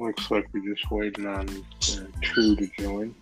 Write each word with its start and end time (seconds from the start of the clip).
looks 0.00 0.30
like 0.30 0.46
we're 0.52 0.74
just 0.74 0.90
waiting 0.90 1.26
on 1.26 1.48
uh, 1.48 2.06
True 2.22 2.56
to 2.56 2.70
join. 2.78 3.14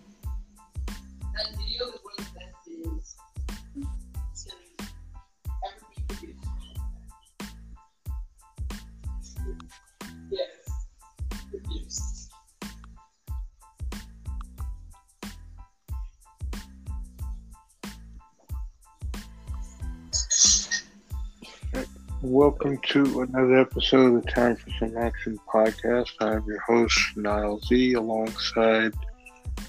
Welcome 22.39 22.77
to 22.77 23.23
another 23.23 23.59
episode 23.59 24.15
of 24.15 24.23
the 24.23 24.31
Time 24.31 24.55
for 24.55 24.69
Some 24.79 24.95
Action 24.97 25.37
podcast. 25.53 26.11
I'm 26.21 26.45
your 26.45 26.61
host, 26.61 26.97
Niall 27.17 27.59
Z, 27.59 27.95
alongside 27.95 28.93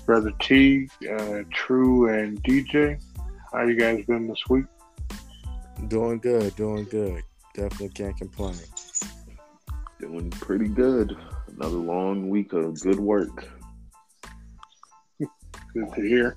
Brother 0.06 0.30
T, 0.38 0.88
uh, 1.10 1.40
True, 1.52 2.16
and 2.16 2.40
DJ. 2.44 3.02
How 3.52 3.64
you 3.64 3.74
guys 3.74 4.04
been 4.06 4.28
this 4.28 4.40
week? 4.48 4.66
Doing 5.88 6.20
good, 6.20 6.54
doing 6.54 6.84
good. 6.84 7.24
Definitely 7.54 7.88
can't 7.88 8.16
complain. 8.16 8.54
Doing 9.98 10.30
pretty 10.30 10.68
good. 10.68 11.16
Another 11.48 11.76
long 11.76 12.28
week 12.28 12.52
of 12.52 12.80
good 12.80 13.00
work. 13.00 13.48
Good 15.18 15.92
to 15.96 16.02
hear. 16.02 16.36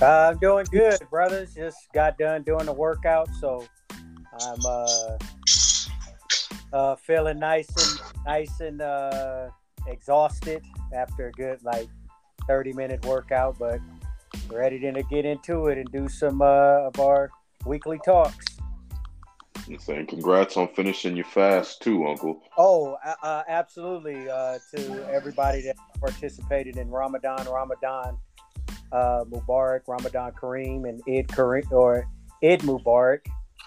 Uh, 0.00 0.30
I'm 0.30 0.38
doing 0.38 0.66
good, 0.70 1.00
brothers. 1.10 1.54
Just 1.54 1.76
got 1.92 2.16
done 2.18 2.44
doing 2.44 2.66
the 2.66 2.72
workout, 2.72 3.28
so 3.40 3.66
I'm 4.40 4.66
uh, 4.66 5.18
uh, 6.72 6.96
feeling 6.96 7.38
nice 7.38 7.68
and 7.76 8.00
nice 8.26 8.60
and 8.60 8.80
uh, 8.80 9.50
exhausted 9.86 10.62
after 10.92 11.28
a 11.28 11.32
good 11.32 11.62
like 11.62 11.88
30 12.48 12.72
minute 12.72 13.04
workout, 13.04 13.58
but 13.58 13.80
we're 14.50 14.60
ready 14.60 14.78
to 14.78 15.02
get 15.04 15.24
into 15.24 15.68
it 15.68 15.78
and 15.78 15.90
do 15.92 16.08
some 16.08 16.42
uh, 16.42 16.88
of 16.88 16.98
our 17.00 17.30
weekly 17.64 17.98
talks. 18.04 18.44
I'm 19.66 19.78
saying 19.78 20.08
congrats 20.08 20.56
on 20.58 20.68
finishing 20.74 21.16
your 21.16 21.24
fast 21.24 21.80
too, 21.80 22.06
Uncle. 22.06 22.42
Oh, 22.58 22.98
uh, 23.22 23.42
absolutely. 23.48 24.28
Uh, 24.28 24.58
to 24.74 25.10
everybody 25.10 25.62
that 25.62 25.76
participated 26.00 26.76
in 26.76 26.90
Ramadan, 26.90 27.46
Ramadan 27.46 28.18
uh, 28.92 29.24
Mubarak, 29.24 29.80
Ramadan 29.88 30.32
Kareem, 30.32 30.88
and 30.88 31.00
Id 31.06 31.28
Kareem 31.28 31.70
or 31.72 32.06
Id 32.42 32.60
Mubarak. 32.60 33.26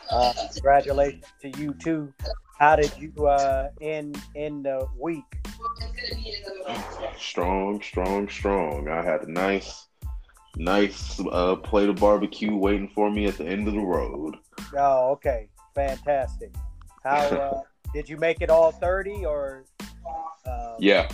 Uh, 0.10 0.34
congratulations 0.54 1.26
to 1.42 1.50
you 1.60 1.74
too. 1.76 2.14
How 2.60 2.76
did 2.76 2.92
you 2.98 3.28
uh, 3.28 3.70
end 3.82 4.20
in 4.36 4.64
the 4.64 4.88
week? 4.98 5.24
Strong, 7.18 7.82
strong, 7.82 8.28
strong. 8.30 8.88
I 8.88 9.04
had 9.04 9.24
a 9.24 9.32
nice, 9.32 9.88
nice 10.56 11.20
uh, 11.32 11.56
plate 11.58 11.90
of 11.90 11.98
barbecue 11.98 12.56
waiting 12.56 12.90
for 12.96 13.12
me 13.12 13.26
at 13.26 13.38
the 13.38 13.46
end 13.46 13.68
of 13.68 13.74
the 13.74 13.82
road. 13.82 14.38
Oh, 14.76 15.12
okay, 15.12 15.50
fantastic. 15.76 16.54
How 17.04 17.16
uh, 17.16 17.62
did 17.94 18.10
you 18.10 18.18
make 18.18 18.42
it 18.42 18.50
all 18.50 18.72
thirty 18.72 19.26
or? 19.26 19.66
Um, 20.48 20.76
yeah. 20.80 21.10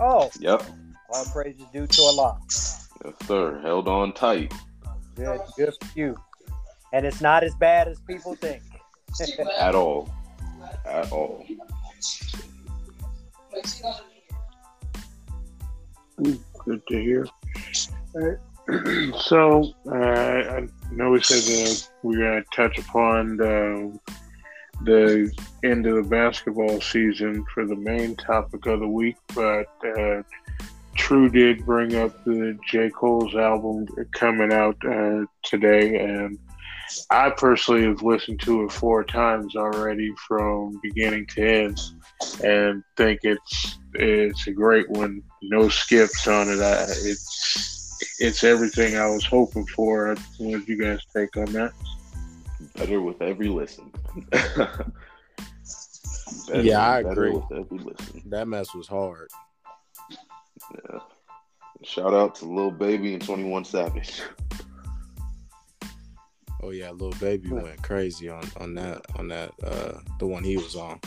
Oh. 0.00 0.30
Yep. 0.40 0.62
All 1.10 1.24
praises 1.26 1.62
due 1.72 1.86
to 1.86 2.02
Allah. 2.02 2.40
Yes, 3.04 3.14
sir. 3.26 3.60
Held 3.62 3.88
on 3.88 4.12
tight. 4.12 4.52
Good, 5.14 5.40
good 5.56 5.72
for 5.80 5.98
you 5.98 6.16
and 6.96 7.04
it's 7.04 7.20
not 7.20 7.44
as 7.44 7.54
bad 7.56 7.88
as 7.88 8.00
people 8.00 8.34
think. 8.36 8.62
At 9.58 9.74
all. 9.74 10.08
At 10.86 11.12
all. 11.12 11.44
Good 16.64 16.86
to 16.88 17.02
hear. 17.02 17.26
so 19.20 19.74
uh, 19.86 19.94
I 19.94 20.66
know 20.90 21.10
we 21.10 21.22
said 21.22 21.42
that 21.42 21.88
we're 22.02 22.18
going 22.18 22.42
to 22.42 22.56
touch 22.56 22.78
upon 22.78 23.36
the, 23.36 23.98
the 24.84 25.30
end 25.64 25.86
of 25.86 25.96
the 25.96 26.02
basketball 26.02 26.80
season 26.80 27.44
for 27.52 27.66
the 27.66 27.76
main 27.76 28.16
topic 28.16 28.64
of 28.64 28.80
the 28.80 28.88
week, 28.88 29.16
but 29.34 29.66
uh, 29.98 30.22
True 30.96 31.28
did 31.28 31.66
bring 31.66 31.94
up 31.94 32.24
the 32.24 32.58
J. 32.66 32.88
Cole's 32.88 33.34
album 33.34 33.86
coming 34.14 34.50
out 34.50 34.76
uh, 34.88 35.26
today, 35.44 36.00
and 36.00 36.38
I 37.10 37.30
personally 37.30 37.84
have 37.84 38.02
listened 38.02 38.40
to 38.40 38.64
it 38.64 38.72
four 38.72 39.04
times 39.04 39.56
already 39.56 40.12
from 40.26 40.78
beginning 40.82 41.26
to 41.34 41.64
end, 41.64 41.80
and 42.44 42.82
think 42.96 43.20
it's 43.22 43.78
it's 43.94 44.46
a 44.46 44.52
great 44.52 44.88
one. 44.90 45.22
No 45.42 45.68
skips 45.68 46.26
on 46.26 46.48
it. 46.48 46.60
I, 46.60 46.82
it's 46.82 48.16
it's 48.18 48.44
everything 48.44 48.96
I 48.96 49.06
was 49.06 49.24
hoping 49.24 49.66
for. 49.66 50.14
What 50.38 50.60
did 50.60 50.68
you 50.68 50.80
guys 50.80 51.00
take 51.14 51.36
on 51.36 51.46
that? 51.52 51.72
Better 52.74 53.00
with 53.00 53.20
every 53.20 53.48
listen. 53.48 53.92
better, 54.32 54.84
yeah, 56.54 56.86
I 56.86 57.00
agree. 57.00 57.32
With 57.32 57.52
every 57.52 57.78
listen. 57.78 58.22
That 58.26 58.48
mess 58.48 58.74
was 58.74 58.86
hard. 58.86 59.30
Yeah. 60.10 61.00
Shout 61.82 62.14
out 62.14 62.34
to 62.36 62.46
Lil 62.46 62.70
Baby 62.70 63.14
and 63.14 63.24
Twenty 63.24 63.44
One 63.44 63.64
Savage. 63.64 64.22
Oh 66.62 66.70
yeah, 66.70 66.90
Lil 66.90 67.12
Baby 67.20 67.50
went 67.50 67.82
crazy 67.82 68.28
on 68.28 68.44
on 68.58 68.74
that 68.74 69.02
on 69.16 69.28
that 69.28 69.52
uh 69.62 69.98
the 70.18 70.26
one 70.26 70.42
he 70.42 70.56
was 70.56 70.76
on. 70.76 71.00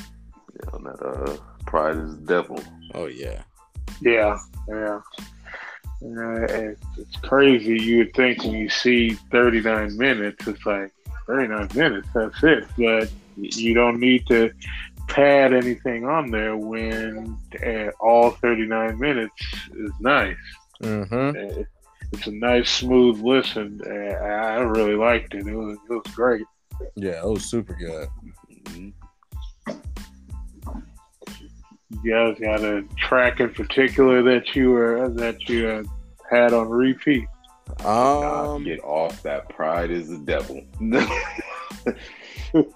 Yeah, 0.54 0.70
on 0.74 0.84
that 0.84 1.02
uh 1.02 1.38
Pride 1.66 1.98
is 1.98 2.16
the 2.20 2.26
Devil. 2.26 2.64
Oh 2.94 3.06
yeah. 3.06 3.42
Yeah, 4.02 4.40
yeah. 4.68 5.02
Uh, 6.02 6.74
it's 6.98 7.16
crazy. 7.24 7.78
You 7.78 7.98
would 8.00 8.14
think 8.14 8.44
when 8.44 8.54
you 8.54 8.70
see 8.70 9.16
39 9.32 9.98
minutes, 9.98 10.48
it's 10.48 10.66
like 10.66 10.94
39 11.28 11.70
minutes. 11.76 12.08
That's 12.14 12.42
it. 12.44 12.66
But 12.78 13.12
you 13.36 13.74
don't 13.74 14.00
need 14.00 14.26
to 14.28 14.52
pad 15.08 15.54
anything 15.54 16.06
on 16.06 16.32
there 16.32 16.56
when 16.56 17.38
uh, 17.66 17.90
all 18.00 18.32
39 18.32 18.98
minutes 18.98 19.34
is 19.76 19.92
nice. 20.00 20.38
Mm-hmm. 20.82 21.60
Uh, 21.60 21.64
it's 22.12 22.28
a 22.28 22.32
nice, 22.32 22.70
smooth 22.70 23.22
listen. 23.22 23.82
And 23.86 24.16
I 24.16 24.60
really 24.60 24.96
liked 24.96 25.34
it. 25.34 25.48
It 25.48 25.56
was, 25.56 25.78
it 25.90 25.94
was 25.94 26.16
great. 26.16 26.46
Yeah, 26.96 27.24
it 27.24 27.26
was 27.26 27.46
super 27.46 27.74
good. 27.74 28.08
You 32.04 32.14
guys 32.14 32.40
got 32.40 32.64
a 32.64 32.84
track 32.98 33.40
in 33.40 33.54
particular 33.54 34.22
that 34.24 34.56
you 34.56 34.70
were 34.70 35.10
that 35.10 35.50
you 35.50 35.68
uh, 35.68 35.84
had 36.30 36.54
on 36.54 36.70
repeat. 36.70 37.28
Um, 37.84 38.64
get 38.64 38.84
off 38.84 39.22
that 39.24 39.50
pride 39.50 39.92
is 39.92 40.10
the 40.10 40.20
devil. 40.20 40.64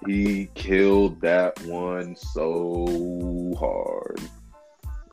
he 0.06 0.48
killed 0.54 1.20
that 1.20 1.60
one 1.64 2.16
so 2.16 3.54
hard. 3.58 4.20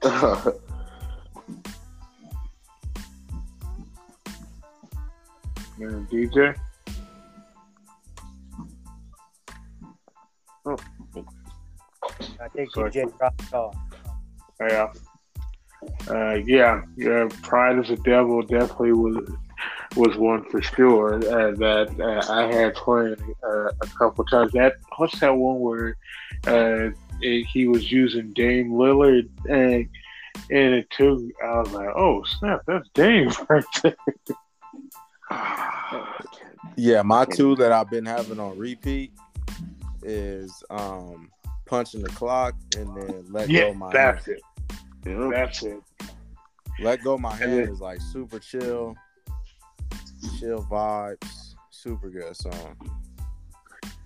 DJ. 5.82 6.56
Oh. 10.66 10.78
I 12.40 12.48
think 12.50 12.72
DJ 12.74 13.18
dropped 13.18 13.54
off. 13.54 13.76
Yeah. 14.60 14.92
Uh, 16.10 16.36
yeah, 16.46 16.82
yeah. 16.96 17.28
Pride 17.42 17.80
is 17.80 17.90
a 17.90 17.96
devil 17.98 18.42
definitely 18.42 18.94
was 18.94 19.30
was 19.96 20.16
one 20.16 20.44
for 20.50 20.62
sure 20.62 21.16
uh, 21.16 21.52
that 21.52 22.00
uh, 22.00 22.32
I 22.32 22.44
had 22.54 22.76
playing 22.76 23.36
uh, 23.44 23.70
a 23.70 23.88
couple 23.98 24.24
times. 24.26 24.52
That 24.54 24.74
what's 24.98 25.20
that 25.20 25.36
one 25.36 25.60
where 25.60 25.98
uh, 26.48 26.92
it, 27.22 27.46
he 27.48 27.68
was 27.68 27.92
using 27.92 28.32
Dame 28.34 28.72
Lillard 28.72 29.30
and 29.50 29.90
in 30.50 30.74
it 30.74 30.90
took 30.92 31.20
I 31.44 31.60
was 31.60 31.72
like, 31.72 31.90
oh 31.96 32.24
snap, 32.24 32.62
that's 32.68 32.88
Dame 32.94 33.32
right 33.50 33.66
there. 33.84 33.96
yeah, 36.76 37.02
my 37.02 37.26
two 37.26 37.56
that 37.56 37.72
I've 37.72 37.90
been 37.90 38.06
having 38.06 38.40
on 38.40 38.58
repeat 38.58 39.12
is 40.04 40.64
um 40.70 41.30
punching 41.66 42.02
the 42.02 42.10
clock 42.10 42.56
and 42.78 42.96
then 42.96 43.26
let 43.30 43.50
yeah, 43.50 43.70
go 43.70 43.74
my 43.74 43.92
that's 43.92 44.26
hand. 44.26 44.40
it. 45.06 45.32
That's 45.32 45.64
it. 45.64 45.82
Let 46.80 47.04
go 47.04 47.18
my 47.18 47.36
hand 47.36 47.70
is 47.70 47.80
like 47.80 48.02
super 48.02 48.40
chill, 48.40 48.96
chill 50.40 50.66
vibes, 50.70 51.56
super 51.70 52.10
good 52.10 52.36
song. 52.36 52.76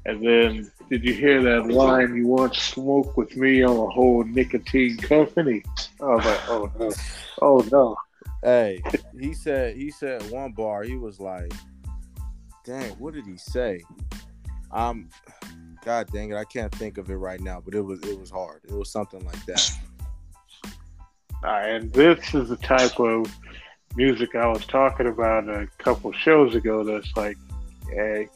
And 0.07 0.23
then, 0.23 0.71
did 0.89 1.03
you 1.03 1.13
hear 1.13 1.41
that 1.41 1.67
line? 1.67 2.15
You 2.15 2.27
want 2.27 2.55
smoke 2.55 3.17
with 3.17 3.35
me 3.35 3.63
on 3.63 3.75
a 3.75 3.89
whole 3.89 4.23
nicotine 4.23 4.97
company? 4.97 5.63
Oh 5.99 6.17
my! 6.19 6.39
oh 6.47 6.71
no, 6.77 6.91
oh 7.41 7.67
no. 7.71 7.97
Hey, 8.45 8.83
he 9.19 9.33
said 9.33 9.75
he 9.75 9.89
said 9.89 10.21
one 10.29 10.51
bar. 10.51 10.83
He 10.83 10.97
was 10.97 11.19
like, 11.19 11.51
"Dang, 12.63 12.91
what 12.99 13.15
did 13.15 13.25
he 13.25 13.37
say?" 13.37 13.81
I'm, 14.71 15.09
God 15.83 16.11
dang 16.13 16.29
it, 16.29 16.35
I 16.35 16.43
can't 16.43 16.71
think 16.75 16.99
of 16.99 17.09
it 17.09 17.15
right 17.15 17.39
now. 17.41 17.59
But 17.59 17.73
it 17.73 17.81
was 17.81 18.01
it 18.03 18.19
was 18.19 18.29
hard. 18.29 18.61
It 18.65 18.73
was 18.75 18.91
something 18.91 19.25
like 19.25 19.43
that. 19.47 19.71
Uh, 21.43 21.47
and 21.47 21.91
this 21.91 22.35
is 22.35 22.49
the 22.49 22.57
type 22.57 22.99
of 22.99 23.35
music 23.95 24.35
I 24.35 24.45
was 24.45 24.63
talking 24.67 25.07
about 25.07 25.49
a 25.49 25.67
couple 25.79 26.11
shows 26.11 26.53
ago. 26.53 26.83
That's 26.83 27.17
like, 27.17 27.37
hey, 27.89 28.27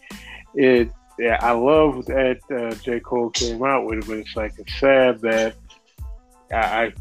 it. 0.56 0.92
Yeah, 1.20 1.38
I 1.42 1.52
love 1.52 2.06
that 2.06 2.40
uh, 2.50 2.74
J. 2.82 3.00
Cole 3.02 3.30
came 3.30 3.62
out 3.62 3.86
with 3.86 4.00
it, 4.00 4.08
but 4.08 4.18
it's 4.18 4.36
like 4.36 4.54
it's 4.58 4.74
sad 4.80 5.20
that 5.20 5.54
I, 6.52 6.56
I 6.56 6.94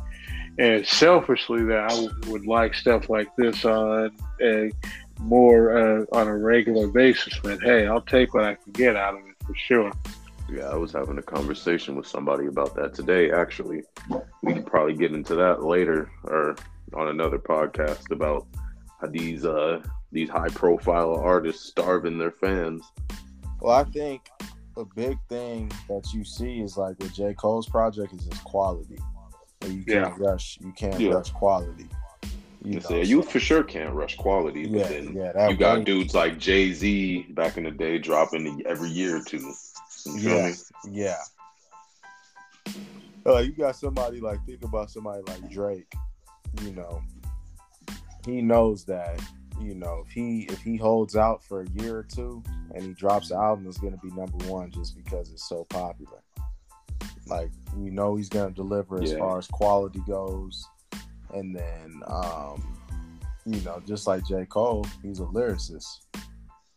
and 0.59 0.87
selfishly 0.87 1.65
that 1.65 1.91
I 1.91 2.31
would 2.31 2.47
like 2.47 2.75
stuff 2.75 3.09
like 3.09 3.35
this 3.37 3.65
on 3.65 4.11
a 4.43 4.71
more 5.21 5.77
uh, 5.77 6.05
on 6.13 6.29
a 6.29 6.37
regular 6.37 6.89
basis. 6.89 7.39
But 7.43 7.61
hey, 7.63 7.87
I'll 7.87 8.01
take 8.01 8.35
what 8.35 8.45
I 8.45 8.55
can 8.55 8.73
get 8.73 8.97
out 8.97 9.15
of 9.15 9.21
it 9.21 9.37
for 9.47 9.55
sure. 9.55 9.93
Yeah, 10.51 10.69
I 10.69 10.77
was 10.77 10.93
having 10.93 11.19
a 11.19 11.23
conversation 11.23 11.95
with 11.95 12.07
somebody 12.07 12.47
about 12.47 12.75
that 12.77 12.95
today. 12.95 13.31
Actually, 13.31 13.83
we 14.43 14.55
can 14.55 14.65
probably 14.65 14.95
get 14.95 15.13
into 15.13 15.35
that 15.35 15.63
later 15.63 16.11
or 16.25 16.57
on 16.95 17.09
another 17.09 17.39
podcast 17.39 18.11
about 18.11 18.47
how 19.01 19.09
these 19.09 19.45
uh 19.45 19.81
these 20.11 20.31
high 20.31 20.49
profile 20.49 21.15
artists 21.15 21.69
starving 21.69 22.19
their 22.19 22.33
fans. 22.33 22.83
Well, 23.61 23.77
I 23.77 23.85
think 23.85 24.29
a 24.77 24.85
big 24.97 25.19
thing 25.29 25.71
that 25.89 26.13
you 26.15 26.25
see 26.25 26.61
is 26.61 26.77
like 26.77 26.99
with 26.99 27.15
J. 27.15 27.35
Cole's 27.35 27.69
project 27.69 28.15
is 28.15 28.25
his 28.25 28.39
quality. 28.41 28.99
You 29.67 29.85
can't 29.85 29.87
Yeah. 29.87 30.15
rush. 30.19 30.59
You 30.61 30.73
can't 30.73 31.01
Yeah. 31.01 31.13
rush 31.15 31.31
quality. 31.31 31.89
You 32.63 32.75
know, 32.75 32.81
say, 32.81 33.05
you 33.05 33.23
for 33.23 33.39
sure 33.39 33.63
can't 33.63 33.95
rush 33.95 34.17
quality, 34.17 34.67
but 34.67 34.79
Yeah, 34.81 34.89
then 34.89 35.15
yeah, 35.15 35.49
you 35.49 35.57
got 35.57 35.85
dudes 35.85 36.15
like 36.15 36.39
Jay 36.39 36.73
Z 36.73 37.27
back 37.31 37.57
in 37.57 37.65
the 37.65 37.71
day 37.71 37.99
dropping 37.99 38.63
every 38.67 38.91
year 38.91 39.19
or 39.19 39.23
two. 39.23 39.39
You 40.07 40.19
feel 40.19 40.37
Yeah, 40.39 40.47
me? 40.49 40.55
yeah. 40.93 41.17
Uh, 43.27 43.39
you 43.39 43.53
got 43.53 43.77
somebody 43.77 44.21
like 44.21 44.45
think 44.47 44.65
about 44.65 44.91
somebody 44.91 45.23
like 45.29 45.51
Drake. 45.51 45.93
You 46.63 46.73
know, 46.73 47.03
he 48.27 48.41
knows 48.43 48.85
that. 48.87 49.21
You 49.61 49.75
know, 49.75 50.05
if 50.07 50.13
he 50.13 50.47
if 50.51 50.63
he 50.63 50.77
holds 50.77 51.17
out 51.17 51.43
for 51.45 51.63
a 51.63 51.69
year 51.71 51.99
or 51.99 52.05
two 52.05 52.43
and 52.75 52.83
he 52.83 52.93
drops 52.95 53.31
an 53.31 53.39
album, 53.39 53.67
it's 53.67 53.79
gonna 53.79 53.99
be 53.99 54.11
number 54.11 54.39
one 54.47 54.71
just 54.71 54.97
because 54.97 55.31
it's 55.33 55.49
so 55.49 55.65
popular. 55.65 56.23
Like 57.29 57.51
we 57.77 57.91
know 57.91 58.17
he's 58.17 58.29
gonna 58.29 58.51
deliver 58.51 59.03
as 59.03 59.13
Yeah. 59.13 59.19
far 59.19 59.39
as 59.39 59.47
quality 59.47 60.01
goes, 60.07 60.65
and 61.35 61.55
then 61.55 62.03
um, 62.07 62.63
you 63.45 63.61
know, 63.63 63.81
just 63.87 64.07
like 64.07 64.25
J 64.27 64.45
Cole, 64.47 64.85
he's 65.03 65.21
a 65.21 65.25
lyricist. 65.25 65.87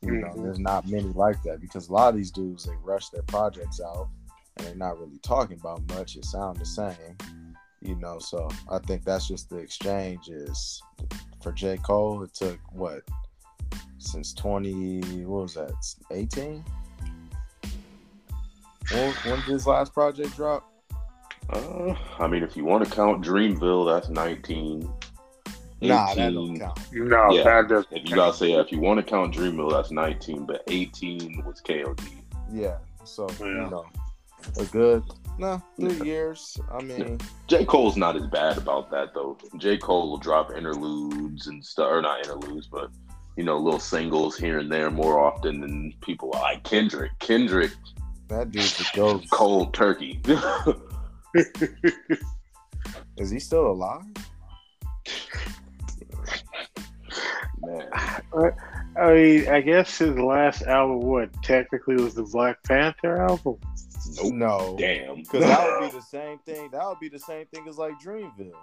You 0.02 0.14
know, 0.14 0.30
Mhm. 0.30 0.44
there's 0.44 0.60
not 0.60 0.88
many 0.88 1.10
like 1.10 1.42
that 1.44 1.60
because 1.62 1.90
a 1.90 1.94
lot 1.94 2.10
of 2.10 2.16
these 2.16 2.32
dudes 2.32 2.66
they 2.66 2.76
rush 2.78 3.10
their 3.10 3.24
projects 3.24 3.80
out 3.80 4.10
and 4.58 4.66
they're 4.68 4.76
not 4.76 5.00
really 5.00 5.20
talking 5.20 5.60
about 5.60 5.88
much. 5.90 6.16
It 6.16 6.26
sounds 6.26 6.58
the 6.60 6.66
same, 6.66 7.18
you 7.82 7.96
know. 7.96 8.18
So 8.20 8.50
I 8.70 8.80
think 8.80 9.04
that's 9.04 9.28
just 9.28 9.50
the 9.50 9.58
exchange 9.58 10.30
is 10.30 10.82
for 11.44 11.52
J 11.52 11.78
Cole. 11.78 12.24
It 12.24 12.34
took 12.34 12.60
what 12.72 13.04
since 14.00 14.34
twenty 14.34 15.02
what 15.26 15.44
was 15.44 15.54
that 15.54 15.74
eighteen? 16.10 16.66
When, 18.92 19.12
when 19.14 19.36
did 19.38 19.46
his 19.46 19.68
last 19.68 19.94
project 19.94 20.36
drop? 20.36 20.68
Uh, 21.50 21.94
I 22.20 22.28
mean, 22.28 22.44
if 22.44 22.56
you 22.56 22.64
want 22.66 22.86
to 22.86 22.92
count 22.92 23.24
Dreamville, 23.26 23.86
that's 23.92 24.10
19. 24.10 24.90
Nah, 25.84 26.14
that 26.14 26.34
don't 26.34 26.60
count. 26.60 26.80
No, 26.94 27.32
Yeah. 27.32 27.44
that 27.44 27.68
doesn't. 27.70 27.92
If 27.92 28.10
you 28.10 28.16
gotta 28.16 28.36
say, 28.38 28.52
if 28.54 28.72
you 28.72 28.80
want 28.80 29.00
to 29.00 29.04
count 29.04 29.34
Dreamville, 29.36 29.72
that's 29.72 29.90
19, 29.92 30.46
but 30.46 30.64
18 30.68 31.44
was 31.46 31.60
KOD. 31.62 32.04
Yeah. 32.52 32.78
So 33.04 33.28
Yeah. 33.40 33.46
you 33.48 33.54
know, 33.72 33.86
a 34.60 34.66
good 34.66 35.04
no 35.40 35.62
three 35.80 35.94
Yeah. 35.98 36.04
years. 36.04 36.60
I 36.72 36.82
mean, 36.84 37.20
J. 37.48 37.66
Cole's 37.66 37.98
not 37.98 38.16
as 38.16 38.28
bad 38.28 38.58
about 38.60 38.92
that 38.92 39.14
though. 39.16 39.38
J. 39.58 39.78
Cole 39.78 40.12
will 40.12 40.18
drop 40.20 40.52
interludes 40.56 41.48
and 41.48 41.66
stuff, 41.66 41.90
or 41.92 42.02
not 42.02 42.20
interludes, 42.28 42.68
but 42.68 42.92
you 43.38 43.44
know, 43.44 43.58
little 43.58 43.80
singles 43.80 44.38
here 44.38 44.60
and 44.60 44.72
there 44.72 44.92
more 44.92 45.20
often 45.20 45.62
than 45.62 45.94
people 46.02 46.30
like 46.34 46.64
Kendrick. 46.64 47.12
Kendrick, 47.20 47.72
that 48.32 48.52
dude's 48.52 48.80
a 48.80 48.86
ghost. 48.96 49.30
cold 49.32 49.74
turkey. 49.74 50.22
Is 53.18 53.30
he 53.30 53.40
still 53.40 53.68
alive? 53.68 54.04
Man, 57.60 57.88
I 58.98 59.14
mean, 59.14 59.48
I 59.48 59.62
guess 59.62 59.98
his 59.98 60.18
last 60.18 60.64
album, 60.64 61.02
what 61.02 61.30
technically 61.44 61.96
was 61.96 62.16
the 62.16 62.24
Black 62.24 62.62
Panther 62.64 63.22
album. 63.22 63.58
nope. 64.22 64.34
No. 64.34 64.76
Damn. 64.80 65.18
Because 65.18 65.44
that 65.44 65.80
would 65.80 65.92
be 65.92 65.98
the 65.98 66.04
same 66.04 66.40
thing. 66.40 66.70
That 66.72 66.86
would 66.88 67.00
be 67.00 67.10
the 67.10 67.20
same 67.20 67.46
thing 67.48 67.68
as 67.68 67.78
like 67.78 67.94
Dreamville. 68.04 68.54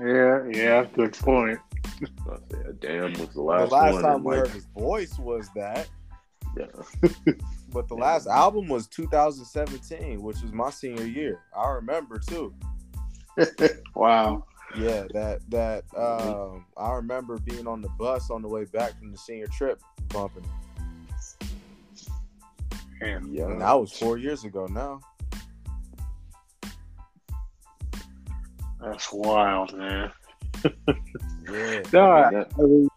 Yeah, 0.00 0.44
yeah, 0.52 0.86
good 0.94 1.14
point. 1.14 1.58
I 2.02 2.36
said, 2.50 2.80
damn 2.80 3.12
was 3.12 3.28
the 3.30 3.42
last. 3.42 3.70
The 3.70 3.72
last, 3.72 3.72
last 3.72 3.92
one. 3.94 4.02
time 4.02 4.14
and, 4.16 4.24
we 4.24 4.36
like, 4.36 4.46
heard 4.46 4.54
his 4.54 4.66
voice 4.66 5.18
was 5.18 5.48
that, 5.56 5.88
yeah. 6.56 6.66
but 7.72 7.88
the 7.88 7.94
last 7.94 8.26
album 8.26 8.68
was 8.68 8.86
2017, 8.88 10.22
which 10.22 10.40
was 10.42 10.52
my 10.52 10.70
senior 10.70 11.06
year. 11.06 11.40
I 11.56 11.68
remember 11.70 12.18
too. 12.18 12.54
Wow. 13.96 14.44
Yeah, 14.76 15.04
that 15.12 15.40
that 15.50 15.84
um, 15.96 16.66
I 16.76 16.92
remember 16.94 17.38
being 17.38 17.66
on 17.68 17.80
the 17.80 17.88
bus 17.90 18.30
on 18.30 18.42
the 18.42 18.48
way 18.48 18.64
back 18.64 18.98
from 18.98 19.12
the 19.12 19.18
senior 19.18 19.46
trip, 19.46 19.80
bumping, 20.08 20.44
Man, 23.00 23.28
Yeah. 23.32 23.46
and 23.46 23.60
that 23.60 23.72
was 23.72 23.92
four 23.92 24.18
years 24.18 24.44
ago 24.44 24.66
now. 24.66 25.00
that's 28.80 29.12
wild, 29.12 29.76
man. 29.76 30.10
Yeah, 31.50 31.82
No, 31.92 32.00
I 32.10 32.22
I, 32.26 32.30
mean, 32.30 32.38
that- 32.40 32.52
I 32.58 32.62
mean, 32.62 32.88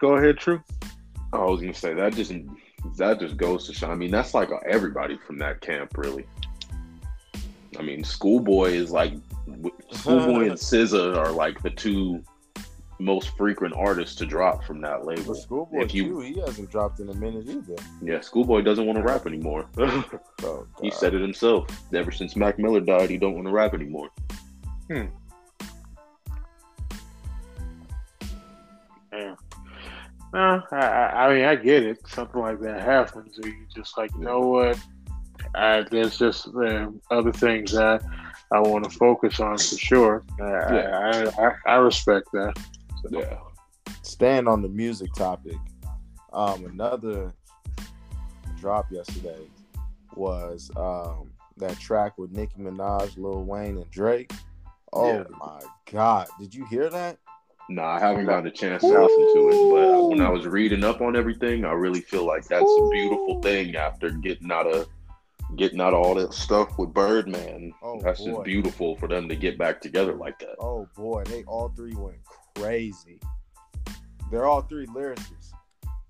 go 0.00 0.16
ahead, 0.16 0.38
True. 0.38 0.62
I 1.32 1.38
was 1.44 1.60
gonna 1.60 1.74
say 1.74 1.94
that 1.94 2.14
just 2.14 2.32
that 2.96 3.20
just 3.20 3.36
goes 3.36 3.66
to 3.66 3.74
show. 3.74 3.88
I 3.90 3.94
mean, 3.94 4.10
that's 4.10 4.34
like 4.34 4.50
everybody 4.66 5.16
from 5.26 5.38
that 5.38 5.60
camp, 5.60 5.96
really. 5.96 6.26
I 7.78 7.82
mean, 7.82 8.02
Schoolboy 8.02 8.70
is 8.70 8.90
like 8.90 9.14
Schoolboy 9.92 10.48
and 10.48 10.52
SZA 10.58 11.16
are 11.16 11.30
like 11.30 11.62
the 11.62 11.70
two 11.70 12.22
most 12.98 13.34
frequent 13.36 13.74
artists 13.74 14.14
to 14.16 14.26
drop 14.26 14.62
from 14.64 14.80
that 14.82 14.98
but 14.98 15.06
label. 15.16 15.34
Schoolboy 15.34 15.84
If 15.84 15.94
you- 15.94 16.04
Q, 16.04 16.20
he 16.20 16.40
hasn't 16.40 16.70
dropped 16.70 17.00
in 17.00 17.08
a 17.08 17.14
minute 17.14 17.48
either. 17.48 17.76
Yeah, 18.02 18.20
Schoolboy 18.20 18.60
doesn't 18.62 18.84
want 18.86 18.98
to 18.98 19.02
rap 19.04 19.26
anymore. 19.26 19.66
Oh, 20.42 20.66
he 20.80 20.90
said 20.90 21.12
it 21.14 21.20
himself. 21.20 21.66
Ever 21.92 22.10
since 22.10 22.34
Mac 22.34 22.58
Miller 22.58 22.80
died, 22.80 23.10
he 23.10 23.18
don't 23.18 23.34
want 23.34 23.46
to 23.46 23.52
rap 23.52 23.74
anymore. 23.74 24.08
Yeah. 24.88 25.06
No, 30.32 30.62
I, 30.70 30.76
I 30.76 31.26
I 31.26 31.34
mean, 31.34 31.44
I 31.44 31.56
get 31.56 31.82
it. 31.82 31.98
Something 32.08 32.40
like 32.40 32.60
that 32.60 32.80
happens. 32.82 33.38
or 33.42 33.48
You 33.48 33.66
just 33.74 33.98
like, 33.98 34.10
you 34.14 34.20
know 34.24 34.40
what? 34.40 34.78
I, 35.54 35.82
there's 35.90 36.18
just 36.18 36.48
uh, 36.48 36.88
other 37.10 37.32
things 37.32 37.72
that 37.72 38.02
I 38.52 38.60
want 38.60 38.84
to 38.84 38.90
focus 38.90 39.40
on 39.40 39.58
for 39.58 39.76
sure. 39.78 40.24
I, 40.40 40.44
Yeah. 40.74 41.30
I, 41.38 41.46
I, 41.46 41.52
I 41.66 41.74
respect 41.76 42.28
that. 42.32 42.54
Yeah. 43.10 43.38
staying 44.02 44.46
on 44.46 44.62
the 44.62 44.68
music 44.68 45.12
topic, 45.14 45.56
um, 46.32 46.64
another 46.66 47.32
drop 48.60 48.92
yesterday 48.92 49.48
was 50.14 50.70
um, 50.76 51.30
that 51.56 51.78
track 51.78 52.18
with 52.18 52.30
Nicki 52.30 52.60
Minaj, 52.60 53.16
Lil 53.16 53.44
Wayne, 53.44 53.78
and 53.78 53.90
Drake. 53.90 54.30
Oh 54.92 55.18
Yeah. 55.18 55.24
my 55.38 55.60
God! 55.90 56.28
Did 56.38 56.54
you 56.54 56.66
hear 56.66 56.90
that? 56.90 57.16
No, 57.70 57.82
I 57.84 58.00
haven't 58.00 58.26
gotten 58.26 58.48
a 58.48 58.50
chance 58.50 58.82
to 58.82 58.88
listen 58.88 59.34
to 59.34 59.48
it, 59.48 59.70
but 59.70 60.08
when 60.08 60.20
I 60.20 60.28
was 60.28 60.44
reading 60.44 60.82
up 60.82 61.00
on 61.00 61.14
everything, 61.14 61.64
I 61.64 61.70
really 61.70 62.00
feel 62.00 62.26
like 62.26 62.44
that's 62.48 62.64
a 62.64 62.88
beautiful 62.90 63.40
thing 63.42 63.76
after 63.76 64.10
getting 64.10 64.50
out 64.50 64.66
of 64.66 64.88
getting 65.56 65.80
out 65.80 65.94
of 65.94 66.00
all 66.04 66.14
that 66.16 66.32
stuff 66.34 66.76
with 66.78 66.92
Birdman. 66.92 67.72
Oh, 67.82 68.00
that's 68.00 68.20
boy. 68.20 68.26
just 68.30 68.42
beautiful 68.44 68.96
for 68.96 69.06
them 69.08 69.28
to 69.28 69.36
get 69.36 69.56
back 69.56 69.80
together 69.80 70.14
like 70.14 70.38
that. 70.40 70.56
Oh 70.58 70.88
boy, 70.96 71.22
they 71.24 71.44
all 71.44 71.68
three 71.76 71.94
went 71.94 72.18
crazy. 72.56 73.20
They're 74.32 74.46
all 74.46 74.62
three 74.62 74.86
lyricists. 74.86 75.52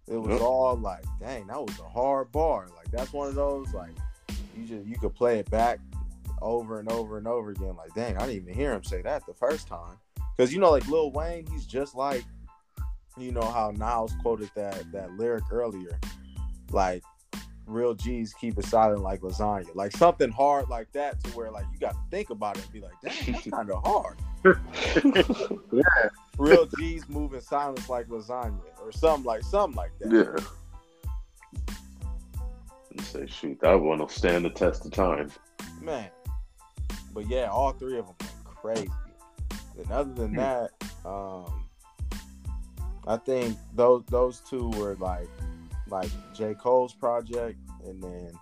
It 0.09 0.17
was 0.17 0.31
Yep. 0.33 0.41
all 0.41 0.77
like, 0.77 1.05
dang, 1.21 1.47
that 1.49 1.61
was 1.61 1.79
a 1.79 1.89
hard 1.89 2.33
bar. 2.33 2.69
Like 2.75 2.91
that's 2.91 3.13
one 3.13 3.29
of 3.29 3.35
those 3.35 3.73
like 3.75 3.93
you 4.57 4.65
just 4.67 4.87
you 4.87 4.97
could 4.99 5.15
play 5.15 5.39
it 5.39 5.51
back 5.51 5.79
over 6.41 6.81
and 6.81 6.91
over 6.91 7.19
and 7.19 7.27
over 7.27 7.51
again. 7.51 7.77
Like, 7.77 7.93
dang, 7.95 8.17
I 8.17 8.21
didn't 8.21 8.37
even 8.43 8.55
hear 8.55 8.73
him 8.73 8.83
say 8.83 9.03
that 9.03 9.27
the 9.27 9.35
first 9.35 9.69
time. 9.69 9.99
Because 10.41 10.55
you 10.55 10.59
know, 10.59 10.71
like 10.71 10.89
Lil 10.89 11.13
Wayne, 11.13 11.45
he's 11.53 11.67
just 11.67 11.95
like, 11.95 12.25
you 13.19 13.31
know 13.31 13.43
how 13.43 13.73
Niles 13.77 14.15
quoted 14.23 14.51
that 14.55 14.91
that 14.91 15.13
lyric 15.19 15.45
earlier, 15.53 16.01
like 16.71 17.03
real 17.67 17.93
G's 17.93 18.33
keep 18.33 18.57
it 18.57 18.65
silent 18.65 19.03
like 19.03 19.21
lasagna, 19.21 19.75
like 19.75 19.93
something 19.93 20.31
hard 20.31 20.71
like 20.71 20.91
that, 20.93 21.23
to 21.25 21.31
where 21.33 21.51
like 21.51 21.67
you 21.75 21.79
got 21.79 21.93
to 21.93 22.01
think 22.11 22.31
about 22.31 22.57
it 22.57 22.65
and 22.65 22.73
be 22.73 22.81
like, 22.81 22.95
dang, 23.05 23.33
that's 23.35 23.47
kind 23.51 23.71
of 23.71 23.85
hard. 23.85 24.17
yeah, 25.75 26.09
Real 26.39 26.65
G's 26.79 27.07
move 27.11 27.35
in 27.35 27.43
silence 27.43 27.91
like 27.91 28.07
lasagna, 28.07 28.63
or 28.81 28.93
something 28.93 29.27
like 29.27 29.43
something 29.43 29.77
like 29.77 29.91
that. 29.99 30.11
Yeah. 30.11 30.43
And 32.93 33.03
say, 33.03 33.27
shoot, 33.27 33.61
that 33.61 33.79
one 33.79 33.99
will 33.99 34.09
stand 34.09 34.47
the 34.47 34.51
test 34.51 34.87
of 34.87 34.93
time. 34.93 35.31
man. 35.83 36.09
But 37.13 37.29
yeah, 37.29 37.51
all 37.51 37.73
three 37.73 37.99
of 37.99 38.07
them 38.07 38.17
crazy. 38.47 38.89
And 39.81 39.91
other 39.91 40.13
than 40.13 40.35
Hmm. 40.35 40.37
that, 40.37 40.71
um, 41.05 41.65
I 43.07 43.17
think 43.17 43.57
those 43.75 44.05
those 44.09 44.41
two 44.41 44.69
were 44.71 44.97
like 44.97 45.29
like 45.89 46.11
J 46.35 46.55
Cole's 46.55 46.95
project, 46.95 47.59
and 47.85 48.03
then 48.03 48.33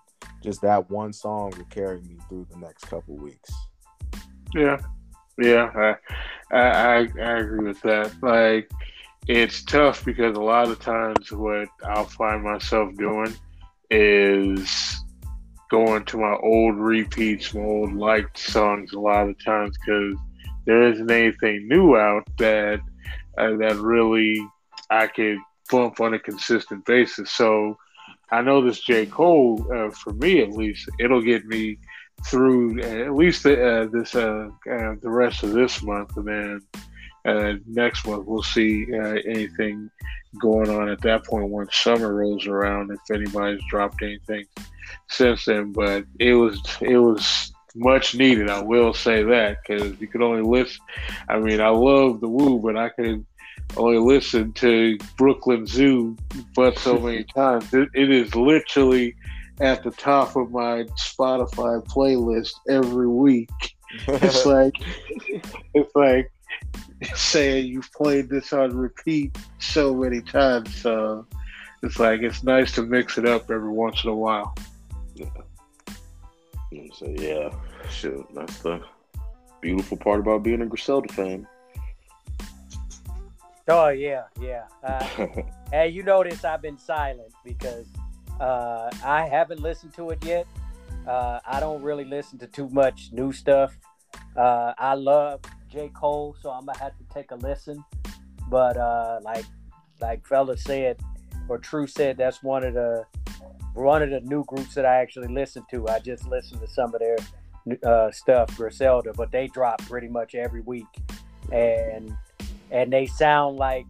just 0.42 0.60
that 0.62 0.90
one 0.90 1.12
song 1.12 1.52
will 1.56 1.64
carry 1.66 2.00
me 2.02 2.18
through 2.28 2.46
the 2.50 2.58
next 2.58 2.84
couple 2.84 3.16
weeks. 3.16 3.50
Yeah, 4.54 4.78
yeah, 5.38 5.70
I, 5.74 6.56
I, 6.56 6.60
I, 6.60 6.96
I 6.96 7.38
agree 7.38 7.68
with 7.68 7.80
that. 7.82 8.12
Like, 8.22 8.70
it's 9.26 9.62
tough 9.62 10.04
because 10.04 10.36
a 10.36 10.40
lot 10.40 10.68
of 10.68 10.80
times 10.80 11.30
what 11.30 11.68
I'll 11.84 12.04
find 12.04 12.42
myself 12.42 12.94
doing 12.96 13.34
is 13.90 14.96
going 15.70 16.04
to 16.06 16.18
my 16.18 16.36
old 16.42 16.76
repeats, 16.76 17.54
my 17.54 17.60
old 17.60 17.92
liked 17.92 18.38
songs 18.38 18.92
a 18.92 18.98
lot 18.98 19.28
of 19.28 19.42
times 19.44 19.76
because 19.84 20.16
there 20.68 20.92
isn't 20.92 21.10
anything 21.10 21.66
new 21.66 21.96
out 21.96 22.28
that 22.36 22.78
uh, 23.38 23.56
that 23.56 23.76
really 23.76 24.38
I 24.90 25.06
could 25.06 25.38
bump 25.70 25.98
on 25.98 26.12
a 26.12 26.18
consistent 26.18 26.84
basis. 26.84 27.32
So 27.32 27.78
I 28.30 28.42
know 28.42 28.60
this 28.60 28.80
J 28.80 29.06
Cole, 29.06 29.66
uh, 29.74 29.90
for 29.90 30.12
me 30.12 30.42
at 30.42 30.50
least, 30.52 30.90
it'll 31.00 31.22
get 31.22 31.46
me 31.46 31.78
through 32.26 32.80
at 32.80 33.14
least 33.14 33.44
the, 33.44 33.54
uh, 33.54 33.86
this 33.86 34.14
uh, 34.14 34.50
uh, 34.70 34.94
the 35.00 35.08
rest 35.08 35.42
of 35.42 35.52
this 35.52 35.82
month, 35.82 36.14
and 36.18 36.60
then 37.24 37.64
next 37.66 38.06
month 38.06 38.26
we'll 38.26 38.42
see 38.42 38.86
anything 39.26 39.90
going 40.38 40.68
on 40.68 40.90
at 40.90 41.00
that 41.00 41.24
point 41.24 41.48
once 41.48 41.74
summer 41.76 42.14
rolls 42.14 42.46
around. 42.46 42.90
If 42.90 43.10
anybody's 43.10 43.62
dropped 43.70 44.02
anything 44.02 44.44
since 45.08 45.46
then, 45.46 45.72
but 45.72 46.04
it 46.20 46.34
was 46.34 46.60
it 46.82 46.98
was 46.98 47.52
much 47.78 48.14
needed. 48.14 48.50
I 48.50 48.62
will 48.62 48.92
say 48.92 49.22
that 49.22 49.58
because 49.62 49.98
you 50.00 50.06
could 50.08 50.22
only 50.22 50.42
listen. 50.42 50.80
I 51.28 51.38
mean, 51.38 51.60
I 51.60 51.68
love 51.68 52.20
the 52.20 52.28
Wu, 52.28 52.58
but 52.58 52.76
I 52.76 52.88
could 52.90 53.24
only 53.76 53.98
listen 53.98 54.52
to 54.54 54.98
Brooklyn 55.16 55.66
Zoo 55.66 56.16
but 56.54 56.78
so 56.78 56.98
many 56.98 57.24
times. 57.24 57.72
It, 57.72 57.88
it 57.94 58.10
is 58.10 58.34
literally 58.34 59.14
at 59.60 59.82
the 59.82 59.90
top 59.90 60.36
of 60.36 60.50
my 60.50 60.84
Spotify 60.96 61.84
playlist 61.86 62.52
every 62.68 63.08
week. 63.08 63.50
It's 64.06 64.46
like 64.46 64.74
it's 65.74 65.94
like 65.94 66.30
saying 67.14 67.66
you've 67.66 67.90
played 67.92 68.28
this 68.28 68.52
on 68.52 68.76
repeat 68.76 69.36
so 69.58 69.94
many 69.94 70.20
times. 70.20 70.74
So 70.76 71.26
it's 71.82 71.98
like 71.98 72.22
it's 72.22 72.42
nice 72.42 72.72
to 72.72 72.82
mix 72.82 73.18
it 73.18 73.26
up 73.26 73.50
every 73.50 73.70
once 73.70 74.04
in 74.04 74.10
a 74.10 74.14
while. 74.14 74.54
And 76.70 76.92
so 76.94 77.06
yeah, 77.08 77.50
shit, 77.90 78.34
that's 78.34 78.58
the 78.60 78.80
beautiful 79.60 79.96
part 79.96 80.20
about 80.20 80.42
being 80.42 80.62
a 80.62 80.66
Griselda 80.66 81.12
fan. 81.12 81.46
Oh 83.68 83.88
yeah, 83.88 84.24
yeah. 84.40 84.64
Uh, 84.82 85.26
hey, 85.70 85.88
you 85.88 86.02
notice 86.02 86.44
I've 86.44 86.62
been 86.62 86.78
silent 86.78 87.32
because 87.44 87.86
uh, 88.40 88.90
I 89.04 89.26
haven't 89.26 89.60
listened 89.60 89.92
to 89.94 90.10
it 90.10 90.24
yet. 90.24 90.46
Uh, 91.06 91.40
I 91.46 91.60
don't 91.60 91.82
really 91.82 92.04
listen 92.04 92.38
to 92.38 92.46
too 92.46 92.68
much 92.70 93.10
new 93.12 93.32
stuff. 93.32 93.78
Uh, 94.36 94.72
I 94.78 94.94
love 94.94 95.40
J. 95.68 95.90
Cole, 95.90 96.36
so 96.40 96.50
I'm 96.50 96.64
gonna 96.64 96.78
have 96.78 96.96
to 96.96 97.04
take 97.12 97.30
a 97.30 97.36
listen. 97.36 97.84
But 98.48 98.76
uh, 98.76 99.20
like 99.22 99.44
like 100.00 100.26
fella 100.26 100.56
said, 100.56 101.00
or 101.48 101.58
True 101.58 101.86
said, 101.86 102.16
that's 102.16 102.42
one 102.42 102.64
of 102.64 102.74
the 102.74 103.04
one 103.74 104.02
of 104.02 104.10
the 104.10 104.20
new 104.20 104.44
groups 104.44 104.74
that 104.74 104.86
I 104.86 104.96
actually 104.96 105.28
listen 105.28 105.64
to. 105.70 105.88
I 105.88 105.98
just 105.98 106.26
listened 106.26 106.60
to 106.62 106.66
some 106.66 106.94
of 106.94 107.00
their 107.00 107.16
uh, 107.84 108.10
stuff, 108.10 108.56
Griselda, 108.56 109.12
but 109.16 109.30
they 109.32 109.46
drop 109.48 109.80
pretty 109.86 110.08
much 110.08 110.34
every 110.34 110.60
week, 110.62 110.86
and 111.52 112.12
and 112.70 112.92
they 112.92 113.06
sound 113.06 113.56
like 113.56 113.86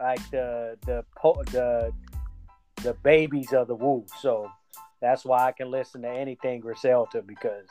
like 0.00 0.30
the 0.30 0.76
the 0.86 1.04
the 1.52 1.92
the 2.82 2.94
babies 3.02 3.52
of 3.52 3.68
the 3.68 3.74
Wu. 3.74 4.04
So 4.20 4.50
that's 5.00 5.24
why 5.24 5.46
I 5.46 5.52
can 5.52 5.70
listen 5.70 6.02
to 6.02 6.08
anything 6.10 6.60
Griselda 6.60 7.22
because 7.22 7.66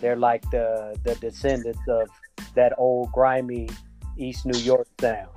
they're 0.00 0.16
like 0.16 0.42
the 0.50 0.96
the 1.04 1.14
descendants 1.16 1.80
of 1.88 2.08
that 2.54 2.74
old 2.78 3.10
grimy 3.12 3.68
East 4.16 4.44
New 4.46 4.58
York 4.58 4.86
sound. 5.00 5.28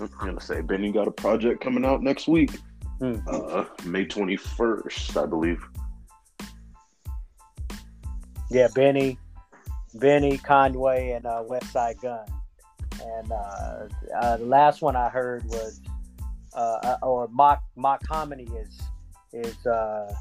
I'm 0.00 0.08
gonna 0.18 0.40
say 0.40 0.60
Benny 0.62 0.90
got 0.92 1.06
a 1.08 1.12
project 1.12 1.62
coming 1.62 1.84
out 1.84 2.02
next 2.02 2.26
week, 2.26 2.58
Hmm. 3.00 3.16
uh, 3.28 3.64
May 3.84 4.04
21st, 4.06 5.22
I 5.22 5.26
believe. 5.26 5.62
Yeah, 8.50 8.68
Benny, 8.74 9.18
Benny 9.94 10.38
Conway, 10.38 11.12
and 11.12 11.24
uh, 11.24 11.44
Westside 11.48 12.00
Gunn. 12.00 12.26
And 13.00 13.32
uh, 13.32 13.86
uh, 14.20 14.36
the 14.36 14.44
last 14.44 14.82
one 14.82 14.96
I 14.96 15.08
heard 15.08 15.44
was, 15.44 15.80
uh, 16.54 16.96
or 17.02 17.28
Mock 17.28 17.62
Mach-Hommy 17.76 18.48
is 18.56 18.80
is 19.32 19.66
uh, 19.66 20.12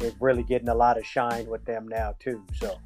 is 0.00 0.14
really 0.20 0.42
getting 0.42 0.68
a 0.68 0.74
lot 0.74 0.98
of 0.98 1.04
shine 1.04 1.46
with 1.46 1.64
them 1.66 1.86
now 1.86 2.14
too. 2.18 2.42
So, 2.54 2.78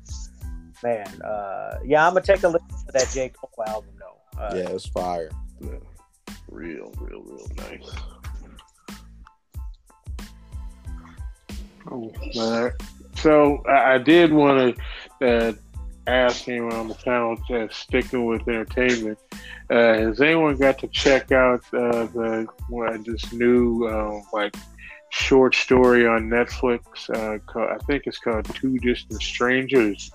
man, 0.82 1.06
uh, 1.22 1.78
yeah, 1.84 2.06
I'm 2.06 2.14
gonna 2.14 2.26
take 2.26 2.42
a 2.42 2.48
listen 2.48 2.68
to 2.68 2.92
that 2.92 3.08
J 3.12 3.30
Cole 3.30 3.64
album 3.66 3.94
though. 3.98 4.40
Uh, 4.40 4.54
yeah, 4.56 4.70
it's 4.70 4.86
fire. 4.86 5.30
Yeah. 5.60 5.70
Real, 6.48 6.92
real, 6.98 7.22
real 7.22 7.46
nice. 7.56 7.90
Oh, 11.90 12.12
uh, 12.38 12.70
so 13.14 13.62
I, 13.66 13.98
did 13.98 14.32
want 14.32 14.76
to 15.20 15.26
uh, 15.26 15.52
ask 16.06 16.48
anyone 16.48 16.72
on 16.72 16.88
the 16.88 16.94
panel, 16.94 17.36
uh, 17.50 17.68
sticking 17.70 18.26
with 18.26 18.46
entertainment, 18.48 19.18
uh, 19.70 19.94
has 19.94 20.20
anyone 20.20 20.56
got 20.56 20.78
to 20.78 20.88
check 20.88 21.32
out 21.32 21.60
uh, 21.72 22.06
the 22.06 22.46
what, 22.68 23.04
this 23.04 23.32
new 23.32 23.86
uh, 23.86 24.20
like 24.32 24.54
short 25.10 25.54
story 25.54 26.06
on 26.06 26.28
Netflix? 26.28 26.80
Uh, 27.10 27.38
called, 27.40 27.70
I 27.70 27.78
think 27.84 28.04
it's 28.06 28.18
called 28.18 28.46
Two 28.54 28.78
Distant 28.78 29.22
Strangers, 29.22 30.10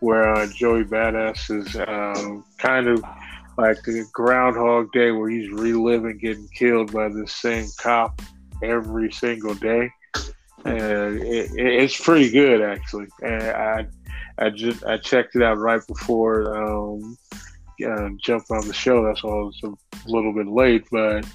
where 0.00 0.34
uh, 0.34 0.46
Joey 0.52 0.84
Badass 0.84 1.50
is 1.50 1.76
um, 1.88 2.44
kind 2.58 2.88
of 2.88 3.02
like 3.56 3.82
the 3.84 4.06
Groundhog 4.12 4.92
Day, 4.92 5.10
where 5.12 5.30
he's 5.30 5.50
reliving 5.50 6.18
getting 6.18 6.48
killed 6.48 6.92
by 6.92 7.08
the 7.08 7.26
same 7.26 7.68
cop 7.78 8.20
every 8.62 9.10
single 9.12 9.54
day 9.54 9.90
and 10.64 11.20
it, 11.22 11.50
it, 11.52 11.66
it's 11.82 12.00
pretty 12.00 12.30
good 12.30 12.62
actually. 12.62 13.06
And 13.22 13.42
I 13.42 13.86
I 14.38 14.50
just 14.50 14.84
I 14.84 14.98
checked 14.98 15.36
it 15.36 15.42
out 15.42 15.58
right 15.58 15.86
before 15.86 16.56
um, 16.56 17.16
uh, 17.86 18.08
jumping 18.18 18.56
on 18.56 18.66
the 18.66 18.72
show. 18.74 19.04
That's 19.04 19.22
why 19.22 19.30
I 19.32 19.42
was 19.42 19.60
a 19.64 19.72
little 20.06 20.32
bit 20.32 20.46
late, 20.46 20.84
but 20.90 21.26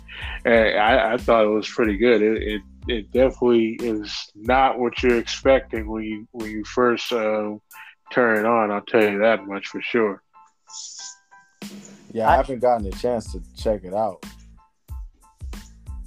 uh, 0.45 0.49
I, 0.49 1.13
I 1.13 1.17
thought 1.17 1.45
it 1.45 1.49
was 1.49 1.69
pretty 1.69 1.97
good. 1.97 2.21
It, 2.21 2.43
it 2.43 2.61
it 2.87 3.11
definitely 3.11 3.77
is 3.81 4.13
not 4.35 4.79
what 4.79 5.01
you're 5.01 5.17
expecting 5.17 5.89
when 5.89 6.03
you 6.03 6.27
when 6.31 6.49
you 6.51 6.63
first 6.63 7.11
uh, 7.11 7.55
turn 8.11 8.39
it 8.39 8.45
on. 8.45 8.71
I'll 8.71 8.81
tell 8.81 9.03
you 9.03 9.19
that 9.19 9.47
much 9.47 9.67
for 9.67 9.81
sure. 9.81 10.21
Yeah, 12.11 12.27
I 12.29 12.33
I- 12.33 12.37
haven't 12.37 12.59
gotten 12.59 12.87
a 12.87 12.91
chance 12.91 13.31
to 13.33 13.41
check 13.55 13.83
it 13.83 13.93
out. 13.93 14.25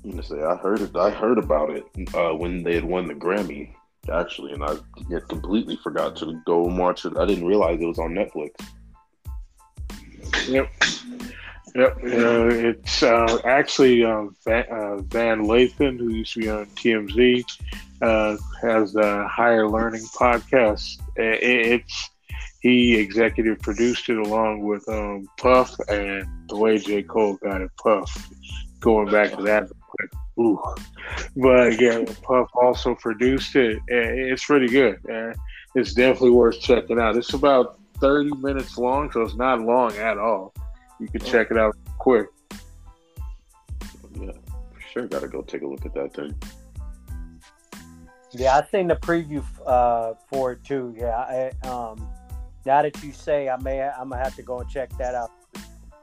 Gonna 0.04 0.22
say 0.22 0.42
I 0.42 0.56
heard 0.56 0.80
it. 0.80 0.96
I 0.96 1.10
heard 1.10 1.38
about 1.38 1.70
it 1.70 1.84
uh, 2.14 2.34
when 2.34 2.62
they 2.62 2.74
had 2.74 2.84
won 2.84 3.08
the 3.08 3.14
Grammy, 3.14 3.70
actually, 4.12 4.52
and 4.52 4.62
I 4.64 4.76
had 5.10 5.28
completely 5.28 5.76
forgot 5.76 6.16
to 6.16 6.40
go 6.46 6.66
and 6.66 6.78
watch 6.78 7.04
it. 7.04 7.16
I 7.16 7.26
didn't 7.26 7.46
realize 7.46 7.80
it 7.80 7.86
was 7.86 7.98
on 7.98 8.14
Netflix. 8.14 8.50
Yep. 10.48 10.70
Yep. 11.74 11.96
Uh, 11.96 12.48
it's 12.48 13.02
uh, 13.02 13.38
actually 13.44 14.04
uh, 14.04 14.26
Van, 14.44 14.64
uh, 14.70 14.96
Van 15.02 15.44
Lathan, 15.44 15.98
who 15.98 16.08
used 16.10 16.32
to 16.34 16.40
be 16.40 16.48
on 16.48 16.66
TMZ, 16.66 17.44
uh, 18.00 18.36
has 18.62 18.96
a 18.96 19.26
higher 19.28 19.68
learning 19.68 20.04
podcast. 20.18 21.00
I- 21.18 21.38
It's 21.42 22.10
he 22.60 22.96
executive 22.96 23.60
produced 23.60 24.08
it 24.08 24.16
along 24.18 24.62
with 24.64 24.88
um, 24.88 25.28
Puff 25.38 25.76
and 25.88 26.26
the 26.48 26.56
way 26.56 26.78
J 26.78 27.02
Cole 27.02 27.34
got 27.36 27.60
it. 27.60 27.70
Puff. 27.82 28.30
Going 28.80 29.10
back 29.10 29.32
to 29.36 29.42
that, 29.42 29.70
ooh. 30.38 30.60
but 31.36 31.80
yeah, 31.80 32.04
Puff 32.22 32.48
also 32.54 32.94
produced 32.94 33.56
it. 33.56 33.78
and 33.88 34.18
It's 34.18 34.44
pretty 34.44 34.68
good. 34.68 35.00
And 35.08 35.34
it's 35.74 35.94
definitely 35.94 36.30
worth 36.30 36.60
checking 36.60 36.98
out. 36.98 37.16
It's 37.16 37.34
about 37.34 37.78
30 38.00 38.36
minutes 38.36 38.78
long, 38.78 39.10
so 39.12 39.22
it's 39.22 39.34
not 39.34 39.60
long 39.60 39.92
at 39.96 40.18
all. 40.18 40.54
You 41.00 41.08
can 41.08 41.20
check 41.20 41.50
it 41.50 41.58
out 41.58 41.76
quick. 41.98 42.26
Yeah, 44.18 44.32
for 44.72 44.80
sure. 44.92 45.06
Got 45.06 45.22
to 45.22 45.28
go 45.28 45.42
take 45.42 45.62
a 45.62 45.66
look 45.66 45.84
at 45.86 45.94
that 45.94 46.14
thing. 46.14 46.34
Yeah, 48.32 48.56
I 48.56 48.66
seen 48.70 48.88
the 48.88 48.96
preview 48.96 49.42
uh, 49.66 50.14
for 50.28 50.52
it 50.52 50.64
too. 50.64 50.94
Yeah, 50.96 51.16
I, 51.16 51.66
um, 51.66 52.08
now 52.66 52.82
that 52.82 53.02
you 53.02 53.12
say, 53.12 53.48
I 53.48 53.56
may, 53.56 53.80
I'm 53.80 54.10
gonna 54.10 54.22
have 54.22 54.36
to 54.36 54.42
go 54.42 54.60
and 54.60 54.68
check 54.68 54.90
that 54.98 55.14
out 55.14 55.30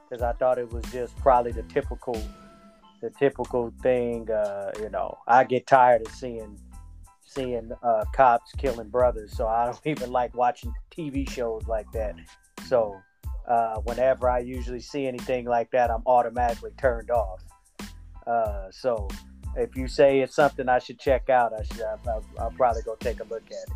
because 0.08 0.22
I 0.22 0.32
thought 0.32 0.58
it 0.58 0.70
was 0.72 0.84
just 0.86 1.16
probably 1.18 1.52
the 1.52 1.62
typical, 1.64 2.20
the 3.00 3.10
typical 3.10 3.72
thing. 3.82 4.30
Uh, 4.30 4.72
you 4.80 4.88
know, 4.90 5.18
I 5.26 5.44
get 5.44 5.66
tired 5.66 6.06
of 6.06 6.12
seeing, 6.12 6.58
seeing 7.24 7.70
uh, 7.82 8.04
cops 8.14 8.52
killing 8.52 8.88
brothers, 8.88 9.36
so 9.36 9.46
I 9.46 9.66
don't 9.66 9.80
even 9.86 10.12
like 10.12 10.34
watching 10.34 10.72
TV 10.90 11.28
shows 11.28 11.66
like 11.66 11.90
that. 11.92 12.14
so 12.66 12.96
uh, 13.46 13.76
whenever 13.84 14.28
I 14.28 14.40
usually 14.40 14.80
see 14.80 15.06
anything 15.06 15.44
like 15.44 15.70
that, 15.70 15.90
I'm 15.90 16.02
automatically 16.06 16.72
turned 16.76 17.10
off. 17.10 17.42
Uh, 18.26 18.70
so 18.70 19.08
if 19.56 19.76
you 19.76 19.86
say 19.86 20.20
it's 20.20 20.34
something 20.34 20.68
I 20.68 20.80
should 20.80 20.98
check 20.98 21.30
out, 21.30 21.52
I 21.52 21.62
should. 21.62 21.82
I'll, 22.06 22.24
I'll 22.38 22.50
probably 22.50 22.82
go 22.82 22.96
take 22.96 23.20
a 23.20 23.24
look 23.24 23.44
at 23.46 23.52
it. 23.52 23.68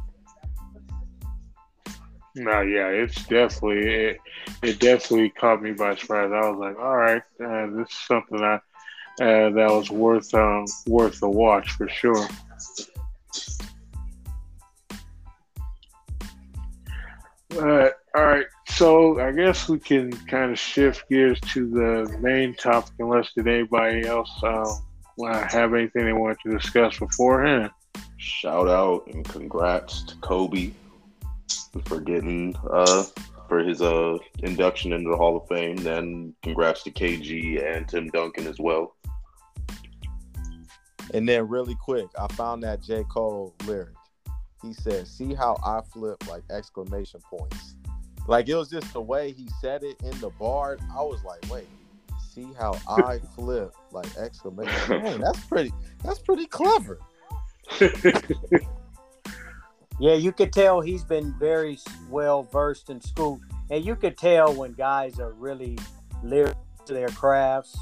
No, 2.36 2.60
yeah, 2.60 2.88
it's 2.88 3.24
definitely 3.26 3.88
it, 3.88 4.20
it 4.62 4.78
definitely 4.78 5.30
caught 5.30 5.62
me 5.62 5.72
by 5.72 5.96
surprise. 5.96 6.30
I 6.32 6.48
was 6.48 6.58
like, 6.58 6.78
all 6.78 6.96
right, 6.96 7.22
uh, 7.44 7.66
this 7.76 7.88
is 7.88 7.98
something 8.06 8.40
I 8.40 8.60
uh, 9.20 9.50
that 9.50 9.70
was 9.70 9.90
worth 9.90 10.32
um, 10.34 10.64
worth 10.86 11.20
the 11.20 11.28
watch 11.28 11.72
for 11.72 11.88
sure. 11.88 12.26
Uh, 17.56 17.90
all 18.14 18.24
right, 18.24 18.46
so 18.68 19.20
I 19.20 19.32
guess 19.32 19.68
we 19.68 19.78
can 19.78 20.10
kind 20.10 20.50
of 20.50 20.58
shift 20.58 21.08
gears 21.10 21.38
to 21.52 21.68
the 21.68 22.18
main 22.20 22.54
topic, 22.54 22.94
unless 22.98 23.32
did 23.36 23.46
anybody 23.46 24.06
else 24.06 24.30
uh, 24.42 24.64
have 25.48 25.74
anything 25.74 26.06
they 26.06 26.12
want 26.12 26.38
to 26.44 26.56
discuss 26.56 26.98
beforehand. 26.98 27.70
Shout 28.16 28.68
out 28.68 29.06
and 29.08 29.24
congrats 29.24 30.02
to 30.04 30.16
Kobe 30.16 30.72
for 31.84 32.00
getting 32.00 32.54
uh 32.70 33.04
for 33.48 33.60
his 33.60 33.80
uh 33.80 34.18
induction 34.40 34.92
into 34.92 35.10
the 35.10 35.16
Hall 35.16 35.36
of 35.36 35.48
Fame. 35.48 35.76
Then 35.76 36.34
congrats 36.42 36.82
to 36.84 36.90
KG 36.90 37.62
and 37.64 37.88
Tim 37.88 38.08
Duncan 38.08 38.46
as 38.46 38.58
well. 38.58 38.94
And 41.12 41.28
then 41.28 41.48
really 41.48 41.74
quick, 41.74 42.06
I 42.18 42.26
found 42.34 42.62
that 42.62 42.82
J. 42.82 43.04
Cole 43.04 43.54
lyric. 43.66 43.94
He 44.62 44.72
said, 44.72 45.06
"See 45.06 45.34
how 45.34 45.56
I 45.64 45.80
flip 45.92 46.28
like 46.28 46.42
exclamation 46.50 47.20
points." 47.28 47.74
Like 48.28 48.48
it 48.48 48.54
was 48.54 48.68
just 48.68 48.92
the 48.92 49.00
way 49.00 49.32
he 49.32 49.48
said 49.60 49.82
it 49.82 50.00
in 50.02 50.18
the 50.20 50.30
bar. 50.30 50.78
I 50.92 51.02
was 51.02 51.24
like, 51.24 51.50
"Wait, 51.50 51.66
see 52.20 52.48
how 52.58 52.76
I 52.86 53.18
flip 53.34 53.74
like 53.90 54.14
exclamation." 54.16 55.02
Man, 55.02 55.20
that's 55.20 55.40
pretty. 55.46 55.72
That's 56.04 56.18
pretty 56.18 56.46
clever. 56.46 56.98
Yeah, 60.00 60.14
you 60.14 60.32
could 60.32 60.50
tell 60.50 60.80
he's 60.80 61.04
been 61.04 61.34
very 61.38 61.78
well 62.08 62.42
versed 62.44 62.88
in 62.88 63.02
school, 63.02 63.38
and 63.68 63.84
you 63.84 63.94
could 63.94 64.16
tell 64.16 64.54
when 64.54 64.72
guys 64.72 65.20
are 65.20 65.32
really 65.32 65.78
lyric 66.22 66.56
to 66.86 66.94
their 66.94 67.08
crafts 67.08 67.78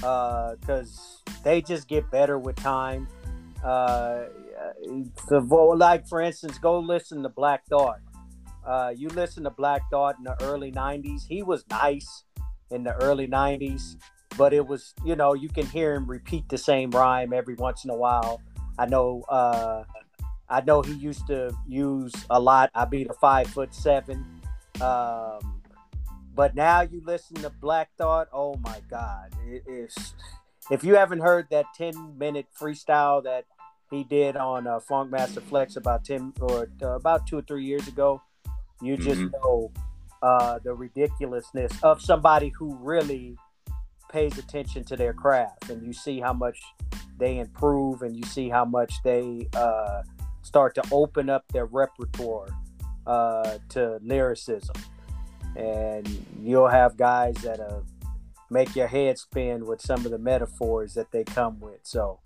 because 0.00 1.22
uh, 1.26 1.32
they 1.44 1.62
just 1.62 1.88
get 1.88 2.10
better 2.10 2.38
with 2.38 2.56
time. 2.56 3.08
Uh, 3.64 4.24
like 5.30 6.06
for 6.06 6.20
instance, 6.20 6.58
go 6.58 6.78
listen 6.78 7.22
to 7.22 7.28
Black 7.28 7.66
Thought. 7.66 8.00
Uh, 8.66 8.92
you 8.96 9.08
listen 9.08 9.44
to 9.44 9.50
Black 9.50 9.82
Thought 9.90 10.16
in 10.18 10.24
the 10.24 10.40
early 10.42 10.70
'90s. 10.70 11.22
He 11.26 11.42
was 11.42 11.64
nice 11.70 12.24
in 12.70 12.84
the 12.84 12.94
early 13.02 13.26
'90s, 13.26 13.96
but 14.36 14.52
it 14.52 14.66
was 14.66 14.94
you 15.04 15.16
know 15.16 15.34
you 15.34 15.48
can 15.48 15.66
hear 15.66 15.94
him 15.94 16.06
repeat 16.06 16.48
the 16.48 16.58
same 16.58 16.90
rhyme 16.90 17.32
every 17.32 17.54
once 17.54 17.84
in 17.84 17.90
a 17.90 17.96
while. 17.96 18.40
I 18.78 18.86
know 18.86 19.24
uh, 19.28 19.84
I 20.48 20.60
know 20.62 20.82
he 20.82 20.92
used 20.92 21.26
to 21.26 21.52
use 21.66 22.12
a 22.30 22.40
lot. 22.40 22.70
I 22.74 22.84
beat 22.84 23.08
a 23.10 23.14
five 23.14 23.48
foot 23.48 23.74
seven. 23.74 24.24
Um, 24.80 25.57
but 26.38 26.54
now 26.54 26.82
you 26.82 27.02
listen 27.04 27.34
to 27.38 27.50
Black 27.50 27.90
Thought. 27.98 28.28
Oh 28.32 28.54
my 28.62 28.80
God. 28.88 29.34
It 29.44 29.64
is. 29.66 30.14
If 30.70 30.84
you 30.84 30.94
haven't 30.94 31.18
heard 31.18 31.48
that 31.50 31.64
10 31.74 32.16
minute 32.16 32.46
freestyle 32.56 33.24
that 33.24 33.46
he 33.90 34.04
did 34.04 34.36
on 34.36 34.68
uh, 34.68 34.78
Funkmaster 34.78 35.42
Flex 35.42 35.74
about 35.74 36.04
10 36.04 36.34
or 36.40 36.68
uh, 36.80 36.90
about 36.90 37.26
two 37.26 37.38
or 37.38 37.42
three 37.42 37.64
years 37.64 37.88
ago, 37.88 38.22
you 38.80 38.96
just 38.96 39.20
mm-hmm. 39.20 39.32
know 39.42 39.72
uh, 40.22 40.60
the 40.62 40.72
ridiculousness 40.72 41.72
of 41.82 42.00
somebody 42.00 42.52
who 42.56 42.76
really 42.76 43.36
pays 44.08 44.38
attention 44.38 44.84
to 44.84 44.96
their 44.96 45.12
craft 45.12 45.70
and 45.70 45.84
you 45.84 45.92
see 45.92 46.20
how 46.20 46.32
much 46.32 46.60
they 47.18 47.38
improve 47.38 48.02
and 48.02 48.16
you 48.16 48.22
see 48.22 48.48
how 48.48 48.64
much 48.64 48.94
they 49.02 49.48
uh, 49.54 50.02
start 50.42 50.76
to 50.76 50.84
open 50.92 51.28
up 51.28 51.42
their 51.52 51.66
repertoire 51.66 52.46
uh, 53.08 53.58
to 53.70 53.98
lyricism. 54.04 54.76
And 55.56 56.26
you'll 56.42 56.68
have 56.68 56.96
guys 56.96 57.34
that 57.36 57.60
uh, 57.60 57.80
make 58.50 58.74
your 58.76 58.86
head 58.86 59.18
spin 59.18 59.66
with 59.66 59.80
some 59.80 60.04
of 60.04 60.10
the 60.10 60.18
metaphors 60.18 60.94
that 60.94 61.10
they 61.10 61.24
come 61.24 61.60
with. 61.60 61.80
So 61.82 62.20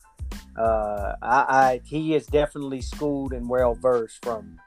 uh, 0.59 1.15
I, 1.23 1.37
I, 1.49 1.81
he 1.85 2.15
is 2.15 2.27
definitely 2.27 2.81
schooled 2.81 3.33
and 3.33 3.49
well 3.49 3.75
versed 3.75 4.25
from 4.25 4.59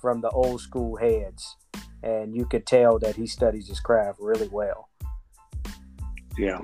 from 0.00 0.20
the 0.20 0.30
old 0.30 0.60
school 0.60 0.96
heads, 0.96 1.56
and 2.02 2.34
you 2.34 2.44
could 2.44 2.66
tell 2.66 2.98
that 2.98 3.14
he 3.14 3.26
studies 3.26 3.68
his 3.68 3.78
craft 3.78 4.18
really 4.20 4.48
well. 4.48 4.88
Yeah, 6.36 6.60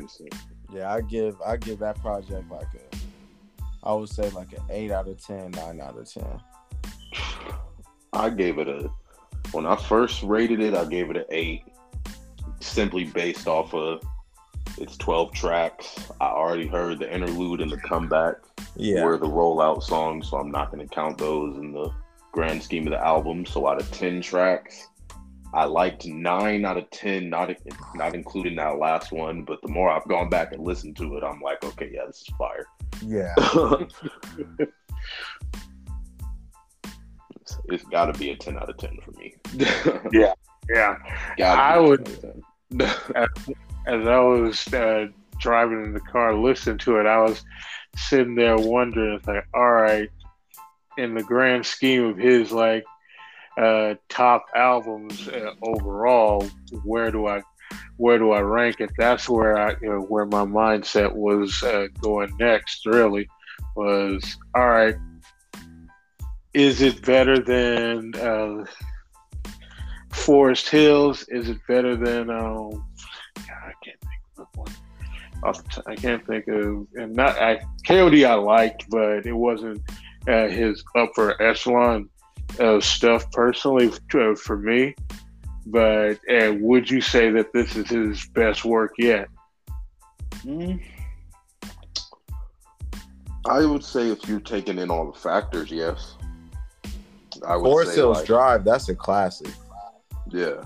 yeah. 0.73 0.93
I 0.93 1.01
give 1.03 1.41
I 1.47 1.57
give 1.57 1.79
that 1.81 2.01
project 2.01 2.51
like 2.51 2.67
a 2.75 2.97
I 3.83 3.95
would 3.95 4.09
say 4.09 4.29
like 4.31 4.53
an 4.53 4.63
eight 4.71 4.91
out 4.91 5.09
of 5.09 5.25
10, 5.25 5.53
9 5.53 5.81
out 5.81 5.97
of 5.97 6.13
ten. 6.13 6.41
I 8.13 8.31
gave 8.31 8.59
it 8.59 8.69
a 8.69 8.91
when 9.53 9.67
I 9.67 9.77
first 9.77 10.23
rated 10.23 10.61
it, 10.61 10.75
I 10.75 10.85
gave 10.85 11.11
it 11.11 11.17
an 11.17 11.25
eight, 11.31 11.65
simply 12.61 13.05
based 13.05 13.47
off 13.47 13.75
of 13.75 14.03
it's 14.77 14.97
twelve 14.97 15.33
tracks. 15.33 15.97
I 16.21 16.27
already 16.27 16.67
heard 16.67 16.99
the 16.99 17.13
interlude 17.13 17.61
and 17.61 17.71
the 17.71 17.79
comeback. 17.79 18.37
Yeah, 18.77 19.05
were 19.05 19.17
the 19.17 19.27
rollout 19.27 19.83
songs, 19.83 20.31
so 20.31 20.37
I'm 20.37 20.51
not 20.51 20.71
going 20.71 20.87
to 20.87 20.95
count 20.95 21.19
those 21.19 21.57
in 21.57 21.73
the 21.73 21.91
grand 22.33 22.63
scheme 22.63 22.87
of 22.87 22.93
the 22.93 23.05
album. 23.05 23.45
So 23.47 23.67
out 23.67 23.81
of 23.81 23.91
ten 23.91 24.21
tracks, 24.21 24.89
I 25.53 25.65
liked 25.65 26.07
nine 26.07 26.65
out 26.65 26.77
of 26.77 26.89
ten, 26.91 27.29
not 27.31 27.51
not 27.95 28.15
including 28.15 28.57
that 28.57 28.79
last 28.79 29.11
one. 29.13 29.43
But 29.43 29.63
the 29.63 29.69
more 29.69 29.91
I've 29.91 30.07
gone 30.07 30.29
back 30.29 30.53
and 30.53 30.63
listened 30.63 30.97
to 30.99 31.17
it, 31.17 31.25
I'm 31.25 31.41
like, 31.41 31.65
okay, 31.65 31.91
yeah, 31.93 32.07
this 32.07 32.23
is 32.23 32.29
fire. 32.39 32.67
Yeah. 33.05 33.35
it's, 37.49 37.83
it's 37.83 37.85
got 37.85 38.13
to 38.13 38.19
be 38.19 38.31
a 38.31 38.37
ten 38.37 38.57
out 38.57 38.69
of 38.69 38.77
ten 38.77 38.99
for 39.05 39.13
me. 39.13 39.35
yeah, 40.13 40.35
yeah. 40.69 40.97
I 41.55 41.79
would. 41.79 42.09
as, 43.15 43.29
as 43.87 44.07
I 44.07 44.19
was 44.19 44.75
uh, 44.75 45.07
driving 45.39 45.85
in 45.85 45.95
the 45.95 46.01
car, 46.01 46.35
listening 46.35 46.79
to 46.79 46.99
it, 46.99 47.07
I 47.07 47.21
was 47.21 47.43
sitting 47.97 48.35
there 48.35 48.57
wondering, 48.57 49.15
it's 49.15 49.27
like, 49.27 49.47
all 49.55 49.73
right, 49.73 50.11
in 50.97 51.15
the 51.15 51.23
grand 51.23 51.65
scheme 51.65 52.05
of 52.05 52.19
his 52.19 52.53
like 52.53 52.85
uh, 53.57 53.95
top 54.09 54.47
albums 54.55 55.29
uh, 55.29 55.55
overall, 55.63 56.47
where 56.85 57.11
do 57.11 57.27
I 57.27 57.43
where 57.97 58.19
do 58.19 58.33
I 58.33 58.41
rank 58.41 58.81
it? 58.81 58.91
That's 58.99 59.29
where 59.29 59.59
I 59.59 59.71
you 59.81 59.89
know 59.89 60.01
where 60.01 60.27
my 60.27 60.45
mindset 60.45 61.13
was 61.13 61.63
uh, 61.63 61.87
going 62.01 62.37
next. 62.39 62.85
Really 62.87 63.29
was 63.75 64.37
all 64.55 64.69
right. 64.69 64.97
Is 66.55 66.81
it 66.81 67.05
better 67.05 67.39
than 67.39 68.15
uh, 68.17 68.65
Forest 70.11 70.69
Hills? 70.69 71.25
Is 71.29 71.49
it 71.49 71.59
better 71.69 71.95
than 71.97 72.31
um, 72.31 72.85
God, 73.37 73.49
I 73.49 73.73
can't 73.85 74.01
think 74.01 74.39
of 74.39 74.47
one. 74.55 74.75
I 75.87 75.95
can't 75.95 76.27
think 76.27 76.49
of 76.49 76.87
and 76.95 77.15
not 77.15 77.41
I 77.41 77.61
KOD 77.87 78.27
I 78.27 78.35
liked, 78.35 78.87
but 78.91 79.25
it 79.27 79.33
wasn't 79.33 79.81
uh, 80.27 80.49
his 80.49 80.83
upper 80.97 81.41
echelon 81.41 82.09
of 82.59 82.85
stuff 82.85 83.31
personally 83.31 83.93
uh, 84.15 84.35
for 84.35 84.59
me. 84.59 84.95
But 85.67 86.19
uh, 86.31 86.55
would 86.59 86.91
you 86.91 87.01
say 87.01 87.31
that 87.31 87.53
this 87.53 87.77
is 87.77 87.89
his 87.89 88.27
best 88.29 88.65
work 88.65 88.93
yet? 88.99 89.29
Mm. 90.45 90.83
I 93.47 93.65
would 93.65 93.85
say 93.85 94.11
if 94.11 94.29
you're 94.29 94.41
taking 94.41 94.79
in 94.79 94.91
all 94.91 95.11
the 95.11 95.19
factors, 95.19 95.71
yes. 95.71 96.17
I 97.47 97.57
would 97.57 97.65
Forest 97.65 97.95
Hills 97.95 98.19
like, 98.19 98.27
Drive, 98.27 98.65
that's 98.65 98.89
a 98.89 98.95
classic. 98.95 99.53
Yeah. 100.31 100.65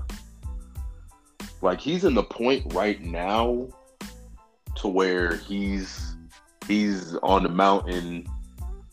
Like 1.61 1.81
he's 1.81 2.05
in 2.05 2.15
the 2.15 2.25
point 2.25 2.73
right 2.75 3.01
now 3.01 3.69
to 4.77 4.89
where 4.89 5.37
he's 5.37 6.17
he's 6.67 7.15
on 7.23 7.43
the 7.45 7.49
mountain 7.49 8.27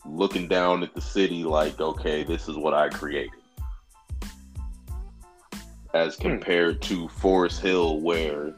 looking 0.06 0.48
down 0.48 0.82
at 0.82 0.94
the 0.94 1.00
city 1.00 1.44
like, 1.44 1.80
okay, 1.80 2.24
this 2.24 2.48
is 2.48 2.56
what 2.56 2.74
I 2.74 2.88
created. 2.88 3.30
As 5.94 6.16
hmm. 6.16 6.22
compared 6.22 6.82
to 6.82 7.08
Forest 7.08 7.60
Hill, 7.60 8.00
where 8.00 8.54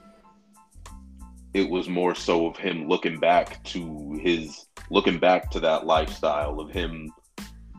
it 1.54 1.68
was 1.68 1.88
more 1.88 2.14
so 2.14 2.46
of 2.46 2.56
him 2.56 2.88
looking 2.88 3.18
back 3.18 3.62
to 3.64 4.18
his 4.22 4.66
looking 4.90 5.18
back 5.18 5.50
to 5.50 5.60
that 5.60 5.86
lifestyle 5.86 6.60
of 6.60 6.70
him 6.70 7.12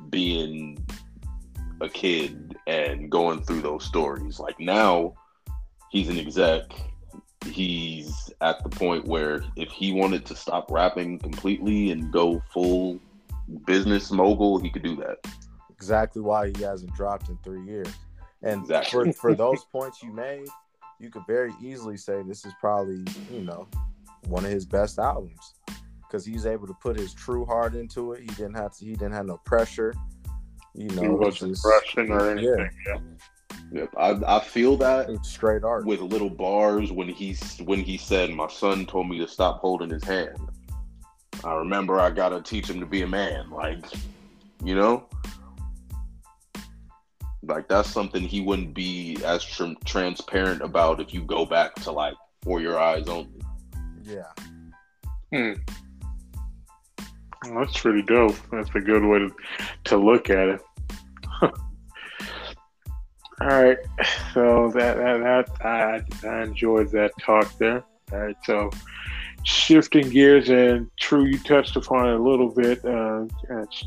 being 0.09 0.77
a 1.83 1.89
kid 1.89 2.55
and 2.65 3.11
going 3.11 3.43
through 3.43 3.61
those 3.61 3.83
stories. 3.83 4.39
Like 4.39 4.59
now, 4.59 5.13
he's 5.91 6.09
an 6.09 6.17
exec. 6.17 6.63
He's 7.45 8.31
at 8.41 8.63
the 8.63 8.69
point 8.69 9.05
where 9.05 9.43
if 9.57 9.69
he 9.69 9.91
wanted 9.91 10.25
to 10.27 10.35
stop 10.35 10.71
rapping 10.71 11.19
completely 11.19 11.91
and 11.91 12.11
go 12.11 12.41
full 12.51 12.99
business 13.65 14.11
mogul, 14.11 14.59
he 14.59 14.69
could 14.69 14.83
do 14.83 14.95
that. 14.95 15.17
Exactly 15.69 16.21
why 16.21 16.51
he 16.55 16.63
hasn't 16.63 16.93
dropped 16.95 17.27
in 17.27 17.37
three 17.43 17.63
years. 17.65 17.93
And 18.41 18.61
Exactly. 18.61 19.11
for, 19.11 19.19
for 19.19 19.35
those 19.35 19.65
points 19.65 20.01
you 20.01 20.13
made, 20.13 20.47
you 20.99 21.09
could 21.09 21.23
very 21.27 21.53
easily 21.61 21.97
say 21.97 22.21
this 22.23 22.45
is 22.45 22.53
probably, 22.61 23.03
you 23.29 23.41
know, 23.41 23.67
one 24.27 24.45
of 24.45 24.51
his 24.51 24.65
best 24.65 24.99
albums. 24.99 25.55
Because 26.01 26.25
he's 26.25 26.45
able 26.45 26.67
to 26.67 26.75
put 26.75 26.97
his 26.97 27.13
true 27.13 27.43
heart 27.43 27.73
into 27.73 28.13
it. 28.13 28.21
He 28.21 28.27
didn't 28.27 28.53
have 28.53 28.77
to 28.77 28.85
he 28.85 28.91
didn't 28.91 29.13
have 29.13 29.25
no 29.25 29.37
pressure. 29.45 29.95
You 30.75 30.89
know, 30.89 31.01
he 31.01 31.07
wasn't 31.09 31.51
just- 31.53 31.65
rushing 31.65 32.11
or 32.11 32.31
anything. 32.31 32.69
Yeah. 32.85 32.93
Yeah. 32.93 32.99
Yep. 33.71 33.89
I, 33.97 34.37
I 34.37 34.39
feel 34.39 34.77
that 34.77 35.09
it's 35.09 35.29
straight 35.29 35.63
art. 35.63 35.85
with 35.85 35.99
little 36.01 36.29
bars 36.29 36.91
when 36.91 37.09
he's 37.09 37.57
when 37.59 37.79
he 37.79 37.97
said 37.97 38.29
my 38.31 38.47
son 38.47 38.85
told 38.85 39.09
me 39.09 39.17
to 39.19 39.27
stop 39.27 39.59
holding 39.61 39.89
his 39.89 40.03
hand. 40.03 40.37
I 41.43 41.55
remember 41.55 41.99
I 41.99 42.11
gotta 42.11 42.41
teach 42.41 42.69
him 42.69 42.79
to 42.79 42.85
be 42.85 43.01
a 43.01 43.07
man. 43.07 43.49
Like, 43.49 43.83
you 44.63 44.75
know, 44.75 45.07
like 47.41 47.67
that's 47.67 47.89
something 47.89 48.21
he 48.21 48.41
wouldn't 48.41 48.73
be 48.75 49.17
as 49.25 49.43
tr- 49.43 49.73
transparent 49.85 50.61
about 50.61 51.01
if 51.01 51.13
you 51.13 51.21
go 51.23 51.45
back 51.45 51.73
to 51.75 51.91
like 51.91 52.15
for 52.43 52.61
your 52.61 52.79
eyes 52.79 53.07
only. 53.07 53.41
yeah. 54.03 54.31
Hmm. 55.33 55.53
That's 57.43 57.79
pretty 57.79 58.01
dope. 58.03 58.35
That's 58.51 58.69
a 58.75 58.79
good 58.79 59.03
way 59.03 59.19
to, 59.19 59.35
to 59.85 59.97
look 59.97 60.29
at 60.29 60.47
it. 60.49 60.61
All 63.41 63.47
right, 63.47 63.77
so 64.33 64.71
that 64.75 64.95
that, 64.97 65.19
that 65.19 65.65
I, 65.65 66.27
I 66.27 66.43
enjoyed 66.43 66.91
that 66.91 67.11
talk 67.19 67.57
there. 67.57 67.83
All 68.11 68.19
right, 68.19 68.37
so 68.45 68.69
shifting 69.43 70.09
gears 70.09 70.49
and 70.49 70.89
True, 70.97 71.25
you 71.25 71.37
touched 71.39 71.75
upon 71.75 72.09
it 72.09 72.15
a 72.15 72.23
little 72.23 72.49
bit. 72.49 72.83
Uh, 72.85 73.25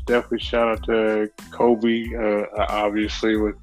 definitely 0.05 0.39
shout 0.39 0.69
out 0.69 0.83
to 0.83 1.31
Kobe, 1.51 2.13
uh, 2.15 2.45
obviously 2.69 3.37
with 3.37 3.55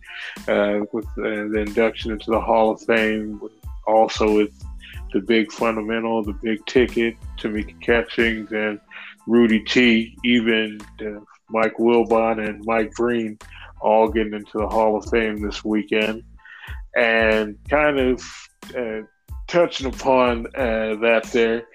uh, 0.49 0.81
with 0.93 1.07
uh, 1.19 1.53
the 1.53 1.65
induction 1.67 2.11
into 2.11 2.31
the 2.31 2.41
Hall 2.41 2.71
of 2.71 2.81
Fame. 2.83 3.41
Also 3.87 4.35
with 4.35 4.65
the 5.13 5.21
big 5.21 5.53
fundamental, 5.53 6.23
the 6.25 6.33
big 6.33 6.65
ticket, 6.67 7.17
Tamika 7.39 7.81
Catchings 7.81 8.51
and 8.53 8.81
Rudy 9.27 9.61
T, 9.61 10.17
even 10.25 10.81
Mike 11.51 11.77
Wilbon 11.79 12.47
and 12.47 12.65
Mike 12.65 12.93
Green, 12.93 13.39
all 13.81 14.09
getting 14.09 14.35
into 14.35 14.59
the 14.59 14.67
Hall 14.67 14.97
of 14.97 15.09
Fame 15.11 15.41
this 15.41 15.65
weekend, 15.65 16.23
and 16.97 17.59
kind 17.69 17.99
of 17.99 18.23
uh, 18.77 19.01
touching 19.47 19.87
upon 19.87 20.47
uh, 20.55 20.97
that 20.97 21.29
there. 21.33 21.67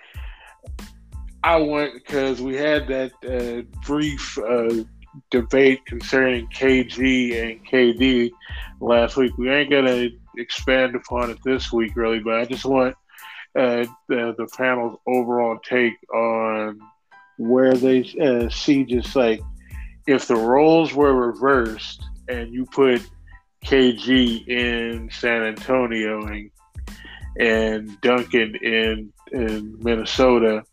I 1.43 1.57
went 1.57 1.93
because 1.93 2.41
we 2.41 2.55
had 2.55 2.87
that 2.87 3.11
uh, 3.23 3.61
brief 3.85 4.37
uh, 4.37 4.83
debate 5.31 5.85
concerning 5.85 6.47
KG 6.47 7.41
and 7.41 7.65
KD 7.65 8.31
last 8.81 9.15
week. 9.15 9.37
We 9.37 9.49
ain't 9.49 9.69
gonna 9.69 10.09
expand 10.37 10.95
upon 10.95 11.29
it 11.29 11.37
this 11.43 11.71
week, 11.71 11.95
really, 11.95 12.19
but 12.19 12.35
I 12.35 12.45
just 12.45 12.65
want 12.65 12.95
uh, 13.55 13.85
the, 14.07 14.35
the 14.37 14.47
panel's 14.57 14.97
overall 15.07 15.59
take 15.63 15.93
on 16.13 16.79
where 17.39 17.73
they 17.73 18.01
uh, 18.21 18.49
see 18.49 18.83
just 18.83 19.15
like 19.15 19.39
if 20.07 20.27
the 20.27 20.35
roles 20.35 20.93
were 20.93 21.13
reversed 21.31 22.03
and 22.27 22.53
you 22.53 22.65
put 22.65 23.01
KG 23.65 24.45
in 24.47 25.09
San 25.11 25.43
Antonio 25.43 26.25
and 26.27 26.51
and 27.39 28.01
Duncan 28.01 28.55
in 28.61 29.13
in 29.31 29.77
Minnesota, 29.79 30.63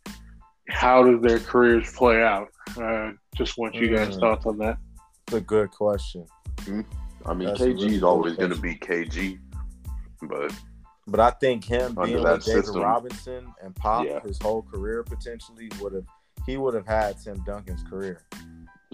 how 0.69 1.05
do 1.05 1.21
their 1.21 1.39
careers 1.39 1.91
play 1.93 2.23
out? 2.23 2.49
Uh, 2.77 3.13
just 3.37 3.57
want 3.59 3.75
you 3.77 3.95
guys' 3.95 4.17
Mm. 4.17 4.21
thoughts 4.21 4.47
on 4.47 4.59
that. 4.59 4.79
It's 5.29 5.37
a 5.37 5.41
good 5.41 5.71
question. 5.71 6.27
I 7.25 7.35
mean, 7.35 7.49
That's 7.49 7.61
KG 7.61 7.93
is 7.93 8.03
always 8.03 8.35
gonna 8.37 8.57
be 8.57 8.75
KG, 8.75 9.39
but 10.23 10.53
But 11.09 11.21
I 11.21 11.31
think 11.31 11.65
him 11.65 11.95
being 11.95 12.23
that 12.25 12.39
with 12.39 12.45
David 12.47 12.65
system. 12.65 12.83
Robinson 12.83 13.47
and 13.63 13.73
Pop 13.77 14.05
Yeah. 14.05 14.19
his 14.21 14.41
whole 14.43 14.63
career 14.63 15.05
potentially 15.05 15.71
would 15.81 15.93
have 15.93 16.05
he 16.47 16.57
would 16.57 16.75
have 16.75 16.87
had 16.87 17.21
Tim 17.23 17.43
Duncan's 17.45 17.83
career. 17.83 18.23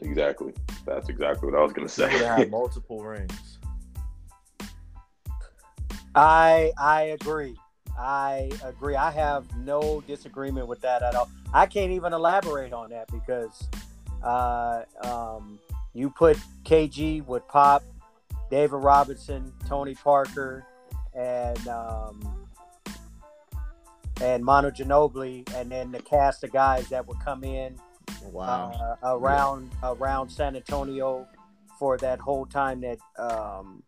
exactly, 0.00 0.52
that's 0.86 1.08
exactly 1.08 1.50
what 1.50 1.58
I 1.58 1.62
was 1.62 1.72
gonna 1.72 1.88
He 1.88 2.02
would 2.02 2.10
have 2.12 2.20
say. 2.20 2.26
had 2.42 2.50
multiple 2.50 3.04
rings. 3.04 3.58
I 6.14 6.72
I 6.78 7.02
agree. 7.20 7.56
I 7.98 8.50
agree. 8.64 8.96
I 8.96 9.10
have 9.10 9.44
no 9.58 10.02
disagreement 10.06 10.66
with 10.66 10.80
that 10.80 11.02
at 11.02 11.14
all. 11.14 11.30
I 11.52 11.66
can't 11.66 11.92
even 11.92 12.12
elaborate 12.12 12.72
on 12.72 12.90
that 12.90 13.08
because 13.08 13.68
uh, 14.22 14.82
um, 15.04 15.58
you 15.92 16.10
put 16.10 16.38
KG 16.64 17.24
with 17.26 17.46
Pop, 17.48 17.82
David 18.50 18.76
Robinson, 18.76 19.52
Tony 19.68 19.94
Parker, 19.94 20.64
and 21.14 21.68
um, 21.68 22.41
and 24.22 24.44
Manu 24.44 24.70
Ginobili, 24.70 25.52
and 25.54 25.70
then 25.70 25.90
the 25.92 26.00
cast 26.00 26.44
of 26.44 26.52
guys 26.52 26.88
that 26.88 27.06
would 27.06 27.18
come 27.20 27.42
in 27.44 27.76
Wow. 28.22 28.72
uh, 29.02 29.16
around 29.16 29.70
around 29.82 30.28
San 30.30 30.54
Antonio 30.56 31.26
for 31.78 31.96
that 31.98 32.20
whole 32.20 32.46
time 32.46 32.80
that 32.82 32.98
um, 33.18 33.82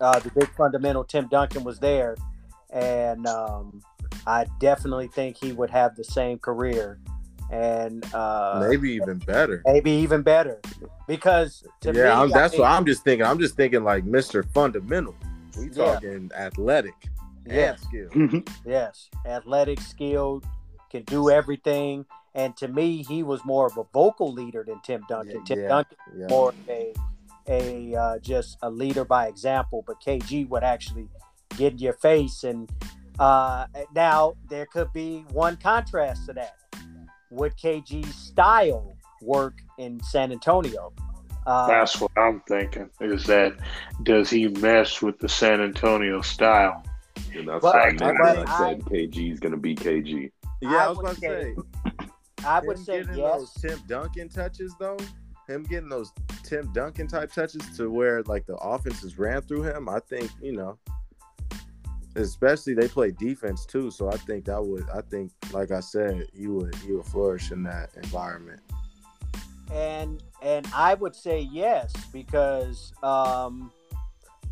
uh, 0.00 0.18
the 0.18 0.30
big 0.30 0.48
fundamental 0.56 1.04
Tim 1.04 1.28
Duncan 1.28 1.64
was 1.64 1.78
there, 1.78 2.16
and 2.70 3.26
um, 3.26 3.80
I 4.26 4.46
definitely 4.60 5.08
think 5.08 5.36
he 5.36 5.52
would 5.52 5.70
have 5.70 5.96
the 5.96 6.04
same 6.04 6.38
career, 6.38 6.98
and 7.50 8.04
uh, 8.14 8.66
Maybe 8.68 8.90
even 8.92 9.18
better. 9.18 9.62
maybe 9.64 9.90
even 9.92 10.22
better, 10.22 10.60
because 11.06 11.64
to 11.80 11.92
yeah, 11.92 12.04
me, 12.04 12.10
I'm, 12.10 12.32
I 12.32 12.38
that's 12.38 12.52
think- 12.52 12.62
what 12.62 12.70
I'm 12.72 12.84
just 12.84 13.04
thinking. 13.04 13.26
I'm 13.26 13.38
just 13.38 13.54
thinking 13.56 13.84
like 13.84 14.04
Mr. 14.04 14.44
Fundamental. 14.52 15.14
We 15.56 15.64
Yeah. 15.66 15.70
talking 15.94 16.30
athletic 16.36 16.94
Yes. 17.46 17.84
and 17.92 18.30
skill. 18.30 18.42
Yes, 18.64 19.08
athletic, 19.26 19.80
skilled, 19.80 20.44
can 20.90 21.02
do 21.04 21.30
everything. 21.30 22.06
And 22.34 22.56
to 22.58 22.68
me, 22.68 23.02
he 23.02 23.22
was 23.22 23.44
more 23.44 23.66
of 23.66 23.76
a 23.76 23.84
vocal 23.92 24.32
leader 24.32 24.64
than 24.66 24.80
Tim 24.82 25.02
Duncan. 25.08 25.36
Yeah, 25.36 25.44
Tim 25.44 25.58
yeah. 25.60 25.68
Duncan 25.68 25.96
Yeah. 26.16 26.26
more 26.28 26.48
of 26.50 26.68
a 26.68 26.94
a 27.48 27.94
uh, 27.96 28.18
just 28.20 28.56
a 28.62 28.70
leader 28.70 29.04
by 29.04 29.26
example, 29.26 29.82
but 29.86 30.00
KG 30.00 30.48
would 30.48 30.62
actually 30.62 31.08
get 31.56 31.72
in 31.72 31.78
your 31.78 31.94
face. 31.94 32.44
And 32.44 32.70
uh, 33.18 33.66
now 33.94 34.34
there 34.48 34.66
could 34.66 34.92
be 34.92 35.24
one 35.32 35.56
contrast 35.56 36.26
to 36.26 36.32
that. 36.34 36.56
Would 37.30 37.56
KG's 37.56 38.14
style 38.14 38.96
work 39.20 39.54
in 39.78 40.00
San 40.04 40.32
Antonio? 40.32 40.92
Uh, 41.46 41.66
That's 41.66 42.00
what 42.00 42.12
I'm 42.16 42.40
thinking. 42.46 42.88
Is 43.00 43.24
that 43.24 43.54
does 44.04 44.30
he 44.30 44.48
mesh 44.48 45.02
with 45.02 45.18
the 45.18 45.28
San 45.28 45.60
Antonio 45.60 46.20
style? 46.20 46.84
And 47.34 47.48
that's 47.48 47.62
But- 47.62 47.74
why 47.74 47.88
I 47.88 47.92
but 47.92 48.00
meant 48.00 48.18
when 48.20 48.48
I 48.48 48.52
I- 48.52 48.58
said 48.58 48.84
KG 48.84 49.30
is 49.32 49.40
gonna 49.40 49.56
be 49.56 49.74
KG. 49.74 50.30
Yeah, 50.60 50.70
I 50.70 50.84
I 50.84 50.88
was 50.88 50.96
would 50.98 51.06
about 51.06 51.14
to 51.16 51.20
say 51.20 51.54
say. 51.54 52.06
I 52.46 52.60
would 52.60 52.76
him 52.78 52.84
say 52.84 53.00
getting 53.02 53.16
yes. 53.18 53.38
those 53.38 53.52
Tim 53.54 53.78
Duncan 53.86 54.28
touches 54.28 54.74
though, 54.78 54.96
him 55.48 55.62
getting 55.64 55.88
those 55.88 56.12
Tim 56.42 56.72
Duncan 56.72 57.06
type 57.06 57.32
touches 57.32 57.62
to 57.76 57.88
where 57.90 58.22
like 58.24 58.46
the 58.46 58.56
offenses 58.56 59.18
ran 59.18 59.42
through 59.42 59.62
him. 59.62 59.88
I 59.88 60.00
think 60.00 60.30
you 60.40 60.52
know, 60.52 60.78
especially 62.16 62.74
they 62.74 62.88
play 62.88 63.10
defense 63.12 63.64
too. 63.64 63.90
So 63.90 64.08
I 64.10 64.16
think 64.16 64.44
that 64.46 64.62
would 64.64 64.88
I 64.90 65.00
think 65.02 65.32
like 65.52 65.70
I 65.70 65.80
said, 65.80 66.26
you 66.32 66.54
would 66.54 66.76
you 66.86 66.96
would 66.98 67.06
flourish 67.06 67.50
in 67.52 67.62
that 67.64 67.90
environment. 67.96 68.60
and 69.72 70.22
and 70.42 70.66
I 70.74 70.94
would 70.94 71.14
say 71.16 71.40
yes 71.40 71.92
because 72.12 72.92
um, 73.02 73.70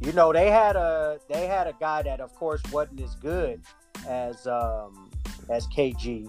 you 0.00 0.12
know 0.12 0.32
they 0.32 0.50
had 0.50 0.76
a 0.76 1.18
they 1.28 1.46
had 1.46 1.66
a 1.66 1.74
guy 1.78 2.02
that 2.02 2.20
of 2.20 2.34
course 2.34 2.62
wasn't 2.72 3.00
as 3.00 3.14
good 3.16 3.60
as 4.08 4.46
um, 4.46 5.10
as 5.48 5.66
KG 5.68 6.28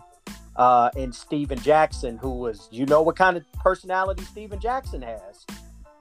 uh, 0.56 0.90
and 0.98 1.14
Stephen 1.14 1.60
Jackson 1.60 2.18
who 2.18 2.32
was 2.32 2.68
you 2.72 2.86
know 2.86 3.02
what 3.02 3.16
kind 3.16 3.38
of 3.38 3.44
personality 3.54 4.24
Stephen 4.24 4.60
Jackson 4.60 5.02
has 5.02 5.46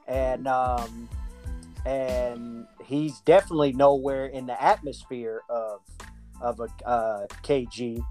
and 0.08 0.46
um, 0.48 1.08
and 1.86 2.66
he's 2.84 3.20
definitely 3.20 3.72
nowhere 3.72 4.26
in 4.26 4.46
the 4.46 4.62
atmosphere 4.62 5.40
of 5.48 5.80
of 6.40 6.60
a 6.60 6.88
uh, 6.88 7.26
KG 7.42 8.02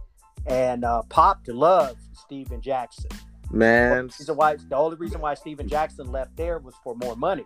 and 0.47 0.85
uh, 0.85 1.01
Pop 1.09 1.43
to 1.45 1.53
love 1.53 1.97
Stephen 2.13 2.61
Jackson. 2.61 3.09
Man, 3.51 4.07
The 4.07 4.13
reason 4.19 4.35
why 4.35 4.55
the 4.55 4.75
only 4.75 4.97
reason 4.97 5.21
why 5.21 5.33
Stephen 5.33 5.67
Jackson 5.67 6.11
left 6.11 6.35
there 6.37 6.59
was 6.59 6.75
for 6.83 6.95
more 6.95 7.15
money. 7.15 7.45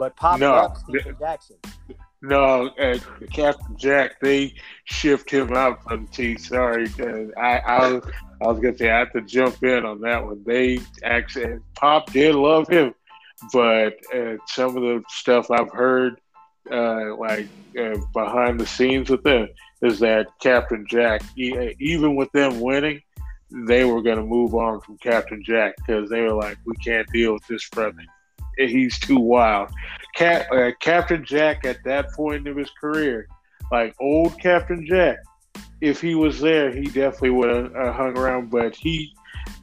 But 0.00 0.16
Pop 0.16 0.40
No. 0.40 0.72
Stephen 0.88 1.14
Jackson. 1.20 1.56
No, 2.22 2.68
uh, 2.68 2.98
Captain 3.30 3.76
Jack, 3.76 4.18
they 4.22 4.54
shift 4.84 5.30
him 5.30 5.52
out 5.54 5.82
from 5.84 6.06
T. 6.06 6.38
Sorry, 6.38 6.86
uh, 6.98 7.38
I, 7.38 7.58
I, 7.58 7.92
was, 7.92 8.04
I 8.40 8.46
was 8.46 8.60
gonna 8.60 8.78
say 8.78 8.90
I 8.90 9.00
have 9.00 9.12
to 9.12 9.20
jump 9.20 9.62
in 9.62 9.84
on 9.84 10.00
that 10.00 10.24
one. 10.24 10.42
They 10.46 10.80
actually, 11.04 11.58
Pop 11.74 12.10
did 12.12 12.34
love 12.34 12.66
him, 12.66 12.94
but 13.52 13.98
uh, 14.14 14.36
some 14.46 14.74
of 14.74 14.82
the 14.82 15.02
stuff 15.10 15.50
I've 15.50 15.70
heard, 15.70 16.18
uh, 16.72 17.14
like 17.16 17.48
uh, 17.78 17.98
behind 18.14 18.58
the 18.58 18.66
scenes 18.66 19.10
with 19.10 19.22
them, 19.22 19.48
is 19.82 19.98
that 20.00 20.28
Captain 20.40 20.86
Jack, 20.88 21.20
even 21.36 22.16
with 22.16 22.32
them 22.32 22.58
winning, 22.60 23.02
they 23.50 23.84
were 23.84 24.00
gonna 24.00 24.24
move 24.24 24.54
on 24.54 24.80
from 24.80 24.96
Captain 24.96 25.42
Jack 25.44 25.74
because 25.76 26.08
they 26.08 26.22
were 26.22 26.32
like, 26.32 26.56
we 26.64 26.74
can't 26.76 27.06
deal 27.12 27.34
with 27.34 27.46
this 27.48 27.68
brother 27.68 27.98
he's 28.68 28.98
too 28.98 29.18
wild. 29.18 29.70
Cap, 30.14 30.46
uh, 30.52 30.70
Captain 30.80 31.24
Jack 31.24 31.64
at 31.64 31.78
that 31.84 32.12
point 32.12 32.46
of 32.46 32.56
his 32.56 32.70
career, 32.70 33.28
like 33.70 33.94
old 34.00 34.38
Captain 34.40 34.84
Jack, 34.86 35.18
if 35.80 36.00
he 36.00 36.14
was 36.14 36.40
there, 36.40 36.70
he 36.70 36.84
definitely 36.84 37.30
would 37.30 37.48
have 37.48 37.76
uh, 37.76 37.92
hung 37.92 38.18
around. 38.18 38.50
But 38.50 38.74
he, 38.76 39.14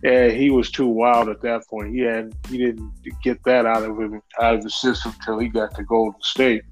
uh, 0.05 0.29
he 0.29 0.49
was 0.49 0.71
too 0.71 0.87
wild 0.87 1.29
at 1.29 1.41
that 1.41 1.67
point. 1.69 1.93
He 1.93 2.01
had 2.01 2.33
he 2.49 2.57
didn't 2.57 2.91
get 3.23 3.43
that 3.43 3.65
out 3.65 3.83
of 3.83 3.99
him 3.99 4.21
out 4.41 4.55
of 4.55 4.63
the 4.63 4.69
system 4.69 5.13
until 5.19 5.39
he 5.39 5.47
got 5.47 5.75
to 5.75 5.83
Golden 5.83 6.21
State. 6.21 6.63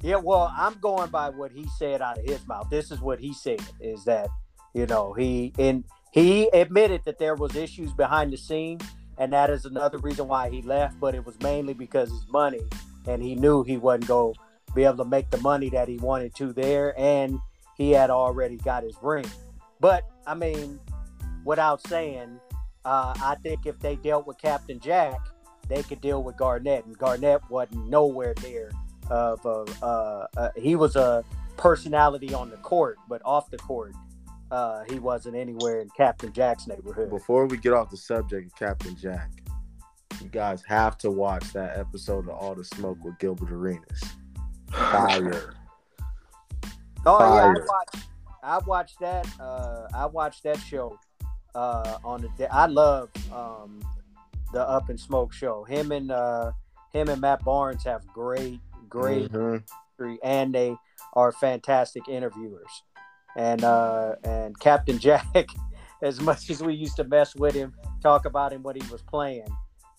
Yeah, 0.00 0.16
well, 0.16 0.52
I'm 0.56 0.74
going 0.74 1.10
by 1.10 1.28
what 1.30 1.50
he 1.50 1.66
said 1.76 2.00
out 2.00 2.18
of 2.18 2.24
his 2.24 2.46
mouth. 2.46 2.70
This 2.70 2.90
is 2.90 3.00
what 3.00 3.18
he 3.18 3.32
said: 3.32 3.60
is 3.80 4.04
that 4.04 4.28
you 4.74 4.86
know 4.86 5.12
he 5.12 5.52
and 5.58 5.84
he 6.12 6.48
admitted 6.48 7.02
that 7.04 7.18
there 7.18 7.34
was 7.34 7.54
issues 7.56 7.92
behind 7.92 8.32
the 8.32 8.36
scene, 8.36 8.78
and 9.18 9.32
that 9.32 9.50
is 9.50 9.64
another 9.64 9.98
reason 9.98 10.28
why 10.28 10.48
he 10.48 10.62
left. 10.62 10.98
But 11.00 11.14
it 11.14 11.24
was 11.24 11.38
mainly 11.40 11.74
because 11.74 12.10
his 12.10 12.26
money, 12.30 12.60
and 13.06 13.22
he 13.22 13.34
knew 13.34 13.62
he 13.62 13.76
wasn't 13.76 14.08
going 14.08 14.34
to 14.34 14.72
be 14.74 14.84
able 14.84 14.98
to 14.98 15.04
make 15.04 15.30
the 15.30 15.38
money 15.38 15.68
that 15.70 15.88
he 15.88 15.96
wanted 15.98 16.34
to 16.36 16.52
there, 16.52 16.98
and 16.98 17.38
he 17.76 17.90
had 17.90 18.10
already 18.10 18.56
got 18.56 18.82
his 18.82 18.96
ring. 19.02 19.26
But 19.80 20.04
I 20.26 20.34
mean, 20.34 20.80
without 21.44 21.86
saying, 21.86 22.40
uh, 22.84 23.14
I 23.22 23.36
think 23.42 23.66
if 23.66 23.78
they 23.80 23.96
dealt 23.96 24.26
with 24.26 24.38
Captain 24.38 24.80
Jack, 24.80 25.20
they 25.68 25.82
could 25.82 26.00
deal 26.00 26.22
with 26.22 26.36
Garnett, 26.36 26.86
and 26.86 26.96
Garnett 26.96 27.40
wasn't 27.50 27.88
nowhere 27.88 28.34
near 28.42 28.70
of 29.10 29.44
uh, 29.46 29.64
uh, 29.82 30.26
uh, 30.36 30.48
he 30.56 30.76
was 30.76 30.96
a 30.96 31.24
personality 31.56 32.34
on 32.34 32.50
the 32.50 32.56
court, 32.58 32.98
but 33.08 33.20
off 33.24 33.50
the 33.50 33.58
court, 33.58 33.92
uh, 34.50 34.82
he 34.88 34.98
wasn't 34.98 35.36
anywhere 35.36 35.80
in 35.80 35.88
Captain 35.96 36.32
Jack's 36.32 36.66
neighborhood. 36.66 37.10
Before 37.10 37.46
we 37.46 37.56
get 37.58 37.72
off 37.72 37.90
the 37.90 37.96
subject 37.96 38.46
of 38.52 38.58
Captain 38.58 38.96
Jack, 38.96 39.30
you 40.22 40.28
guys 40.28 40.62
have 40.66 40.96
to 40.98 41.10
watch 41.10 41.52
that 41.52 41.78
episode 41.78 42.28
of 42.28 42.30
All 42.30 42.54
the 42.54 42.64
Smoke 42.64 42.98
with 43.04 43.18
Gilbert 43.18 43.52
Arenas. 43.52 44.02
Fire. 44.72 45.54
Oh 47.06 47.18
Fire. 47.18 47.54
yeah, 47.56 47.62
I 47.62 47.66
watched. 47.66 48.08
I 48.42 48.58
watched 48.66 49.00
that. 49.00 49.26
Uh, 49.40 49.86
I 49.94 50.06
watched 50.06 50.42
that 50.44 50.58
show 50.58 50.98
uh, 51.54 51.98
on 52.04 52.22
the. 52.22 52.28
day- 52.36 52.48
I 52.50 52.66
love 52.66 53.10
um, 53.32 53.80
the 54.52 54.66
All 54.66 54.80
the 54.86 54.98
Smoke 54.98 55.32
show. 55.32 55.64
Him 55.64 55.92
and 55.92 56.10
uh, 56.10 56.52
him 56.92 57.08
and 57.08 57.20
Matt 57.20 57.44
Barnes 57.44 57.84
have 57.84 58.06
great, 58.08 58.60
great 58.88 59.30
Mhm. 59.30 59.62
history, 59.98 60.18
and 60.22 60.54
they 60.54 60.74
are 61.14 61.32
fantastic 61.32 62.08
interviewers. 62.08 62.82
And 63.38 63.62
uh, 63.62 64.16
and 64.24 64.58
Captain 64.58 64.98
Jack, 64.98 65.46
as 66.02 66.20
much 66.20 66.50
as 66.50 66.60
we 66.60 66.74
used 66.74 66.96
to 66.96 67.04
mess 67.04 67.36
with 67.36 67.54
him, 67.54 67.72
talk 68.02 68.24
about 68.24 68.52
him 68.52 68.64
when 68.64 68.74
he 68.74 68.82
was 68.90 69.00
playing, 69.00 69.46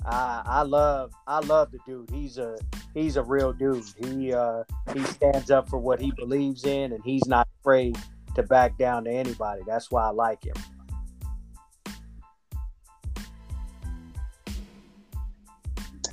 I, 0.05 0.41
I 0.45 0.61
love 0.63 1.13
I 1.25 1.39
love 1.39 1.71
the 1.71 1.79
dude. 1.85 2.09
He's 2.11 2.37
a 2.37 2.57
he's 2.93 3.15
a 3.15 3.23
real 3.23 3.53
dude. 3.53 3.85
He 3.97 4.33
uh, 4.33 4.63
he 4.93 5.03
stands 5.05 5.51
up 5.51 5.69
for 5.69 5.79
what 5.79 6.01
he 6.01 6.11
believes 6.17 6.65
in, 6.65 6.91
and 6.91 7.01
he's 7.05 7.25
not 7.27 7.47
afraid 7.61 7.97
to 8.35 8.43
back 8.43 8.77
down 8.77 9.05
to 9.05 9.09
anybody. 9.09 9.61
That's 9.65 9.89
why 9.89 10.03
I 10.03 10.09
like 10.09 10.43
him. 10.43 10.55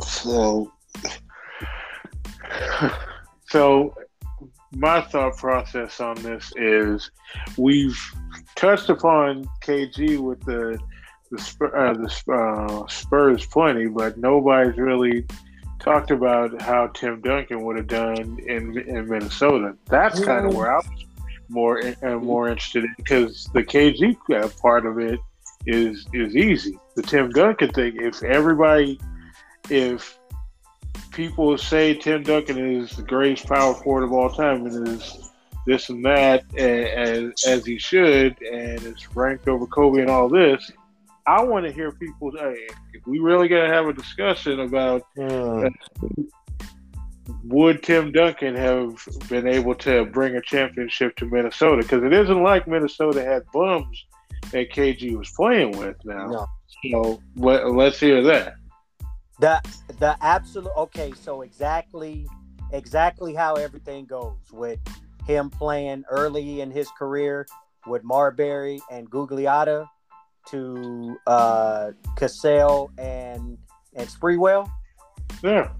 So, 0.00 0.72
so 3.48 3.94
my 4.78 5.00
thought 5.00 5.36
process 5.36 6.00
on 6.00 6.16
this 6.16 6.52
is 6.56 7.10
we've 7.56 7.98
touched 8.54 8.90
upon 8.90 9.48
KG 9.62 10.18
with 10.18 10.40
the 10.44 10.78
the, 11.30 11.66
uh, 11.76 11.92
the 11.92 12.32
uh, 12.32 12.86
Spurs 12.86 13.44
plenty, 13.46 13.88
but 13.88 14.16
nobody's 14.16 14.76
really 14.76 15.26
talked 15.80 16.12
about 16.12 16.62
how 16.62 16.86
Tim 16.88 17.20
Duncan 17.20 17.64
would 17.64 17.76
have 17.76 17.88
done 17.88 18.38
in 18.46 18.78
in 18.78 19.08
Minnesota. 19.08 19.76
That's 19.86 20.24
kind 20.24 20.46
of 20.46 20.54
where 20.54 20.72
I 20.72 20.76
was 20.76 21.04
more 21.48 21.82
uh, 22.02 22.18
more 22.18 22.48
interested 22.48 22.84
in 22.84 22.94
because 22.96 23.48
the 23.54 23.62
KG 23.62 24.16
uh, 24.34 24.48
part 24.60 24.86
of 24.86 24.98
it 24.98 25.18
is 25.66 26.06
is 26.12 26.36
easy. 26.36 26.78
The 26.94 27.02
Tim 27.02 27.30
Duncan 27.30 27.70
thing, 27.70 27.96
if 28.00 28.22
everybody 28.22 29.00
if 29.68 30.18
people 31.10 31.56
say 31.58 31.94
Tim 31.94 32.22
Duncan 32.22 32.58
is 32.58 32.96
the 32.96 33.02
greatest 33.02 33.46
power 33.46 33.74
forward 33.74 34.04
of 34.04 34.12
all 34.12 34.30
time 34.30 34.66
and 34.66 34.88
is 34.88 35.30
this 35.66 35.88
and 35.88 36.04
that 36.04 36.44
as, 36.56 37.32
as 37.46 37.66
he 37.66 37.78
should 37.78 38.40
and 38.42 38.80
is 38.82 39.16
ranked 39.16 39.48
over 39.48 39.66
Kobe 39.66 40.00
and 40.00 40.10
all 40.10 40.28
this, 40.28 40.70
I 41.26 41.42
want 41.42 41.66
to 41.66 41.72
hear 41.72 41.90
people 41.90 42.30
say, 42.32 42.68
if 42.94 43.04
we 43.06 43.18
really 43.18 43.48
got 43.48 43.62
to 43.62 43.68
have 43.68 43.86
a 43.86 43.92
discussion 43.92 44.60
about 44.60 45.02
Mm. 45.16 45.72
would 47.44 47.82
Tim 47.82 48.12
Duncan 48.12 48.54
have 48.54 49.02
been 49.28 49.46
able 49.46 49.74
to 49.76 50.04
bring 50.06 50.36
a 50.36 50.40
championship 50.40 51.16
to 51.16 51.26
Minnesota? 51.26 51.82
Because 51.82 52.04
it 52.04 52.12
isn't 52.12 52.42
like 52.42 52.68
Minnesota 52.68 53.24
had 53.24 53.42
bums 53.52 54.04
that 54.52 54.70
KG 54.70 55.16
was 55.16 55.30
playing 55.30 55.76
with 55.76 55.96
now. 56.04 56.26
No. 56.26 56.46
So 56.92 57.22
let, 57.36 57.72
let's 57.72 57.98
hear 57.98 58.22
that. 58.22 58.54
The 59.38 59.60
the 59.98 60.16
absolute 60.22 60.72
okay, 60.76 61.12
so 61.12 61.42
exactly 61.42 62.26
exactly 62.72 63.34
how 63.34 63.54
everything 63.54 64.06
goes 64.06 64.36
with 64.52 64.80
him 65.26 65.50
playing 65.50 66.04
early 66.10 66.60
in 66.60 66.70
his 66.70 66.88
career 66.98 67.46
with 67.86 68.02
Marbury 68.02 68.80
and 68.90 69.10
Gugliotta 69.10 69.88
to 70.48 71.16
uh 71.26 71.92
Cassell 72.16 72.90
and 72.98 73.58
and 73.94 74.08
Sprewell. 74.08 74.70
Yeah. 75.42 75.70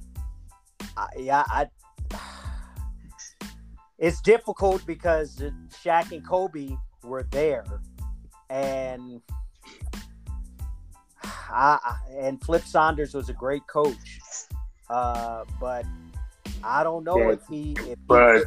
I, 0.97 1.07
yeah, 1.19 1.45
I 1.49 1.67
it's 3.99 4.21
difficult 4.21 4.85
because 4.87 5.43
Shaq 5.83 6.13
and 6.13 6.27
Kobe 6.27 6.77
were 7.03 7.23
there 7.23 7.65
and 8.51 9.23
I, 11.51 11.79
I 11.85 11.97
and 12.19 12.41
Flip 12.43 12.63
Saunders 12.63 13.15
was 13.15 13.29
a 13.29 13.33
great 13.35 13.67
coach. 13.67 13.97
Uh, 14.89 15.45
but 15.61 15.85
I 16.63 16.83
don't 16.85 17.05
know 17.05 17.19
Yeah, 17.19 17.31
if 17.33 17.41
he 17.49 17.73
if 17.73 17.87
he, 17.87 17.95
But 18.07 18.45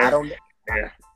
I 0.00 0.10
don't 0.10 0.32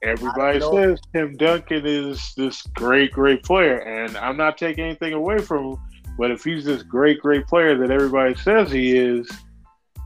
Everybody 0.03 0.57
I 0.57 0.59
don't- 0.59 0.75
says 0.75 1.01
Tim 1.15 1.37
Duncan 1.37 1.87
is 1.87 2.33
this 2.37 2.63
great, 2.75 3.13
great 3.13 3.43
player, 3.43 3.79
and 3.79 4.17
I'm 4.19 4.37
not 4.37 4.59
taking 4.59 4.85
anything 4.85 5.13
away 5.15 5.39
from 5.39 5.65
him. 5.73 5.77
But 6.19 6.31
if 6.31 6.45
he's 6.45 6.65
this 6.65 6.83
great, 6.83 7.21
great 7.21 7.47
player 7.47 7.77
that 7.79 7.91
everybody 7.91 8.35
says 8.35 8.71
he 8.71 8.97
is, 8.97 9.31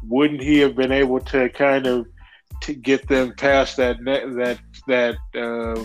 wouldn't 0.08 0.42
he 0.42 0.58
have 0.58 0.74
been 0.76 0.92
able 0.92 1.20
to 1.20 1.48
kind 1.50 1.86
of 1.86 2.06
to 2.62 2.74
get 2.74 3.06
them 3.08 3.32
past 3.36 3.76
that 3.78 4.00
net, 4.02 4.24
that 4.36 4.58
that 4.86 5.16
uh, 5.34 5.82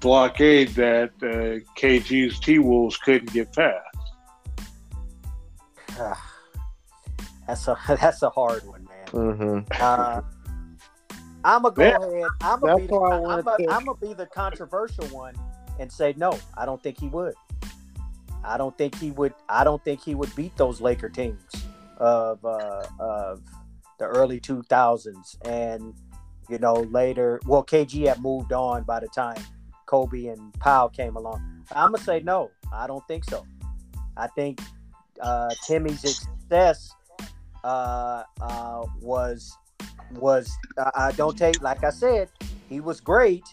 blockade 0.00 0.68
that 0.70 1.10
uh, 1.22 1.60
KG's 1.78 2.38
T 2.40 2.58
Wolves 2.58 2.96
couldn't 2.98 3.32
get 3.32 3.52
past? 3.54 3.89
That's 7.46 7.66
a 7.68 7.76
that's 8.00 8.22
a 8.22 8.30
hard 8.30 8.66
one, 8.66 8.84
man. 8.84 9.06
Mhm. 9.08 9.80
Uh, 9.80 10.22
I'm 11.44 11.62
gonna 11.62 11.74
go 11.74 11.82
Yeah, 11.82 11.96
ahead. 11.98 12.30
I'm 12.42 12.60
gonna 12.60 12.76
be 12.76 12.86
the, 12.86 12.94
I 12.96 13.14
I'm 13.14 13.20
wanted 13.22 13.44
gonna, 13.44 13.56
to- 13.58 13.70
I'm 13.70 13.84
gonna 13.84 13.98
be 13.98 14.12
the 14.14 14.26
controversial 14.26 15.06
one 15.06 15.34
and 15.78 15.90
say 15.90 16.14
no. 16.16 16.38
I 16.56 16.66
don't 16.66 16.82
think 16.82 16.98
he 17.00 17.08
would. 17.08 17.34
I 18.44 18.56
don't 18.56 18.76
think 18.78 18.94
he 18.96 19.10
would. 19.12 19.34
I 19.48 19.64
don't 19.64 19.82
think 19.84 20.02
he 20.02 20.14
would 20.14 20.34
beat 20.36 20.56
those 20.56 20.80
Laker 20.80 21.08
teams 21.08 21.42
of 21.98 22.44
uh, 22.44 22.82
of 22.98 23.42
the 23.98 24.06
early 24.06 24.40
2000s 24.40 25.36
and 25.46 25.94
you 26.48 26.58
know 26.58 26.74
later. 26.74 27.40
Well, 27.46 27.64
KG 27.64 28.06
had 28.06 28.20
moved 28.22 28.52
on 28.52 28.82
by 28.84 29.00
the 29.00 29.08
time 29.08 29.42
Kobe 29.86 30.26
and 30.26 30.52
Pau 30.60 30.88
came 30.88 31.16
along. 31.16 31.64
I'm 31.72 31.92
gonna 31.92 32.02
say 32.04 32.20
no. 32.20 32.50
I 32.72 32.86
don't 32.86 33.06
think 33.08 33.24
so. 33.24 33.44
I 34.16 34.26
think 34.28 34.60
uh, 35.22 35.50
Timmy's 35.66 36.00
success 36.00 36.94
uh, 37.64 38.22
uh, 38.40 38.86
was 39.00 39.56
was 40.12 40.50
uh, 40.78 40.90
I 40.94 41.12
don't 41.12 41.36
take 41.36 41.60
like 41.62 41.84
I 41.84 41.90
said 41.90 42.28
he 42.68 42.80
was 42.80 43.00
great, 43.00 43.44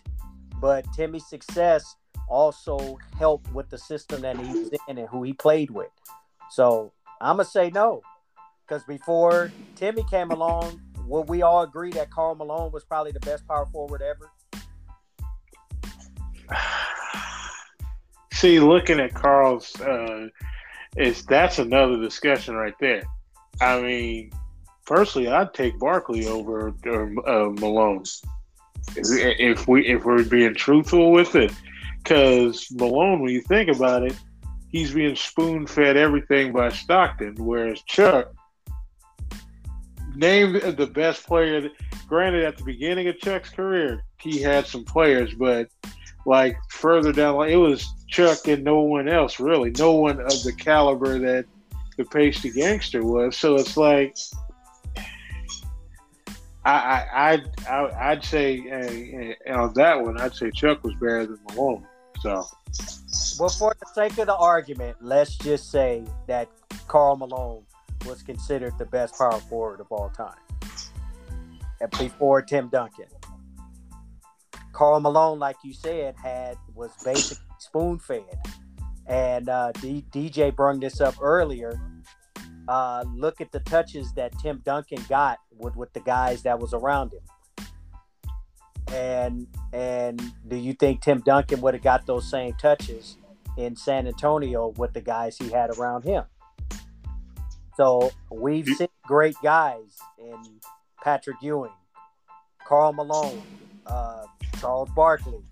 but 0.61 0.85
Timmy's 0.93 1.27
success 1.27 1.95
also 2.27 2.97
helped 3.17 3.51
with 3.53 3.69
the 3.69 3.77
system 3.77 4.21
that 4.21 4.37
he 4.37 4.47
was 4.47 4.71
in 4.87 4.97
and 4.97 5.07
who 5.07 5.23
he 5.23 5.33
played 5.33 5.71
with. 5.71 5.89
So 6.49 6.91
I'm 7.21 7.37
gonna 7.37 7.45
say 7.45 7.69
no, 7.69 8.01
because 8.65 8.83
before 8.83 9.51
Timmy 9.75 10.03
came 10.09 10.31
along, 10.31 10.81
would 11.05 11.29
we 11.29 11.41
all 11.41 11.63
agree 11.63 11.91
that 11.91 12.11
Karl 12.11 12.35
Malone 12.35 12.71
was 12.71 12.83
probably 12.83 13.11
the 13.11 13.19
best 13.21 13.47
power 13.47 13.65
forward 13.67 14.01
ever? 14.01 14.29
See, 18.33 18.59
looking 18.59 18.99
at 18.99 19.13
Karl's, 19.15 19.79
uh, 19.81 20.27
is 20.95 21.25
that's 21.25 21.59
another 21.59 21.99
discussion 21.99 22.55
right 22.55 22.75
there. 22.79 23.03
I 23.61 23.81
mean, 23.81 24.31
personally, 24.85 25.27
I'd 25.27 25.53
take 25.53 25.77
Barkley 25.79 26.27
over 26.27 26.73
uh, 26.85 27.49
Malone 27.59 28.03
if, 28.95 29.05
if 29.39 29.67
we 29.67 29.85
if 29.87 30.05
we're 30.05 30.23
being 30.23 30.55
truthful 30.55 31.11
with 31.11 31.35
it, 31.35 31.51
because 32.03 32.67
Malone, 32.71 33.21
when 33.21 33.31
you 33.31 33.41
think 33.41 33.69
about 33.69 34.03
it, 34.03 34.15
he's 34.69 34.93
being 34.93 35.15
spoon 35.15 35.67
fed 35.67 35.97
everything 35.97 36.53
by 36.53 36.69
Stockton, 36.69 37.35
whereas 37.37 37.81
Chuck 37.83 38.33
named 40.15 40.55
the 40.77 40.87
best 40.87 41.25
player. 41.25 41.69
Granted, 42.07 42.45
at 42.45 42.57
the 42.57 42.63
beginning 42.63 43.07
of 43.09 43.19
Chuck's 43.19 43.49
career, 43.49 44.03
he 44.21 44.41
had 44.41 44.65
some 44.65 44.85
players, 44.85 45.33
but 45.33 45.67
like 46.27 46.57
further 46.69 47.13
down, 47.13 47.37
like 47.37 47.51
it 47.51 47.57
was 47.57 47.87
Chuck 48.09 48.47
and 48.47 48.63
no 48.63 48.81
one 48.81 49.07
else 49.07 49.39
really, 49.39 49.71
no 49.71 49.93
one 49.93 50.19
of 50.19 50.43
the 50.43 50.53
caliber 50.53 51.17
that 51.17 51.45
the 51.95 52.03
Pasty 52.03 52.51
Gangster 52.51 53.03
was. 53.03 53.37
So 53.37 53.55
it's 53.55 53.77
like 53.77 54.15
I 56.65 57.05
I 57.13 57.43
I 57.69 58.11
I'd 58.11 58.23
say 58.23 58.59
uh, 59.47 59.53
on 59.53 59.73
that 59.75 60.01
one, 60.01 60.19
I'd 60.19 60.35
say 60.35 60.51
Chuck 60.51 60.83
was 60.83 60.93
better 60.95 61.25
than 61.25 61.39
Malone. 61.49 61.87
So, 62.19 62.45
well, 63.39 63.49
for 63.49 63.75
the 63.79 63.85
sake 63.93 64.17
of 64.17 64.27
the 64.27 64.35
argument, 64.35 64.97
let's 64.99 65.37
just 65.37 65.71
say 65.71 66.03
that 66.27 66.49
Karl 66.87 67.15
Malone 67.15 67.63
was 68.05 68.21
considered 68.21 68.73
the 68.77 68.85
best 68.85 69.17
power 69.17 69.39
forward 69.39 69.79
of 69.79 69.91
all 69.91 70.09
time 70.09 70.35
and 71.79 71.91
before 71.91 72.41
Tim 72.41 72.67
Duncan. 72.69 73.05
Karl 74.77 74.99
Malone, 74.99 75.39
like 75.39 75.55
you 75.63 75.73
said, 75.73 76.13
had 76.21 76.55
was 76.75 76.91
basically 77.03 77.43
spoon 77.57 77.97
fed, 77.97 78.21
and 79.07 79.49
uh, 79.49 79.71
D- 79.81 80.05
DJ 80.11 80.55
brought 80.55 80.79
this 80.79 81.01
up 81.01 81.15
earlier. 81.19 81.81
Uh, 82.67 83.03
look 83.15 83.41
at 83.41 83.51
the 83.51 83.59
touches 83.61 84.13
that 84.13 84.37
Tim 84.37 84.61
Duncan 84.63 85.03
got 85.09 85.39
with 85.57 85.75
with 85.75 85.91
the 85.93 85.99
guys 86.01 86.43
that 86.43 86.59
was 86.59 86.75
around 86.75 87.11
him. 87.11 87.65
And 88.93 89.47
and 89.73 90.21
do 90.47 90.55
you 90.55 90.73
think 90.73 91.01
Tim 91.01 91.21
Duncan 91.21 91.59
would 91.61 91.73
have 91.73 91.83
got 91.83 92.05
those 92.05 92.29
same 92.29 92.53
touches 92.53 93.17
in 93.57 93.75
San 93.75 94.05
Antonio 94.05 94.75
with 94.77 94.93
the 94.93 95.01
guys 95.01 95.39
he 95.39 95.49
had 95.49 95.75
around 95.75 96.03
him? 96.03 96.23
So 97.77 98.11
we've 98.29 98.67
seen 98.67 98.89
great 99.07 99.37
guys 99.41 99.97
in 100.19 100.39
Patrick 101.03 101.37
Ewing, 101.41 101.71
Karl 102.63 102.93
Malone, 102.93 103.41
uh, 103.87 104.25
Charles 104.59 104.89
Barkley, 104.95 105.43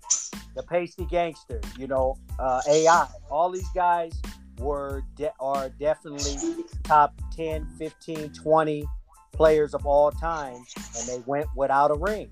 the 0.54 0.62
Pasty 0.62 1.06
Gangster, 1.06 1.60
you 1.78 1.86
know, 1.86 2.16
uh, 2.38 2.62
AI. 2.68 3.08
All 3.30 3.50
these 3.50 3.68
guys 3.74 4.12
were 4.58 5.02
de- 5.16 5.32
are 5.40 5.68
definitely 5.70 6.36
top 6.84 7.14
10, 7.34 7.66
15, 7.78 8.32
20 8.32 8.86
players 9.32 9.74
of 9.74 9.84
all 9.84 10.10
time, 10.10 10.64
and 10.96 11.08
they 11.08 11.22
went 11.26 11.46
without 11.56 11.90
a 11.90 11.94
ring. 11.94 12.30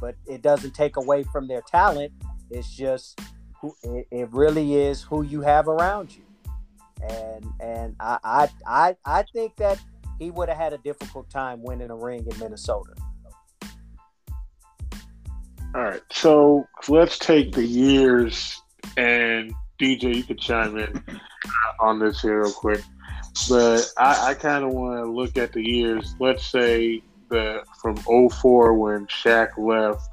But 0.00 0.14
it 0.26 0.42
doesn't 0.42 0.74
take 0.74 0.96
away 0.96 1.22
from 1.24 1.48
their 1.48 1.62
talent. 1.62 2.12
It's 2.50 2.74
just 2.74 3.20
who 3.60 3.74
it, 3.82 4.06
it 4.10 4.28
really 4.32 4.74
is 4.74 5.02
who 5.02 5.22
you 5.22 5.40
have 5.40 5.68
around 5.68 6.14
you 6.14 6.22
and 7.02 7.44
and 7.60 7.96
I 8.00 8.18
I 8.24 8.48
I, 8.66 8.96
I 9.04 9.22
think 9.32 9.56
that 9.56 9.80
he 10.18 10.30
would 10.30 10.48
have 10.48 10.58
had 10.58 10.72
a 10.72 10.78
difficult 10.78 11.28
time 11.30 11.62
winning 11.62 11.90
a 11.90 11.96
ring 11.96 12.26
in 12.30 12.38
Minnesota. 12.38 12.94
All 15.76 15.82
right, 15.82 16.00
so 16.10 16.66
let's 16.88 17.18
take 17.18 17.52
the 17.52 17.66
years 17.66 18.62
and 18.96 19.52
DJ, 19.78 20.14
you 20.14 20.24
could 20.24 20.38
chime 20.38 20.78
in 20.78 21.04
on 21.80 21.98
this 21.98 22.22
here 22.22 22.40
real 22.40 22.50
quick. 22.50 22.80
But 23.46 23.86
I, 23.98 24.28
I 24.28 24.34
kind 24.34 24.64
of 24.64 24.70
want 24.72 25.04
to 25.04 25.10
look 25.12 25.36
at 25.36 25.52
the 25.52 25.62
years. 25.62 26.14
Let's 26.18 26.46
say 26.46 27.02
the 27.28 27.62
from 27.82 27.98
04 27.98 28.72
when 28.72 29.06
Shaq 29.08 29.58
left, 29.58 30.08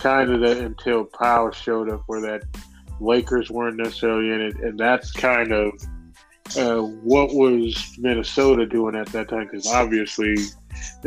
kind 0.00 0.32
of 0.32 0.42
until 0.42 1.04
Pau 1.04 1.50
showed 1.50 1.90
up, 1.90 2.04
where 2.06 2.22
that 2.22 2.44
Lakers 2.98 3.50
weren't 3.50 3.76
necessarily 3.76 4.30
in 4.30 4.40
it, 4.40 4.56
and 4.60 4.80
that's 4.80 5.12
kind 5.12 5.52
of 5.52 5.74
uh, 6.56 6.82
what 6.82 7.34
was 7.34 7.96
Minnesota 7.98 8.66
doing 8.66 8.94
at 8.94 9.06
that 9.08 9.28
time? 9.28 9.44
Because 9.44 9.66
obviously, 9.66 10.36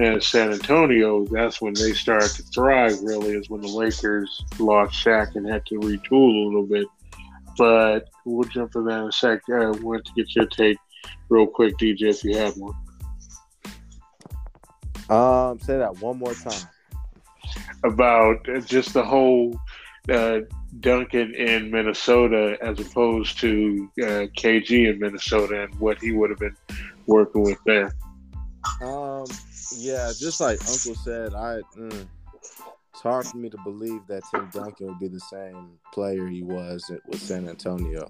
uh, 0.01 0.19
San 0.19 0.51
Antonio, 0.51 1.25
that's 1.25 1.61
when 1.61 1.73
they 1.73 1.93
started 1.93 2.29
to 2.31 2.43
thrive. 2.43 2.99
Really, 3.01 3.33
is 3.33 3.49
when 3.49 3.61
the 3.61 3.67
Lakers 3.67 4.43
lost 4.59 4.93
Shaq 5.03 5.35
and 5.35 5.47
had 5.47 5.65
to 5.67 5.75
retool 5.75 6.11
a 6.11 6.45
little 6.45 6.65
bit. 6.65 6.87
But 7.57 8.09
we'll 8.25 8.47
jump 8.49 8.73
to 8.73 8.83
that 8.83 9.01
in 9.01 9.07
a 9.07 9.11
sec. 9.11 9.41
I 9.49 9.65
uh, 9.65 9.73
wanted 9.81 10.05
to 10.05 10.11
get 10.15 10.35
your 10.35 10.45
take 10.47 10.77
real 11.29 11.47
quick, 11.47 11.77
DJ, 11.77 12.09
if 12.09 12.23
you 12.23 12.37
have 12.37 12.55
one. 12.57 12.73
Um, 15.09 15.59
say 15.59 15.77
that 15.77 15.97
one 15.99 16.17
more 16.17 16.33
time. 16.33 16.67
About 17.83 18.43
just 18.65 18.93
the 18.93 19.03
whole 19.03 19.59
uh, 20.09 20.39
Duncan 20.79 21.33
in 21.35 21.71
Minnesota 21.71 22.57
as 22.61 22.79
opposed 22.79 23.39
to 23.39 23.89
uh, 24.01 24.27
KG 24.37 24.91
in 24.91 24.99
Minnesota 24.99 25.63
and 25.63 25.79
what 25.79 25.99
he 25.99 26.11
would 26.11 26.29
have 26.29 26.39
been 26.39 26.55
working 27.05 27.43
with 27.43 27.59
there. 27.65 27.95
Um, 28.81 29.25
yeah, 29.77 30.11
just 30.17 30.41
like 30.41 30.59
Uncle 30.61 30.95
said, 30.95 31.33
I 31.33 31.61
mm, 31.77 32.07
it's 32.95 33.01
hard 33.01 33.25
for 33.25 33.37
me 33.37 33.49
to 33.49 33.57
believe 33.63 34.01
that 34.07 34.23
Tim 34.31 34.49
Duncan 34.51 34.87
would 34.87 34.99
be 34.99 35.07
the 35.07 35.19
same 35.19 35.77
player 35.93 36.27
he 36.27 36.43
was 36.43 36.89
with 37.07 37.21
San 37.21 37.47
Antonio 37.47 38.09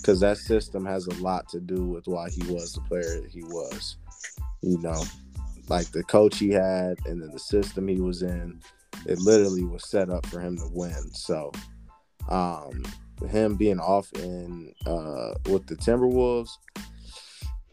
because 0.00 0.20
that 0.20 0.38
system 0.38 0.84
has 0.84 1.06
a 1.06 1.14
lot 1.22 1.48
to 1.50 1.60
do 1.60 1.86
with 1.86 2.06
why 2.06 2.30
he 2.30 2.42
was 2.52 2.72
the 2.72 2.80
player 2.82 3.22
he 3.30 3.42
was. 3.44 3.96
You 4.62 4.78
know, 4.78 5.02
like 5.68 5.90
the 5.92 6.02
coach 6.04 6.38
he 6.38 6.50
had 6.50 6.98
and 7.06 7.22
then 7.22 7.30
the 7.30 7.38
system 7.38 7.88
he 7.88 8.00
was 8.00 8.22
in, 8.22 8.60
it 9.06 9.18
literally 9.18 9.64
was 9.64 9.88
set 9.88 10.10
up 10.10 10.26
for 10.26 10.40
him 10.40 10.56
to 10.58 10.68
win. 10.72 11.12
So 11.12 11.52
um, 12.28 12.82
him 13.28 13.56
being 13.56 13.80
off 13.80 14.12
in 14.14 14.72
uh, 14.86 15.34
with 15.46 15.66
the 15.66 15.76
Timberwolves, 15.76 16.50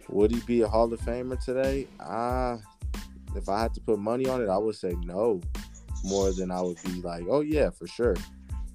would 0.09 0.31
he 0.31 0.39
be 0.41 0.61
a 0.61 0.67
Hall 0.67 0.91
of 0.91 0.99
Famer 1.01 1.43
today? 1.43 1.87
Ah, 1.99 2.53
uh, 2.53 2.57
if 3.35 3.47
I 3.47 3.61
had 3.61 3.73
to 3.75 3.81
put 3.81 3.99
money 3.99 4.27
on 4.27 4.41
it, 4.41 4.49
I 4.49 4.57
would 4.57 4.75
say 4.75 4.95
no. 5.03 5.41
More 6.03 6.31
than 6.31 6.49
I 6.49 6.61
would 6.61 6.81
be 6.83 7.01
like, 7.01 7.25
oh 7.29 7.41
yeah, 7.41 7.69
for 7.69 7.87
sure. 7.87 8.15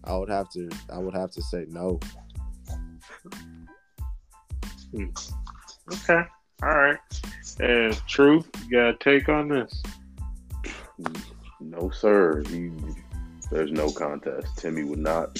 I 0.04 0.16
would 0.16 0.28
have 0.28 0.50
to. 0.50 0.68
I 0.92 0.98
would 0.98 1.14
have 1.14 1.30
to 1.32 1.42
say 1.42 1.64
no. 1.68 1.98
Hmm. 4.92 5.06
Okay. 5.92 6.22
All 6.62 6.76
right. 6.76 6.98
And 7.60 7.94
truth, 8.06 8.48
you 8.64 8.70
got 8.70 8.88
a 8.88 8.96
take 8.98 9.28
on 9.28 9.48
this? 9.48 9.82
No, 11.60 11.90
sir. 11.90 12.42
He, 12.48 12.70
there's 13.50 13.72
no 13.72 13.90
contest. 13.90 14.56
Timmy 14.58 14.84
would 14.84 14.98
not 14.98 15.38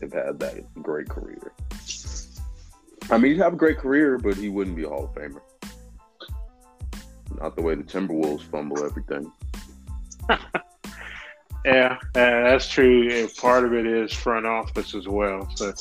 have 0.00 0.12
had 0.12 0.38
that 0.40 0.82
great 0.82 1.08
career. 1.08 1.52
I 3.10 3.16
mean, 3.16 3.32
he'd 3.32 3.40
have 3.40 3.54
a 3.54 3.56
great 3.56 3.78
career, 3.78 4.18
but 4.18 4.36
he 4.36 4.48
wouldn't 4.48 4.76
be 4.76 4.84
a 4.84 4.88
Hall 4.88 5.04
of 5.04 5.14
Famer. 5.14 5.40
Not 7.40 7.56
the 7.56 7.62
way 7.62 7.74
the 7.74 7.82
Timberwolves 7.82 8.42
fumble 8.42 8.84
everything. 8.84 9.32
yeah, 11.64 11.98
uh, 12.00 12.02
that's 12.14 12.68
true. 12.68 13.08
And 13.10 13.34
part 13.36 13.64
of 13.64 13.72
it 13.72 13.86
is 13.86 14.12
front 14.12 14.46
office 14.46 14.94
as 14.94 15.08
well. 15.08 15.48
So 15.56 15.72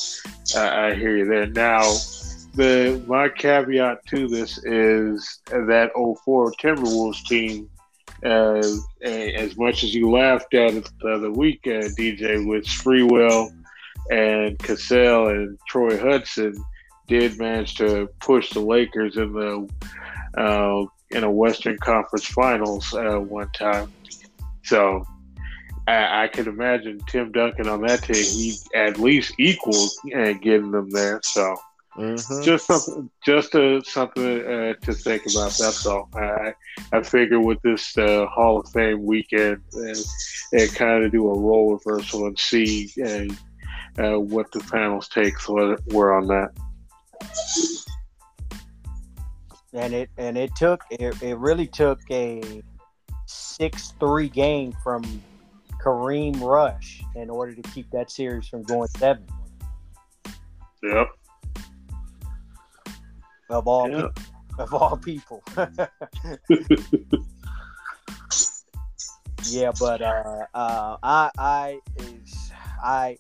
I 0.56 0.93
hear 0.93 1.17
you 1.17 1.25
there. 1.25 1.47
Now, 1.47 1.82
the 2.53 3.03
my 3.08 3.30
caveat 3.30 4.06
to 4.08 4.27
this 4.27 4.58
is 4.60 5.39
that 5.47 5.91
04 5.95 6.51
Timberwolves 6.53 7.23
team. 7.25 7.69
Uh, 8.25 8.63
as 9.03 9.56
much 9.58 9.84
as 9.84 9.93
you 9.93 10.10
laughed 10.10 10.51
at 10.56 10.73
it 10.73 10.89
the 11.01 11.13
other 11.13 11.30
week, 11.30 11.60
uh, 11.67 11.85
DJ, 12.00 12.48
with 12.48 12.65
Sprewell 12.65 13.52
and 14.10 14.58
Cassell 14.60 15.29
and 15.29 15.58
Troy 15.67 15.97
Hudson 15.99 16.53
did 17.08 17.37
manage 17.37 17.75
to 17.75 18.10
push 18.19 18.49
the 18.51 18.60
Lakers 18.60 19.17
in 19.17 19.33
the 19.33 19.69
uh, 20.37 20.85
in 21.12 21.23
a 21.23 21.31
Western 21.31 21.77
Conference 21.77 22.27
Finals 22.27 22.93
uh, 22.93 23.17
one 23.17 23.49
time. 23.51 23.91
So 24.63 25.05
I, 25.87 26.23
I 26.23 26.27
can 26.27 26.47
imagine 26.47 26.99
Tim 27.08 27.31
Duncan 27.31 27.67
on 27.67 27.81
that 27.81 28.03
team. 28.03 28.15
He 28.15 28.58
at 28.75 28.99
least 28.99 29.33
equaled 29.39 29.91
and 30.12 30.35
uh, 30.35 30.39
getting 30.39 30.71
them 30.71 30.89
there. 30.89 31.21
So 31.23 31.55
mm-hmm. 31.95 32.43
just 32.43 32.67
something, 32.67 33.10
just 33.25 33.55
a, 33.55 33.81
something 33.85 34.45
uh, 34.45 34.73
to 34.73 34.93
think 34.93 35.23
about. 35.25 35.58
That's 35.58 35.85
all. 35.85 36.10
I 36.13 36.53
I 36.91 37.01
figure 37.03 37.39
with 37.39 37.62
this 37.62 37.97
uh, 37.97 38.25
Hall 38.27 38.60
of 38.60 38.69
Fame 38.71 39.05
weekend 39.05 39.62
and, 39.73 39.97
and 40.51 40.75
kind 40.75 41.05
of 41.05 41.12
do 41.12 41.29
a 41.31 41.39
role 41.39 41.73
reversal 41.73 42.27
and 42.27 42.37
see 42.37 42.91
and 42.97 43.37
uh, 43.98 44.19
what 44.19 44.52
the 44.52 44.60
panel's 44.71 45.08
takes 45.08 45.48
were 45.50 46.13
on 46.13 46.27
that. 46.27 46.50
And 49.73 49.93
it 49.93 50.10
and 50.17 50.37
it 50.37 50.56
took 50.56 50.83
it, 50.89 51.21
it 51.21 51.37
really 51.37 51.67
took 51.67 52.00
a 52.10 52.63
six 53.25 53.93
three 54.00 54.29
game 54.29 54.73
from 54.83 55.04
Kareem 55.83 56.39
Rush 56.41 57.02
in 57.15 57.29
order 57.29 57.54
to 57.54 57.62
keep 57.69 57.89
that 57.91 58.10
series 58.10 58.48
from 58.48 58.63
going 58.63 58.87
seven. 58.89 59.25
Yep. 60.83 61.08
Of 63.50 63.67
all 63.67 63.89
yep. 63.89 64.15
People, 64.15 64.63
of 64.63 64.73
all 64.73 64.98
people. 64.98 65.43
yeah, 69.45 69.71
but 69.79 70.02
uh, 70.02 70.45
uh, 70.54 70.98
I 71.04 71.31
I 71.37 71.79
is 71.98 72.52
I 72.83 73.17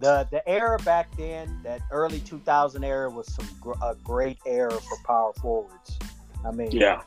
the 0.00 0.26
the 0.30 0.46
era 0.48 0.78
back 0.84 1.14
then, 1.16 1.60
that 1.62 1.80
early 1.90 2.20
2000 2.20 2.84
era, 2.84 3.10
was 3.10 3.32
some 3.34 3.48
gr- 3.60 3.72
a 3.82 3.94
great 4.02 4.38
era 4.46 4.70
for 4.72 4.98
power 5.06 5.32
forwards. 5.40 5.98
I 6.44 6.50
mean, 6.50 6.70
yeah, 6.70 7.02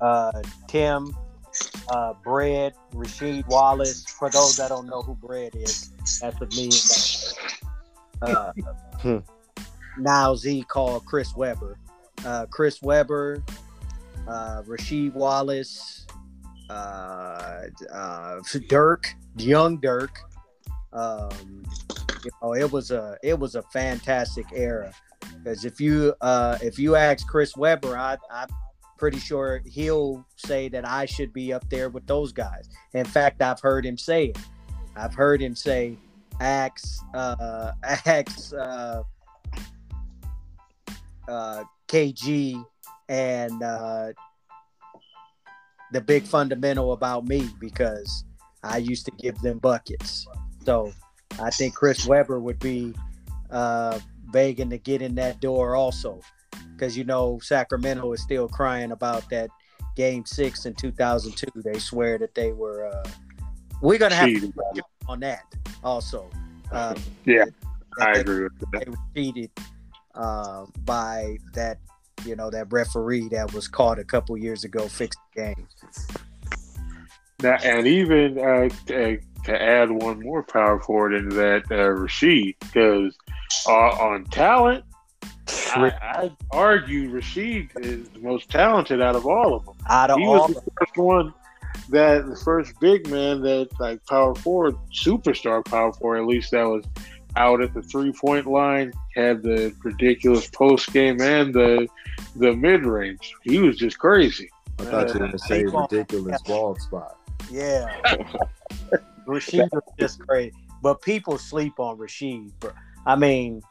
uh, 0.00 0.42
Tim, 0.66 1.14
uh, 1.88 2.14
Bread, 2.24 2.74
Rasheed 2.92 3.46
Wallace. 3.48 4.04
For 4.06 4.30
those 4.30 4.56
that 4.56 4.68
don't 4.68 4.86
know 4.86 5.02
who 5.02 5.14
Bread 5.14 5.54
is, 5.54 5.90
that's 6.20 6.40
a 6.40 6.46
me. 6.56 6.70
Uh, 8.20 8.52
Hmm. 9.00 9.18
now 9.96 10.34
Z 10.34 10.64
called 10.68 11.06
Chris 11.06 11.36
Webber. 11.36 11.78
Uh, 12.24 12.46
Chris 12.50 12.82
Webber, 12.82 13.44
uh, 14.26 14.62
Rasheed 14.62 15.14
Wallace, 15.14 16.04
uh, 16.68 17.62
uh, 17.92 18.40
Dirk, 18.68 19.14
young 19.36 19.78
Dirk. 19.78 20.18
Um, 20.98 21.62
you 22.24 22.30
know, 22.42 22.54
it 22.54 22.70
was 22.72 22.90
a 22.90 23.16
it 23.22 23.38
was 23.38 23.54
a 23.54 23.62
fantastic 23.62 24.46
era 24.52 24.92
because 25.20 25.64
if 25.64 25.80
you 25.80 26.14
uh, 26.20 26.58
if 26.60 26.78
you 26.78 26.96
ask 26.96 27.26
Chris 27.26 27.56
Webber, 27.56 27.96
I, 27.96 28.16
I'm 28.30 28.48
pretty 28.96 29.20
sure 29.20 29.62
he'll 29.64 30.26
say 30.36 30.68
that 30.68 30.86
I 30.86 31.04
should 31.06 31.32
be 31.32 31.52
up 31.52 31.68
there 31.70 31.88
with 31.88 32.06
those 32.06 32.32
guys. 32.32 32.68
In 32.94 33.04
fact, 33.04 33.40
I've 33.40 33.60
heard 33.60 33.86
him 33.86 33.96
say 33.96 34.26
it. 34.26 34.38
I've 34.96 35.14
heard 35.14 35.40
him 35.40 35.54
say, 35.54 35.96
"Axe, 36.40 37.00
uh, 37.14 37.72
axe, 37.84 38.52
uh, 38.52 39.02
uh, 41.28 41.64
KG, 41.86 42.64
and 43.08 43.62
uh, 43.62 44.08
the 45.92 46.00
big 46.00 46.24
fundamental 46.24 46.92
about 46.92 47.28
me 47.28 47.48
because 47.60 48.24
I 48.64 48.78
used 48.78 49.04
to 49.04 49.12
give 49.12 49.38
them 49.40 49.58
buckets." 49.58 50.26
So 50.64 50.92
I 51.40 51.50
think 51.50 51.74
Chris 51.74 52.06
Webber 52.06 52.40
would 52.40 52.58
be 52.58 52.94
uh, 53.50 53.98
begging 54.32 54.70
to 54.70 54.78
get 54.78 55.02
in 55.02 55.14
that 55.16 55.40
door 55.40 55.74
also, 55.76 56.20
because 56.74 56.96
you 56.96 57.04
know 57.04 57.38
Sacramento 57.42 58.12
is 58.12 58.22
still 58.22 58.48
crying 58.48 58.92
about 58.92 59.28
that 59.30 59.50
Game 59.96 60.24
Six 60.26 60.66
in 60.66 60.74
2002. 60.74 61.46
They 61.62 61.78
swear 61.78 62.18
that 62.18 62.34
they 62.34 62.52
were. 62.52 62.86
Uh, 62.86 63.08
we're 63.80 63.98
gonna 63.98 64.14
have 64.14 64.28
to 64.28 64.34
Cheated. 64.40 64.54
on 65.08 65.20
that 65.20 65.44
also. 65.84 66.28
Uh, 66.72 66.94
Yeah, 67.24 67.44
that 67.98 68.08
I 68.08 68.14
they- 68.14 68.20
agree 68.20 68.42
with 68.44 68.58
that. 68.58 68.84
they 68.84 68.90
were 68.90 68.96
cheated 69.14 69.50
uh, 70.14 70.66
by 70.84 71.38
that, 71.54 71.78
you 72.24 72.34
know, 72.36 72.50
that 72.50 72.66
referee 72.72 73.28
that 73.28 73.52
was 73.54 73.68
caught 73.68 73.98
a 73.98 74.04
couple 74.04 74.36
years 74.36 74.64
ago 74.64 74.86
fixed 74.88 75.18
the 75.34 75.40
game. 75.54 75.66
Now, 77.40 77.54
and 77.62 77.86
even 77.86 78.36
uh, 78.38 78.68
to, 79.48 79.58
to 79.58 79.62
add 79.62 79.90
one 79.90 80.20
more 80.22 80.42
power 80.42 80.80
forward 80.80 81.14
into 81.14 81.34
that, 81.36 81.64
uh, 81.70 81.98
Rasheed, 81.98 82.56
because 82.60 83.16
uh, 83.66 83.72
on 83.72 84.24
talent, 84.26 84.84
I, 85.48 85.92
I 86.00 86.30
argue 86.50 87.10
Rasheed 87.10 87.70
is 87.84 88.08
the 88.10 88.20
most 88.20 88.50
talented 88.50 89.00
out 89.00 89.16
of 89.16 89.26
all 89.26 89.54
of 89.54 89.64
them. 89.64 89.74
Out 89.88 90.10
of 90.10 90.18
He 90.18 90.26
all, 90.26 90.48
was 90.48 90.54
the 90.54 90.70
first 90.78 90.96
one 90.96 91.34
that 91.88 92.26
the 92.26 92.36
first 92.36 92.78
big 92.80 93.08
man 93.08 93.40
that 93.42 93.68
like 93.80 94.04
power 94.06 94.34
forward, 94.34 94.76
superstar 94.92 95.64
power 95.64 95.92
forward, 95.92 96.18
at 96.18 96.26
least 96.26 96.50
that 96.50 96.64
was 96.64 96.84
out 97.36 97.62
at 97.62 97.72
the 97.74 97.82
three 97.82 98.12
point 98.12 98.46
line, 98.46 98.92
had 99.14 99.42
the 99.42 99.74
ridiculous 99.82 100.48
post 100.48 100.92
game 100.92 101.20
and 101.20 101.54
the 101.54 101.88
the 102.36 102.54
mid 102.54 102.84
range. 102.84 103.34
He 103.42 103.58
was 103.58 103.76
just 103.76 103.98
crazy. 103.98 104.50
I 104.78 104.84
thought 104.84 105.08
you 105.08 105.14
were 105.14 105.26
gonna 105.26 105.38
say 105.38 105.64
ridiculous 105.64 106.40
bald 106.42 106.80
spot. 106.80 107.16
yeah, 107.50 108.00
Rasheed 109.28 109.68
was 109.72 109.82
just 109.98 110.20
great. 110.20 110.54
But 110.82 111.02
people 111.02 111.38
sleep 111.38 111.78
on 111.78 111.98
Rasheed. 111.98 112.52
Bro. 112.60 112.72
I 113.06 113.16
mean, 113.16 113.62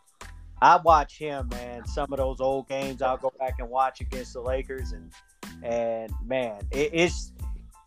I 0.61 0.77
watch 0.77 1.17
him, 1.17 1.49
man. 1.49 1.85
Some 1.87 2.11
of 2.11 2.17
those 2.17 2.39
old 2.39 2.67
games, 2.67 3.01
I'll 3.01 3.17
go 3.17 3.31
back 3.39 3.55
and 3.59 3.69
watch 3.69 4.01
against 4.01 4.33
the 4.33 4.41
Lakers, 4.41 4.91
and 4.91 5.11
and 5.63 6.11
man, 6.25 6.61
it, 6.71 6.89
it's 6.93 7.31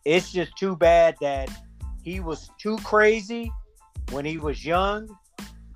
it's 0.04 0.32
just 0.32 0.56
too 0.56 0.76
bad 0.76 1.16
that 1.20 1.50
he 2.02 2.20
was 2.20 2.50
too 2.58 2.76
crazy 2.78 3.52
when 4.10 4.24
he 4.24 4.38
was 4.38 4.64
young, 4.64 5.08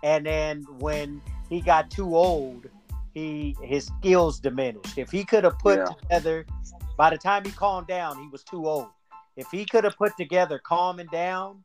and 0.02 0.26
then 0.26 0.62
when 0.78 1.20
he 1.50 1.60
got 1.60 1.90
too 1.90 2.16
old, 2.16 2.66
he 3.12 3.56
his 3.62 3.86
skills 3.98 4.40
diminished. 4.40 4.96
If 4.96 5.10
he 5.10 5.24
could 5.24 5.44
have 5.44 5.58
put 5.58 5.78
Yeah. 5.78 5.86
together, 6.00 6.46
by 6.96 7.10
the 7.10 7.18
time 7.18 7.44
he 7.44 7.50
calmed 7.50 7.88
down, 7.88 8.18
he 8.18 8.28
was 8.28 8.42
too 8.44 8.66
old. 8.66 8.88
If 9.36 9.48
he 9.50 9.64
could 9.64 9.84
have 9.84 9.96
put 9.96 10.16
together 10.16 10.60
calming 10.60 11.08
down 11.08 11.64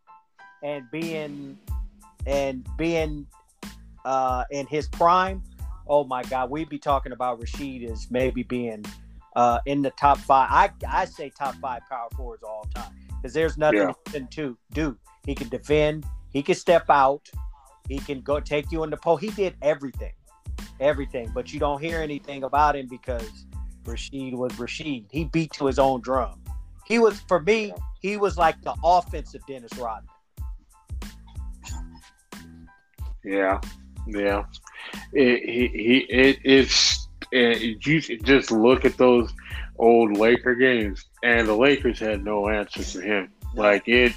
and 0.64 0.89
being 0.91 1.57
and 2.26 2.68
being 2.78 3.26
uh, 4.05 4.43
in 4.51 4.68
his 4.68 4.88
prime, 4.88 5.41
oh 5.88 6.03
my 6.03 6.24
God, 6.24 6.49
we'd 6.49 6.70
be 6.70 6.80
talking 6.80 7.12
about 7.12 7.39
Rasheed 7.39 7.89
as 7.89 8.10
maybe 8.12 8.43
being 8.43 8.84
uh, 9.36 9.60
in 9.66 9.82
the 9.82 9.91
top 9.91 10.18
five. 10.20 10.49
I 10.51 10.70
I 10.88 11.05
say 11.05 11.30
top 11.38 11.55
five 11.55 11.82
power 11.89 12.10
forwards 12.16 12.43
all 12.43 12.68
time 12.76 12.91
because 13.18 13.34
there's 13.34 13.57
nothing 13.57 13.93
Yeah. 14.14 14.26
to 14.32 14.57
do. 14.74 14.97
He 15.26 15.36
can 15.36 15.49
defend. 15.49 16.05
He 16.32 16.41
can 16.43 16.55
step 16.55 16.89
out. 16.89 17.30
He 17.88 17.97
can 17.99 18.22
go 18.22 18.39
take 18.39 18.72
you 18.72 18.84
in 18.84 18.89
the 18.89 18.97
pole. 18.97 19.18
He 19.18 19.30
did 19.32 19.55
everything, 19.62 20.14
everything. 20.80 21.32
But 21.34 21.51
you 21.53 21.60
don't 21.60 21.82
hear 21.82 21.99
anything 22.01 22.43
about 22.43 22.76
him 22.76 22.88
because 22.88 23.45
Rasheed 23.86 24.36
was 24.36 24.51
Rasheed. 24.53 25.05
He 25.12 25.26
beat 25.26 25.51
to 25.53 25.66
his 25.66 25.80
own 25.80 26.01
drum. 26.01 26.39
He 26.86 26.99
was 26.99 27.20
for 27.22 27.41
me. 27.41 27.74
He 27.99 28.18
was 28.18 28.38
like 28.38 28.62
the 28.62 28.76
offensive 28.84 29.41
Dennis 29.47 29.72
Rodman. 29.78 30.10
Yeah, 33.24 33.60
yeah. 34.08 34.44
It, 35.14 35.50
he, 35.50 35.68
he, 35.68 35.98
it, 36.10 36.40
it's 36.44 37.08
it, 37.32 37.86
you 37.86 38.00
just 38.02 38.52
look 38.52 38.86
at 38.86 38.98
those 38.98 39.32
old 39.78 40.18
Laker 40.18 40.56
games, 40.56 41.06
and 41.24 41.48
the 41.48 41.56
Lakers 41.56 42.00
had 42.00 42.24
no 42.24 42.50
answer 42.50 42.84
for 42.84 43.02
him. 43.02 43.32
Like 43.56 43.88
it, 43.88 44.14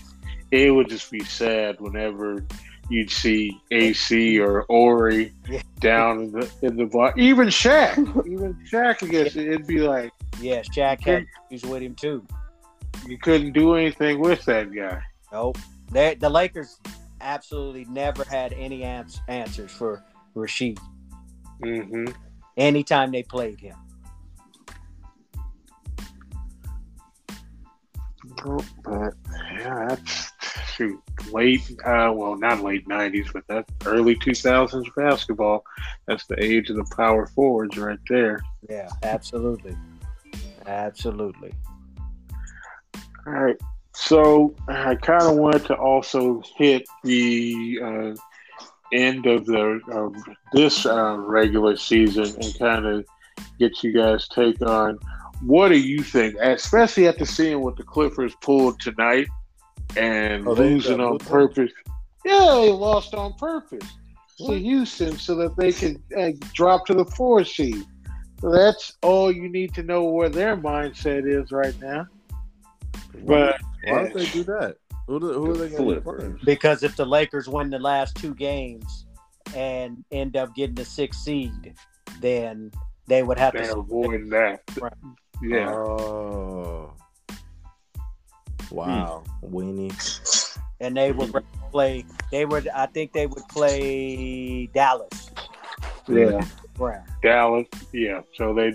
it 0.50 0.70
would 0.70 0.88
just 0.88 1.10
be 1.10 1.20
sad 1.24 1.80
whenever 1.80 2.44
you'd 2.90 3.10
see 3.10 3.60
AC 3.70 4.38
or 4.38 4.66
Horry 4.68 5.32
down 5.80 6.20
in 6.20 6.32
the 6.32 6.50
in 6.62 6.76
the 6.76 6.86
bar. 6.86 7.14
Even 7.16 7.48
Shaq, 7.48 7.96
even 8.26 8.54
Shaq 8.70 9.02
against 9.02 9.36
it, 9.36 9.48
it'd 9.48 9.66
be 9.66 9.80
like 9.80 10.10
Yeah, 10.40 10.62
Shaq 10.62 11.00
had 11.02 11.26
issues 11.50 11.68
with 11.68 11.82
him 11.82 11.94
too. 11.94 12.24
you 13.06 13.18
couldn't 13.18 13.52
do 13.52 13.74
anything 13.74 14.20
with 14.20 14.44
that 14.44 14.72
guy. 14.72 15.02
Nope. 15.32 15.58
They, 15.90 16.14
the 16.14 16.28
Lakers 16.28 16.78
absolutely 17.22 17.84
never 17.86 18.24
had 18.24 18.52
any 18.52 18.82
ans- 18.84 19.20
answers 19.28 19.70
for 19.70 20.02
Rasheed 20.34 20.78
hmm 21.62 22.06
anytime 22.56 23.12
they 23.12 23.22
played 23.22 23.60
him. 23.60 23.76
But 28.44 29.14
yeah, 29.58 29.86
that's 29.88 30.32
shoot 30.74 31.00
late. 31.30 31.62
Uh, 31.84 32.12
well, 32.14 32.36
not 32.36 32.62
late 32.62 32.86
'90s, 32.88 33.32
but 33.32 33.44
that's 33.48 33.72
early 33.86 34.16
2000s 34.16 34.86
basketball. 34.96 35.64
That's 36.06 36.26
the 36.26 36.42
age 36.42 36.70
of 36.70 36.76
the 36.76 36.94
power 36.96 37.26
forwards 37.26 37.76
right 37.78 37.98
there. 38.08 38.40
Yeah, 38.68 38.88
absolutely. 39.02 39.76
Absolutely. 40.66 41.52
All 43.26 43.32
right. 43.32 43.56
So 43.94 44.54
I 44.68 44.94
kind 44.94 45.22
of 45.22 45.36
wanted 45.36 45.66
to 45.66 45.74
also 45.74 46.42
hit 46.56 46.86
the 47.04 47.78
uh, 47.82 48.14
end 48.92 49.26
of 49.26 49.46
the 49.46 49.80
of 49.92 50.14
this 50.52 50.86
uh, 50.86 51.16
regular 51.18 51.76
season 51.76 52.34
and 52.42 52.58
kind 52.58 52.86
of 52.86 53.06
get 53.58 53.82
you 53.82 53.92
guys' 53.92 54.28
take 54.28 54.60
on 54.62 54.98
what 55.44 55.68
do 55.68 55.78
you 55.78 56.02
think, 56.02 56.36
especially 56.40 57.08
after 57.08 57.24
seeing 57.24 57.60
what 57.60 57.76
the 57.76 57.82
Clippers 57.82 58.34
pulled 58.40 58.80
tonight 58.80 59.26
and 59.96 60.46
Oh, 60.46 60.52
losing 60.52 61.00
on 61.00 61.18
purpose. 61.18 61.72
Yeah, 62.24 62.38
they 62.60 62.70
lost 62.70 63.14
on 63.14 63.34
purpose 63.34 63.86
to 64.38 64.58
Houston 64.58 65.18
so 65.18 65.34
that 65.36 65.56
they 65.56 65.72
could 65.72 66.00
uh, 66.16 66.30
drop 66.52 66.86
to 66.86 66.94
the 66.94 67.04
four 67.04 67.44
seed. 67.44 67.84
So 68.40 68.50
that's 68.50 68.96
all 69.02 69.30
you 69.30 69.48
need 69.48 69.74
to 69.74 69.82
know 69.82 70.04
where 70.04 70.28
their 70.28 70.56
mindset 70.56 71.26
is 71.26 71.52
right 71.52 71.78
now. 71.80 72.06
But 73.24 73.60
Why 73.84 74.02
don't 74.02 74.14
they 74.14 74.26
do 74.26 74.44
that? 74.44 74.76
Who, 75.06 75.18
do, 75.18 75.32
who 75.32 75.50
are 75.50 75.56
they 75.56 75.68
going 75.68 75.94
to 75.94 76.00
Flip. 76.00 76.18
play? 76.18 76.34
Because 76.44 76.82
if 76.82 76.96
the 76.96 77.04
Lakers 77.04 77.48
win 77.48 77.70
the 77.70 77.78
last 77.78 78.16
two 78.16 78.34
games 78.34 79.06
and 79.54 80.04
end 80.12 80.36
up 80.36 80.54
getting 80.54 80.74
the 80.74 80.84
sixth 80.84 81.20
seed, 81.20 81.74
then 82.20 82.70
they 83.06 83.22
would 83.22 83.38
have 83.38 83.52
they're 83.52 83.64
to. 83.64 83.78
avoid 83.78 84.30
that. 84.30 84.62
Right. 84.80 84.92
Yeah. 85.42 85.70
Oh. 85.70 86.94
Hmm. 88.68 88.74
Wow. 88.74 89.24
Weenie. 89.42 90.58
And 90.80 90.96
they 90.96 91.12
would 91.12 91.32
play. 91.70 92.04
They 92.30 92.44
would. 92.44 92.68
I 92.68 92.86
think 92.86 93.12
they 93.12 93.26
would 93.26 93.46
play 93.48 94.66
Dallas. 94.66 95.30
Yeah. 96.08 96.44
Brown. 96.74 97.04
Dallas. 97.22 97.66
Yeah. 97.92 98.22
So 98.34 98.54
they, 98.54 98.68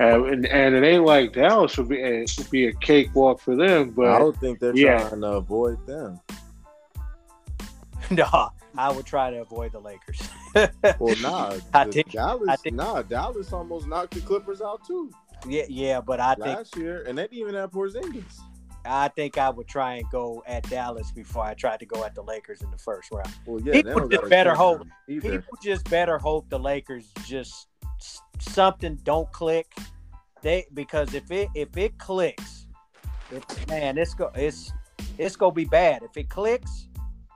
uh, 0.00 0.24
and, 0.24 0.46
and 0.46 0.74
it 0.74 0.84
ain't 0.84 1.04
like 1.04 1.32
Dallas 1.32 1.76
would 1.78 1.88
be 1.88 2.00
a, 2.02 2.24
would 2.38 2.50
be 2.50 2.66
a 2.66 2.72
cakewalk 2.74 3.40
for 3.40 3.56
them, 3.56 3.90
But 3.90 4.08
I 4.08 4.18
don't 4.18 4.36
think 4.38 4.58
they're 4.60 4.76
yeah. 4.76 5.08
trying 5.08 5.20
to 5.22 5.32
avoid 5.32 5.84
them. 5.86 6.20
no, 8.10 8.50
I 8.76 8.92
would 8.92 9.06
try 9.06 9.30
to 9.30 9.40
avoid 9.40 9.72
the 9.72 9.80
Lakers. 9.80 10.20
Well, 10.98 11.14
nah. 11.20 11.58
I 11.74 11.84
think- 11.84 12.12
Dallas, 12.12 12.48
I 12.48 12.56
think- 12.56 12.76
nah, 12.76 13.02
Dallas 13.02 13.52
almost 13.52 13.86
knocked 13.86 14.14
the 14.14 14.20
Clippers 14.20 14.62
out 14.62 14.86
too. 14.86 15.10
Yeah, 15.46 15.64
yeah, 15.68 16.00
but 16.00 16.18
I 16.18 16.34
think 16.34 16.46
last 16.46 16.76
year, 16.76 17.04
and 17.06 17.18
they 17.18 17.22
didn't 17.24 17.38
even 17.38 17.54
have 17.54 17.70
Porzingis. 17.70 18.40
I 18.86 19.08
think 19.08 19.38
I 19.38 19.50
would 19.50 19.68
try 19.68 19.96
and 19.96 20.10
go 20.10 20.42
at 20.46 20.68
Dallas 20.68 21.10
before 21.12 21.44
I 21.44 21.54
tried 21.54 21.80
to 21.80 21.86
go 21.86 22.04
at 22.04 22.14
the 22.14 22.22
Lakers 22.22 22.62
in 22.62 22.70
the 22.70 22.78
first 22.78 23.10
round. 23.10 23.32
Well, 23.44 23.60
yeah, 23.60 23.72
People 23.72 24.08
just 24.08 24.28
better 24.28 24.54
hope-. 24.54 24.86
People 25.06 25.58
just 25.62 25.88
better 25.90 26.18
hope 26.18 26.48
the 26.48 26.58
Lakers 26.58 27.12
just 27.24 27.68
something 28.40 28.96
don't 29.02 29.30
click. 29.32 29.72
They 30.42 30.66
because 30.74 31.14
if 31.14 31.30
it 31.30 31.48
if 31.54 31.76
it 31.76 31.98
clicks, 31.98 32.66
man, 33.68 33.98
it's 33.98 34.14
go 34.14 34.30
it's 34.34 34.72
it's 35.18 35.36
gonna 35.36 35.52
be 35.52 35.64
bad. 35.64 36.02
If 36.02 36.16
it 36.16 36.28
clicks, 36.28 36.88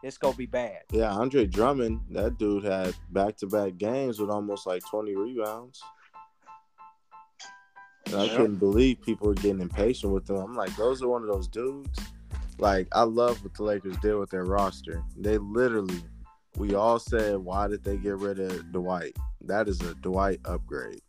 it's 0.03 0.19
gonna 0.19 0.37
be 0.37 0.47
bad. 0.47 0.83
Yeah, 0.93 1.13
Andre 1.13 1.47
Drummond, 1.47 2.01
that 2.11 2.39
dude 2.39 2.65
had 2.65 2.95
back 3.11 3.37
to 3.39 3.47
back 3.47 3.79
games 3.79 4.21
with 4.21 4.31
almost 4.31 4.67
like 4.67 4.83
20 4.91 5.17
rebounds. 5.17 5.83
And 8.13 8.21
I 8.21 8.25
Yeah. 8.25 8.37
couldn't 8.37 8.57
believe 8.57 9.01
people 9.03 9.29
were 9.29 9.35
getting 9.35 9.61
impatient 9.61 10.13
with 10.13 10.27
them. 10.27 10.37
I'm 10.39 10.55
like, 10.55 10.75
those 10.77 11.03
are 11.03 11.09
one 11.09 11.23
of 11.23 11.29
those 11.29 11.47
dudes. 11.49 11.99
Like, 12.59 12.89
I 12.93 13.03
love 13.03 13.43
what 13.43 13.55
the 13.55 13.63
Lakers 13.63 13.97
did 13.99 14.15
with 14.17 14.31
their 14.31 14.45
roster. 14.45 15.03
They 15.17 15.39
literally, 15.39 16.03
we 16.57 16.75
all 16.75 16.99
said, 16.99 17.39
why 17.39 17.69
did 17.69 17.85
they 17.85 17.97
get 17.97 18.19
rid 18.19 18.39
of 18.41 18.73
Dwight? 18.73 19.17
That 19.43 19.69
is 19.69 19.81
a 19.81 19.95
Dwight 19.95 20.41
upgrade. 20.45 21.01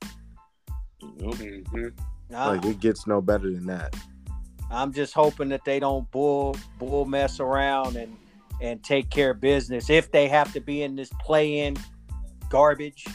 Mhm. 1.02 1.93
I- 2.34 2.47
Like, 2.56 2.66
it 2.66 2.80
gets 2.80 3.08
no 3.08 3.22
better 3.22 3.52
than 3.52 3.66
that. 3.66 3.95
I'm 4.70 4.93
just 4.93 5.14
hoping 5.14 5.49
that 5.49 5.66
they 5.66 5.80
don't 5.80 6.10
bull 6.12 6.56
bull 6.80 7.06
mess 7.06 7.39
around 7.39 7.97
and 7.97 8.16
and 8.62 8.82
take 8.84 9.10
care 9.10 9.32
of 9.32 9.41
business 9.41 9.89
if 9.89 10.12
they 10.12 10.28
have 10.28 10.54
to 10.54 10.62
be 10.62 10.84
in 10.84 10.95
this 10.95 11.10
play-in 11.20 11.76
garbage. 12.47 13.06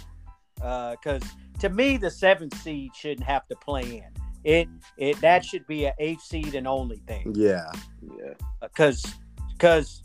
Because 0.57 1.23
to 1.61 1.69
me, 1.69 1.97
the 1.97 2.11
seventh 2.11 2.57
seed 2.63 2.95
shouldn't 2.95 3.27
have 3.27 3.47
to 3.49 3.57
play 3.57 3.83
in. 3.83 4.23
It 4.45 4.69
it 4.97 5.21
that 5.21 5.45
should 5.45 5.67
be 5.67 5.87
an 5.87 5.95
eighth 5.99 6.23
seed 6.23 6.55
and 6.55 6.69
only 6.69 6.99
thing. 7.07 7.33
Yeah. 7.35 7.71
Yeah. 8.03 8.35
Because 8.63 9.05
because 9.53 10.03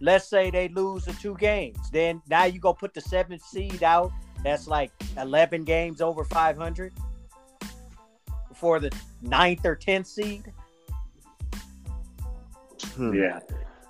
let's 0.00 0.28
say 0.28 0.50
they 0.50 0.68
lose 0.68 1.04
the 1.04 1.12
two 1.14 1.36
games, 1.36 1.90
then 1.90 2.22
now 2.28 2.44
you 2.44 2.60
go 2.60 2.72
put 2.72 2.94
the 2.94 3.00
seventh 3.00 3.42
seed 3.42 3.82
out. 3.82 4.12
That's 4.44 4.68
like 4.68 4.92
eleven 5.18 5.64
games 5.64 6.00
over 6.00 6.24
five 6.24 6.56
hundred 6.56 6.92
for 8.54 8.78
the 8.78 8.92
ninth 9.22 9.64
or 9.64 9.74
tenth 9.74 10.06
seed. 10.06 10.52
Hmm. 12.94 13.14
Yeah. 13.14 13.40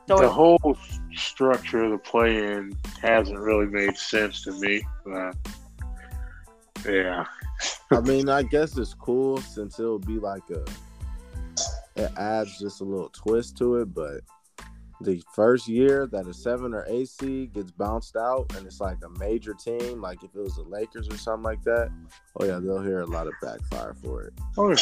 So 0.09 0.19
the 0.19 0.29
whole 0.29 0.77
structure 1.15 1.85
of 1.85 1.93
the 1.93 1.99
play-in 1.99 2.77
hasn't 3.01 3.39
really 3.39 3.67
made 3.67 3.97
sense 3.97 4.43
to 4.43 4.53
me. 4.53 4.83
But 5.05 5.37
yeah, 6.87 7.25
I 7.91 8.01
mean, 8.01 8.29
I 8.29 8.43
guess 8.43 8.77
it's 8.77 8.95
cool 8.95 9.39
since 9.39 9.79
it'll 9.79 9.99
be 9.99 10.19
like 10.19 10.49
a. 10.51 10.65
It 11.97 12.11
adds 12.17 12.59
just 12.59 12.81
a 12.81 12.85
little 12.85 13.11
twist 13.11 13.59
to 13.59 13.77
it, 13.77 13.93
but 13.93 14.21
the 15.01 15.23
first 15.35 15.67
year 15.67 16.07
that 16.13 16.27
a 16.27 16.35
seven 16.35 16.75
or 16.75 16.85
eight 16.89 17.09
seed 17.09 17.53
gets 17.55 17.71
bounced 17.71 18.17
out 18.17 18.55
and 18.57 18.67
it's 18.67 18.81
like 18.81 18.99
a 19.05 19.19
major 19.19 19.55
team, 19.55 20.01
like 20.01 20.23
if 20.23 20.35
it 20.35 20.41
was 20.41 20.57
the 20.57 20.63
Lakers 20.63 21.09
or 21.09 21.17
something 21.17 21.43
like 21.43 21.63
that, 21.65 21.91
oh 22.39 22.45
yeah, 22.45 22.59
they'll 22.59 22.83
hear 22.83 23.01
a 23.01 23.07
lot 23.07 23.27
of 23.27 23.33
backfire 23.43 23.95
for 23.95 24.25
it. 24.25 24.35
oh, 24.59 24.75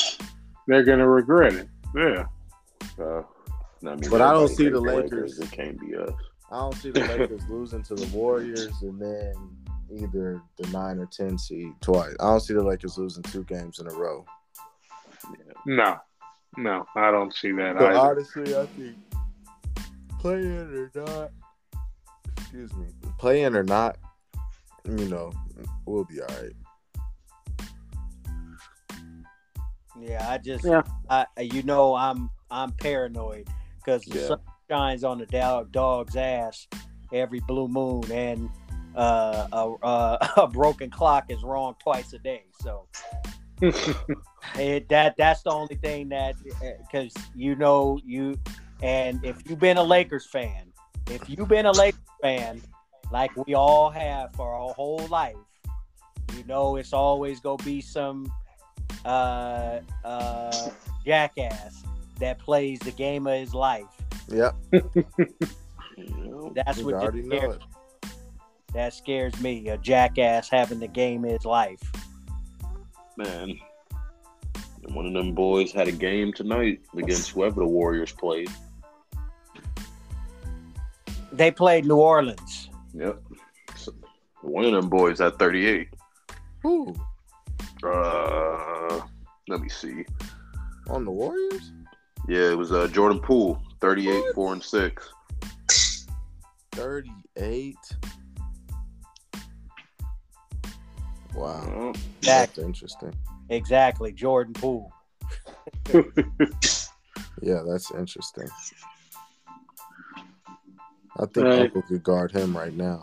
they're 0.66 0.84
gonna 0.84 1.08
regret 1.08 1.54
it. 1.54 1.68
Yeah, 1.94 2.26
Uh, 3.00 3.22
I 3.86 3.94
mean, 3.94 4.10
But 4.10 4.20
I 4.20 4.32
don't 4.32 4.48
see 4.48 4.68
the 4.68 4.80
thinks 4.80 5.12
Lakers. 5.12 5.38
It 5.38 5.50
can't 5.50 5.80
be 5.80 5.96
us. 5.96 6.10
I 6.50 6.58
don't 6.58 6.74
see 6.74 6.90
the 6.90 7.00
Lakers 7.00 7.42
losing 7.48 7.82
to 7.84 7.94
the 7.94 8.06
Warriors 8.16 8.82
and 8.82 9.00
then 9.00 9.32
either 9.94 10.40
the 10.58 10.68
nine 10.68 10.98
or 10.98 11.06
ten 11.06 11.38
seed 11.38 11.72
twice. 11.80 12.14
I 12.20 12.24
don't 12.30 12.40
see 12.40 12.54
the 12.54 12.62
Lakers 12.62 12.98
losing 12.98 13.22
two 13.24 13.44
games 13.44 13.78
in 13.78 13.86
a 13.86 13.94
row. 13.94 14.24
no, 15.66 15.96
no, 16.56 16.86
I 16.96 17.10
don't 17.10 17.34
see 17.34 17.52
that 17.52 17.76
But 17.76 17.94
either. 17.96 17.98
honestly, 17.98 18.54
I 18.56 18.66
think 18.76 18.96
playing 20.20 20.46
or 20.46 20.90
not, 20.94 21.30
excuse 22.38 22.72
me, 22.74 22.86
playing 23.18 23.54
or 23.54 23.62
not, 23.62 23.96
you 24.84 25.08
know, 25.08 25.32
we'll 25.86 26.04
be 26.04 26.20
all 26.20 26.28
right. 26.28 26.52
Yeah, 30.00 30.30
I 30.30 30.38
just, 30.38 30.64
Yeah. 30.64 30.82
I, 31.10 31.26
you 31.40 31.62
know, 31.64 31.94
I'm 31.94 32.30
I'm 32.50 32.72
paranoid 32.72 33.48
because 33.76 34.04
the 34.04 34.18
Yeah. 34.20 34.26
sun 34.28 34.40
shines 34.70 35.04
on 35.04 35.18
the 35.18 35.26
dog, 35.26 35.72
dog's 35.72 36.16
ass 36.16 36.66
every 37.12 37.40
blue 37.40 37.68
moon, 37.68 38.10
and 38.12 38.48
uh, 38.98 39.46
a, 39.52 39.86
a, 39.86 40.30
a 40.42 40.48
broken 40.48 40.90
clock 40.90 41.26
is 41.30 41.42
wrong 41.42 41.74
twice 41.78 42.12
a 42.12 42.18
day. 42.18 42.44
So 42.60 42.86
it, 43.62 44.88
that 44.88 45.16
that's 45.16 45.42
the 45.42 45.50
only 45.50 45.76
thing 45.76 46.08
that 46.10 46.34
because 46.82 47.14
you 47.34 47.54
know 47.54 47.98
you, 48.04 48.38
and 48.82 49.24
if 49.24 49.48
you've 49.48 49.60
been 49.60 49.78
a 49.78 49.82
Lakers 49.82 50.26
fan, 50.26 50.72
if 51.08 51.28
you've 51.30 51.48
been 51.48 51.66
a 51.66 51.72
Lakers 51.72 52.00
fan, 52.20 52.60
like 53.10 53.30
we 53.46 53.54
all 53.54 53.88
have 53.90 54.34
for 54.34 54.52
our 54.52 54.74
whole 54.74 55.06
life, 55.08 55.36
you 56.36 56.44
know 56.44 56.76
it's 56.76 56.92
always 56.92 57.40
gonna 57.40 57.62
be 57.62 57.80
some 57.80 58.30
uh, 59.04 59.78
uh, 60.04 60.70
jackass 61.06 61.84
that 62.18 62.38
plays 62.40 62.80
the 62.80 62.92
game 62.92 63.26
of 63.26 63.38
his 63.38 63.54
life. 63.54 63.86
Yep, 64.28 64.56
That's 66.54 66.78
we 66.78 66.84
what 66.84 66.94
already 66.94 67.20
just 67.20 67.30
know 67.30 67.50
it. 67.52 67.62
That 68.74 68.92
scares 68.94 69.38
me. 69.40 69.68
A 69.68 69.78
jackass 69.78 70.48
having 70.48 70.78
the 70.80 70.88
game 70.88 71.24
of 71.24 71.30
his 71.32 71.44
life. 71.44 71.80
Man. 73.16 73.58
One 74.92 75.06
of 75.06 75.12
them 75.12 75.34
boys 75.34 75.70
had 75.72 75.86
a 75.88 75.92
game 75.92 76.32
tonight 76.32 76.80
against 76.96 77.30
whoever 77.30 77.60
the 77.60 77.66
Warriors 77.66 78.12
played. 78.12 78.48
They 81.32 81.50
played 81.50 81.84
New 81.84 81.96
Orleans. 81.96 82.70
Yep. 82.94 83.20
So, 83.76 83.92
one 84.40 84.64
of 84.64 84.72
them 84.72 84.88
boys 84.88 85.18
had 85.18 85.38
38. 85.38 85.88
Who 86.62 86.94
Uh, 87.84 89.00
let 89.48 89.60
me 89.60 89.68
see. 89.68 90.04
on 90.88 91.04
the 91.04 91.10
Warriors? 91.10 91.72
Yeah, 92.26 92.50
it 92.50 92.56
was 92.58 92.72
uh, 92.72 92.88
Jordan 92.88 93.20
Poole, 93.20 93.62
38, 93.80 94.22
4 94.34 94.52
and 94.54 94.62
6. 94.62 95.12
Thirty-eight. 96.72 97.76
Wow, 101.38 101.62
Well, 101.68 101.94
that's 102.20 102.58
interesting. 102.58 103.14
Exactly, 103.48 104.12
Jordan 104.12 104.54
Poole. 104.54 104.92
Yeah, 107.42 107.62
that's 107.66 107.90
interesting. 107.92 108.48
I 111.18 111.26
think 111.26 111.36
Right. 111.36 111.60
Uncle 111.60 111.82
could 111.82 112.02
guard 112.02 112.32
him 112.32 112.56
right 112.56 112.74
now. 112.74 113.02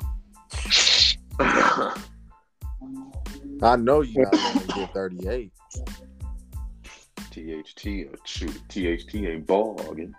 I 3.62 3.76
know 3.78 4.02
you're 4.02 4.24
not 4.24 4.44
going 4.44 4.60
to 4.60 4.74
get 4.74 4.94
38. 4.94 5.52
THT, 7.32 8.18
shoot, 8.26 8.62
THT 8.70 9.16
ain't 9.16 9.48
ball 9.48 9.78
hogging. 9.82 10.14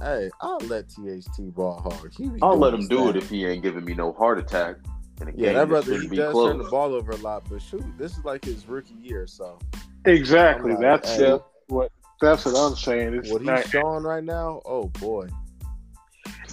Hey, 0.00 0.30
I'll 0.40 0.58
let 0.58 0.88
THT 0.88 1.54
ball 1.54 1.80
hard. 1.80 2.14
I'll 2.42 2.58
let 2.58 2.74
him 2.74 2.80
his 2.80 2.88
do 2.88 3.08
it 3.08 3.16
if 3.16 3.30
he 3.30 3.46
ain't 3.46 3.62
giving 3.62 3.84
me 3.84 3.94
no 3.94 4.12
heart 4.12 4.38
attack. 4.38 4.76
In 5.20 5.28
a 5.28 5.30
Yeah, 5.32 5.36
game 5.48 5.54
that 5.54 5.68
brother, 5.68 5.98
he 6.00 6.08
does 6.08 6.32
close. 6.32 6.48
turn 6.50 6.58
the 6.58 6.64
ball 6.70 6.94
over 6.94 7.12
a 7.12 7.16
lot, 7.16 7.44
but 7.48 7.62
shoot, 7.62 7.84
this 7.98 8.16
is 8.18 8.24
like 8.24 8.44
his 8.44 8.66
rookie 8.66 8.94
year, 8.94 9.26
so 9.26 9.58
exactly. 10.04 10.72
I'm 10.72 10.80
like, 10.80 11.02
that's 11.02 11.16
hey. 11.16 11.38
what. 11.68 11.90
That's 12.20 12.44
what 12.46 12.54
I'm 12.56 12.74
saying. 12.76 13.14
It's 13.14 13.30
what 13.30 13.42
he's 13.42 13.70
showing 13.70 14.02
right 14.04 14.24
now, 14.24 14.62
oh 14.64 14.84
boy. 14.88 15.28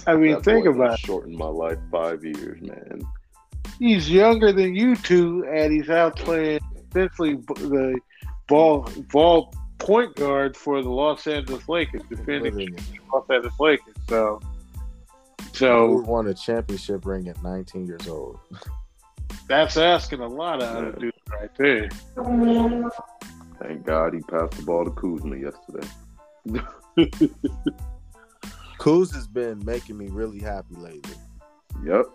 I 0.06 0.14
mean, 0.16 0.32
That 0.32 0.44
think 0.44 0.64
boy 0.66 0.70
about 0.72 0.84
done 0.88 0.92
it. 0.94 1.00
shortened 1.00 1.36
my 1.38 1.46
life 1.46 1.78
five 1.90 2.22
years, 2.24 2.60
man. 2.60 3.00
He's 3.78 4.10
younger 4.10 4.52
than 4.52 4.74
you 4.74 4.94
two, 4.96 5.44
and 5.50 5.72
he's 5.72 5.88
out 5.90 6.16
playing 6.16 6.60
essentially 6.90 7.34
the 7.46 7.98
ball 8.46 8.86
ball 9.10 9.52
point 9.78 10.14
guard 10.16 10.56
for 10.56 10.82
the 10.82 10.90
Los 10.90 11.26
Angeles 11.26 11.68
Lakers, 11.68 12.02
defending 12.08 12.54
Literally. 12.56 12.74
Los 13.12 13.24
Angeles 13.30 13.54
Lakers. 13.58 13.94
So, 14.08 14.40
Who 15.54 15.58
so 15.58 16.00
won 16.06 16.26
a 16.26 16.34
championship 16.34 17.06
ring 17.06 17.28
at 17.28 17.40
19 17.42 17.86
years 17.86 18.08
old? 18.08 18.38
that's 19.48 19.76
asking 19.76 20.20
a 20.20 20.26
lot 20.28 20.62
out 20.62 20.84
of 20.84 20.94
Yeah. 20.94 21.00
dude 21.00 21.12
right 21.40 21.50
there. 21.58 21.88
Thank 23.60 23.84
God 23.86 24.14
he 24.14 24.20
passed 24.20 24.52
the 24.56 24.62
ball 24.64 24.84
to 24.84 24.90
Kuzma 24.90 25.36
yesterday. 25.36 25.88
Kuz 28.78 29.14
has 29.14 29.26
been 29.26 29.64
making 29.64 29.96
me 29.96 30.08
really 30.08 30.40
happy 30.40 30.74
lately. 30.74 31.14
Yep, 31.84 32.06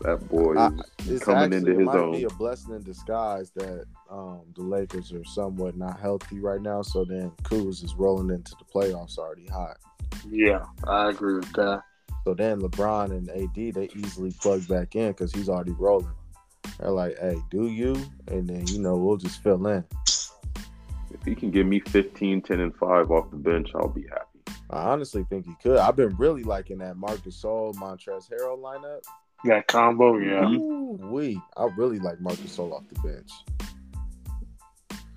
that 0.00 0.28
boy 0.28 0.56
I- 0.56 0.68
is 1.00 1.10
It's 1.10 1.24
coming 1.24 1.44
actually, 1.44 1.56
into 1.58 1.70
it 1.72 1.78
his 1.78 1.86
might 1.86 1.96
own. 1.96 2.12
be 2.12 2.24
a 2.24 2.30
blessing 2.30 2.74
in 2.74 2.82
disguise 2.82 3.50
that 3.52 3.84
um, 4.10 4.40
the 4.56 4.62
Lakers 4.62 5.12
are 5.12 5.24
somewhat 5.24 5.76
not 5.76 6.00
healthy 6.00 6.40
right 6.40 6.60
now. 6.62 6.82
So 6.82 7.04
then 7.04 7.30
Kuz 7.42 7.84
is 7.84 7.94
rolling 7.94 8.30
into 8.34 8.54
the 8.58 8.64
playoffs 8.64 9.18
already 9.18 9.46
hot. 9.46 9.76
Yeah, 10.28 10.64
I 10.86 11.10
agree 11.10 11.34
with 11.36 11.52
that. 11.52 11.82
So 12.28 12.34
then 12.34 12.60
LeBron 12.60 13.10
and 13.12 13.30
AD 13.30 13.74
they 13.74 13.88
easily 13.96 14.32
plug 14.32 14.68
back 14.68 14.94
in 14.96 15.12
because 15.12 15.32
he's 15.32 15.48
already 15.48 15.72
rolling. 15.72 16.12
They're 16.78 16.90
like, 16.90 17.18
"Hey, 17.18 17.38
do 17.48 17.68
you?" 17.68 17.94
And 18.26 18.46
then 18.46 18.66
you 18.66 18.80
know 18.80 18.96
we'll 18.96 19.16
just 19.16 19.42
fill 19.42 19.66
in. 19.66 19.82
If 21.10 21.24
he 21.24 21.34
can 21.34 21.50
give 21.50 21.66
me 21.66 21.80
15, 21.80 22.42
10, 22.42 22.60
and 22.60 22.76
5 22.76 23.10
off 23.10 23.30
the 23.30 23.38
bench, 23.38 23.70
I'll 23.74 23.88
be 23.88 24.02
happy. 24.02 24.40
I 24.68 24.90
honestly 24.90 25.24
think 25.30 25.46
he 25.46 25.54
could. 25.62 25.78
I've 25.78 25.96
been 25.96 26.14
really 26.18 26.42
liking 26.42 26.76
that 26.80 26.98
Marc 26.98 27.20
Gasol, 27.20 27.74
Montrezl 27.76 28.30
Harrell 28.30 28.60
lineup. 28.60 29.00
That 29.44 29.66
combo, 29.66 30.18
yeah. 30.18 30.50
we. 30.50 31.40
I 31.56 31.64
really 31.78 31.98
like 31.98 32.20
Marc 32.20 32.36
Gasol 32.36 32.74
off 32.74 32.84
the 32.92 33.00
bench 33.00 33.30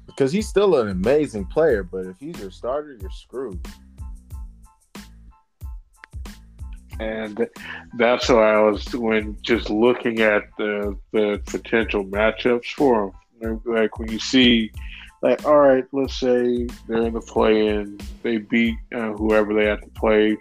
because 0.05 0.31
he's 0.31 0.47
still 0.47 0.79
an 0.79 0.87
amazing 0.87 1.43
player. 1.43 1.83
But 1.83 2.05
if 2.05 2.17
he's 2.21 2.39
your 2.39 2.51
starter, 2.51 2.97
you're 3.01 3.11
screwed. 3.11 3.59
And 7.01 7.49
that's 7.97 8.29
why 8.29 8.53
I 8.53 8.59
was 8.59 8.93
when 8.93 9.35
just 9.41 9.71
looking 9.71 10.21
at 10.21 10.43
the 10.59 10.95
the 11.11 11.41
potential 11.47 12.05
matchups 12.05 12.67
for 12.77 13.11
him. 13.41 13.59
Like 13.65 13.97
when 13.97 14.11
you 14.11 14.19
see, 14.19 14.71
like, 15.23 15.43
all 15.45 15.57
right, 15.57 15.83
let's 15.93 16.19
say 16.19 16.67
they're 16.87 17.07
in 17.07 17.13
the 17.13 17.21
play-in, 17.21 17.99
they 18.21 18.37
beat 18.37 18.75
uh, 18.93 19.13
whoever 19.13 19.55
they 19.55 19.65
have 19.65 19.81
to 19.81 19.89
play 19.89 20.37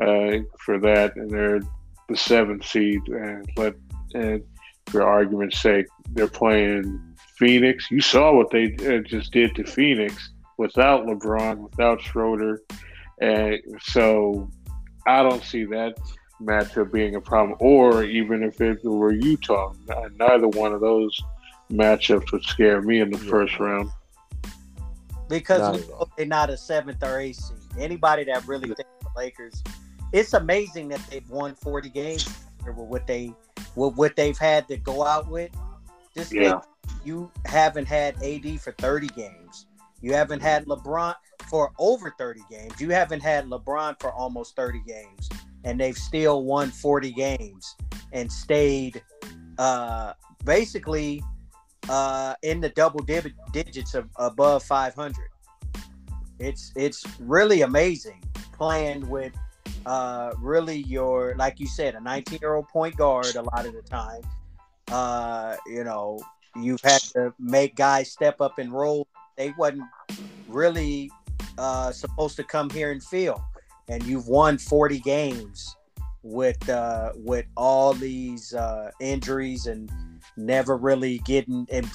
uh, 0.00 0.44
for 0.60 0.78
that, 0.78 1.16
and 1.16 1.28
they're 1.28 1.60
the 2.08 2.16
seventh 2.16 2.64
seed, 2.64 3.00
and 3.08 3.44
let 3.56 3.74
and 4.14 4.44
for 4.86 5.02
argument's 5.02 5.60
sake, 5.60 5.86
they're 6.12 6.28
playing 6.28 7.00
Phoenix. 7.36 7.90
You 7.90 8.00
saw 8.00 8.32
what 8.32 8.52
they 8.52 8.76
uh, 8.86 9.00
just 9.00 9.32
did 9.32 9.56
to 9.56 9.64
Phoenix 9.64 10.30
without 10.56 11.04
LeBron, 11.04 11.58
without 11.68 12.00
Schroeder, 12.00 12.62
and 13.20 13.58
so 13.80 14.48
I 15.06 15.22
don't 15.22 15.42
see 15.42 15.64
that 15.66 15.98
matchup 16.42 16.92
being 16.92 17.14
a 17.14 17.20
problem. 17.20 17.56
Or 17.60 18.04
even 18.04 18.42
if 18.42 18.60
it 18.60 18.84
were 18.84 19.12
Utah, 19.12 19.72
neither 20.16 20.48
one 20.48 20.72
of 20.72 20.80
those 20.80 21.18
matchups 21.70 22.32
would 22.32 22.42
scare 22.44 22.82
me 22.82 23.00
in 23.00 23.10
the 23.10 23.18
yeah. 23.18 23.30
first 23.30 23.58
round. 23.58 23.90
Because 25.28 25.84
they're 26.16 26.26
not 26.26 26.50
a 26.50 26.56
seventh 26.56 27.02
or 27.02 27.18
eighth 27.18 27.36
seed. 27.36 27.56
Anybody 27.78 28.24
that 28.24 28.46
really 28.46 28.68
thinks 28.68 28.90
the 29.02 29.08
Lakers, 29.16 29.62
it's 30.12 30.34
amazing 30.34 30.88
that 30.88 31.04
they've 31.10 31.28
won 31.28 31.54
40 31.56 31.88
games 31.90 32.28
with 32.64 32.76
what 32.76 33.06
they 33.06 33.32
with 33.74 33.94
what 33.96 34.16
they've 34.16 34.38
had 34.38 34.68
to 34.68 34.76
go 34.76 35.04
out 35.04 35.28
with. 35.28 35.50
Just 36.14 36.32
yeah. 36.32 36.60
you 37.04 37.30
haven't 37.44 37.86
had 37.86 38.22
AD 38.22 38.60
for 38.60 38.72
30 38.72 39.08
games. 39.08 39.66
You 40.00 40.14
haven't 40.14 40.40
had 40.40 40.66
LeBron 40.66 41.14
for 41.48 41.72
over 41.78 42.14
30 42.18 42.40
games. 42.50 42.80
You 42.80 42.90
haven't 42.90 43.20
had 43.20 43.46
LeBron 43.46 44.00
for 44.00 44.12
almost 44.12 44.56
30 44.56 44.82
games, 44.86 45.28
and 45.64 45.80
they've 45.80 45.96
still 45.96 46.44
won 46.44 46.70
40 46.70 47.12
games 47.12 47.76
and 48.12 48.30
stayed 48.30 49.02
uh, 49.58 50.12
basically 50.44 51.22
uh, 51.88 52.34
in 52.42 52.60
the 52.60 52.70
double 52.70 53.00
digits 53.52 53.94
of 53.94 54.08
above 54.16 54.62
500. 54.62 55.14
It's 56.38 56.72
it's 56.76 57.02
really 57.18 57.62
amazing 57.62 58.22
playing 58.52 59.08
with 59.08 59.32
uh, 59.86 60.32
really 60.38 60.78
your 60.78 61.34
like 61.36 61.58
you 61.58 61.66
said 61.66 61.94
a 61.94 62.00
19 62.00 62.40
year 62.42 62.54
old 62.54 62.68
point 62.68 62.96
guard 62.96 63.34
a 63.36 63.42
lot 63.42 63.64
of 63.64 63.72
the 63.72 63.82
time. 63.82 64.20
Uh, 64.88 65.56
you 65.66 65.82
know 65.82 66.20
you've 66.56 66.80
had 66.82 67.00
to 67.00 67.32
make 67.38 67.74
guys 67.76 68.10
step 68.10 68.40
up 68.40 68.58
and 68.58 68.72
roll. 68.72 69.06
They 69.36 69.52
wasn't 69.56 69.84
really 70.48 71.10
uh, 71.58 71.92
supposed 71.92 72.36
to 72.36 72.44
come 72.44 72.70
here 72.70 72.92
and 72.92 73.02
feel, 73.02 73.44
and 73.88 74.02
you've 74.04 74.28
won 74.28 74.58
40 74.58 75.00
games 75.00 75.76
with 76.22 76.68
uh, 76.68 77.12
with 77.14 77.46
all 77.56 77.92
these 77.92 78.52
uh, 78.52 78.90
injuries 79.00 79.66
and 79.66 79.90
never 80.36 80.76
really 80.76 81.18
getting 81.18 81.66
and 81.70 81.88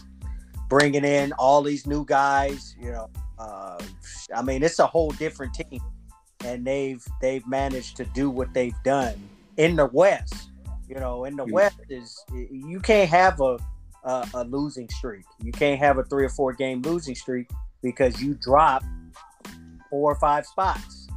bringing 0.69 1.03
in 1.03 1.33
all 1.33 1.61
these 1.61 1.85
new 1.85 2.05
guys. 2.05 2.75
You 2.79 2.91
know, 2.91 3.09
uh, 3.37 3.81
I 4.35 4.41
mean, 4.41 4.63
it's 4.63 4.79
a 4.79 4.87
whole 4.87 5.11
different 5.11 5.53
team, 5.53 5.81
and 6.45 6.65
they've 6.65 7.05
they've 7.21 7.45
managed 7.45 7.97
to 7.97 8.05
do 8.05 8.29
what 8.29 8.53
they've 8.53 8.81
done 8.83 9.15
in 9.57 9.75
the 9.75 9.87
West. 9.87 10.49
You 10.87 10.95
know, 10.95 11.25
in 11.25 11.35
the 11.35 11.43
mm-hmm. 11.43 11.53
West 11.53 11.79
is 11.89 12.23
you 12.33 12.79
can't 12.79 13.09
have 13.09 13.41
a, 13.41 13.57
a 14.03 14.27
a 14.33 14.43
losing 14.45 14.89
streak. 14.89 15.25
You 15.43 15.51
can't 15.51 15.79
have 15.79 15.97
a 15.97 16.03
three 16.03 16.25
or 16.25 16.29
four 16.29 16.53
game 16.53 16.81
losing 16.81 17.15
streak 17.15 17.49
because 17.81 18.21
you 18.21 18.35
drop 18.35 18.83
four 19.91 20.11
or 20.11 20.15
five 20.15 20.47
spots 20.47 21.07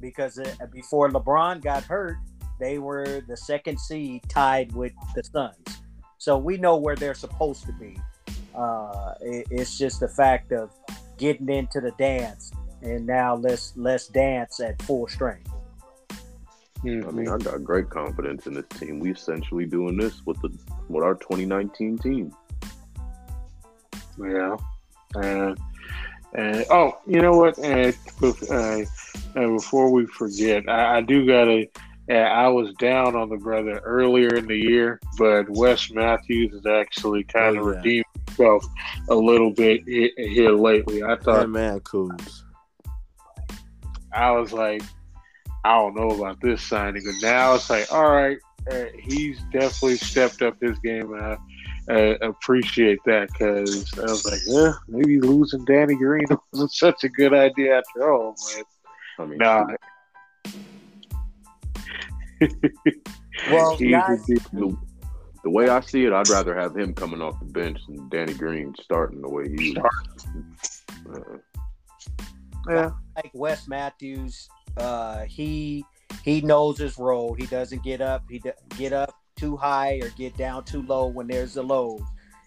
because 0.00 0.38
uh, 0.38 0.54
before 0.72 1.10
LeBron 1.10 1.62
got 1.62 1.84
hurt, 1.84 2.16
they 2.58 2.78
were 2.78 3.22
the 3.26 3.36
second 3.36 3.78
seed 3.78 4.22
tied 4.28 4.72
with 4.72 4.92
the 5.14 5.22
Suns. 5.22 5.82
So 6.16 6.38
we 6.38 6.56
know 6.56 6.76
where 6.76 6.96
they're 6.96 7.14
supposed 7.14 7.66
to 7.66 7.72
be. 7.72 7.98
Uh, 8.54 9.14
it, 9.20 9.46
it's 9.50 9.76
just 9.76 10.00
the 10.00 10.08
fact 10.08 10.52
of 10.52 10.70
getting 11.18 11.48
into 11.48 11.80
the 11.80 11.92
dance, 11.92 12.52
and 12.82 13.06
now 13.06 13.34
let's 13.34 13.72
let's 13.76 14.08
dance 14.08 14.60
at 14.60 14.80
full 14.82 15.06
strength. 15.06 15.50
Mm-hmm. 16.84 17.08
I 17.08 17.12
mean, 17.12 17.28
I 17.28 17.36
got 17.38 17.62
great 17.62 17.90
confidence 17.90 18.46
in 18.46 18.54
this 18.54 18.66
team. 18.78 19.00
We 19.00 19.12
essentially 19.12 19.66
doing 19.66 19.96
this 19.96 20.24
with 20.26 20.40
the 20.40 20.50
with 20.88 21.04
our 21.04 21.14
2019 21.14 21.98
team. 21.98 22.34
Yeah, 24.18 24.56
and 25.14 25.58
and 26.34 26.64
oh, 26.70 26.98
you 27.06 27.20
know 27.20 27.36
what? 27.36 27.58
And, 27.58 27.96
uh, 28.22 28.82
and 29.34 29.56
before 29.56 29.90
we 29.90 30.06
forget, 30.06 30.68
I, 30.68 30.98
I 30.98 31.00
do 31.00 31.26
gotta. 31.26 31.68
I 32.08 32.48
was 32.48 32.74
down 32.80 33.14
on 33.14 33.28
the 33.28 33.36
brother 33.36 33.78
earlier 33.84 34.34
in 34.34 34.48
the 34.48 34.56
year, 34.56 34.98
but 35.16 35.48
Wes 35.48 35.92
Matthews 35.92 36.52
has 36.52 36.66
actually 36.66 37.22
kind 37.22 37.56
of 37.56 37.64
oh, 37.64 37.70
yeah. 37.70 37.76
redeemed 37.76 38.04
himself 38.26 38.64
a 39.08 39.14
little 39.14 39.52
bit 39.52 39.82
here 39.84 40.50
lately. 40.50 41.04
I 41.04 41.14
thought, 41.16 41.42
hey 41.42 41.46
man, 41.46 41.78
Coombs. 41.80 42.44
I 44.12 44.32
was 44.32 44.52
like, 44.52 44.82
I 45.64 45.76
don't 45.76 45.94
know 45.94 46.10
about 46.10 46.40
this 46.40 46.62
signing, 46.62 47.04
but 47.04 47.14
now 47.22 47.54
it's 47.54 47.70
like, 47.70 47.92
all 47.92 48.10
right, 48.10 48.38
uh, 48.72 48.86
he's 48.98 49.40
definitely 49.52 49.96
stepped 49.96 50.42
up 50.42 50.60
his 50.60 50.78
game, 50.80 51.12
and 51.12 51.22
I, 51.22 51.38
uh, 51.90 52.14
appreciate 52.22 53.00
that 53.04 53.28
because 53.28 53.92
I 53.98 54.02
was 54.02 54.24
like, 54.24 54.40
yeah, 54.46 54.72
maybe 54.88 55.20
losing 55.20 55.64
Danny 55.64 55.96
Green 55.96 56.26
wasn't 56.52 56.72
such 56.72 57.04
a 57.04 57.08
good 57.08 57.34
idea 57.34 57.78
after 57.78 58.12
all. 58.12 58.36
But 58.54 58.64
I 59.22 59.26
mean, 59.26 59.38
nah. 59.38 59.66
well, 63.50 63.76
guys, 63.76 64.24
the, 64.26 64.76
the, 65.42 65.50
way 65.50 65.68
I 65.68 65.80
see 65.80 66.04
it, 66.04 66.12
I'd 66.12 66.28
rather 66.28 66.56
have 66.56 66.76
him 66.76 66.94
coming 66.94 67.20
off 67.20 67.38
the 67.40 67.46
bench 67.46 67.78
than 67.88 68.08
Danny 68.08 68.34
Green 68.34 68.74
starting 68.80 69.20
the 69.20 69.28
way 69.28 69.48
he 69.48 69.76
uh, 69.76 69.88
yeah, 72.68 72.90
like 73.16 73.30
Wes 73.34 73.66
Matthews, 73.66 74.48
uh, 74.76 75.24
he 75.24 75.84
he 76.22 76.40
knows 76.40 76.78
his 76.78 76.98
role. 76.98 77.34
He 77.34 77.46
doesn't 77.46 77.82
get 77.82 78.00
up. 78.00 78.24
He 78.30 78.38
d- 78.38 78.52
get 78.76 78.92
up 78.92 79.19
too 79.40 79.56
high 79.56 79.98
or 80.02 80.10
get 80.10 80.36
down 80.36 80.62
too 80.64 80.82
low 80.82 81.06
when 81.06 81.26
there's 81.26 81.56
a 81.56 81.62
low. 81.62 81.98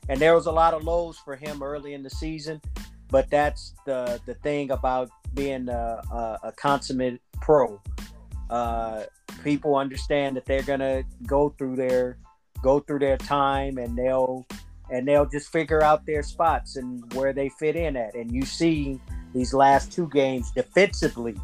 And 0.10 0.20
there 0.20 0.36
was 0.36 0.46
a 0.46 0.52
lot 0.52 0.76
of 0.76 0.84
lows 0.84 1.18
for 1.18 1.36
him 1.36 1.64
early 1.64 1.96
in 1.96 2.04
the 2.04 2.10
season, 2.10 2.62
but 3.10 3.30
that's 3.30 3.74
the 3.86 4.22
the 4.26 4.36
thing 4.36 4.72
about 4.72 5.10
being 5.34 5.68
a, 5.70 6.02
a, 6.12 6.39
a 6.44 6.52
consummate 6.52 7.20
pro. 7.41 7.82
Uh, 8.50 9.04
people 9.44 9.76
understand 9.76 10.38
that 10.38 10.46
they're 10.46 10.64
gonna 10.64 11.04
go 11.26 11.50
through 11.58 11.76
their 11.76 12.18
go 12.62 12.80
through 12.80 13.00
their 13.00 13.18
time, 13.18 13.78
and 13.78 13.98
they'll 13.98 14.46
and 14.91 15.08
they'll 15.08 15.26
just 15.26 15.52
figure 15.52 15.82
out 15.82 16.06
their 16.06 16.22
spots 16.22 16.76
and 16.76 17.12
where 17.14 17.34
they 17.34 17.50
fit 17.50 17.76
in 17.76 17.96
at. 17.96 18.14
And 18.14 18.32
you 18.32 18.44
see 18.44 19.00
these 19.34 19.54
last 19.54 19.91
two 19.91 20.08
games 20.10 20.52
defensively, 20.52 21.36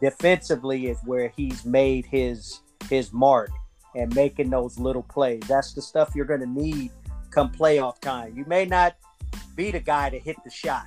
defensively 0.00 0.86
is 0.86 0.98
where 1.04 1.28
he's 1.36 1.66
made 1.66 2.06
his 2.06 2.60
his 2.88 3.12
mark 3.12 3.50
and 3.94 4.14
making 4.14 4.50
those 4.50 4.78
little 4.78 5.02
plays. 5.02 5.42
That's 5.48 5.72
the 5.72 5.82
stuff 5.82 6.12
you're 6.14 6.24
going 6.24 6.40
to 6.40 6.46
need 6.46 6.90
come 7.30 7.50
playoff 7.50 8.00
time. 8.00 8.36
You 8.36 8.44
may 8.46 8.64
not 8.64 8.96
be 9.54 9.70
the 9.70 9.80
guy 9.80 10.10
to 10.10 10.18
hit 10.18 10.36
the 10.44 10.50
shot, 10.50 10.86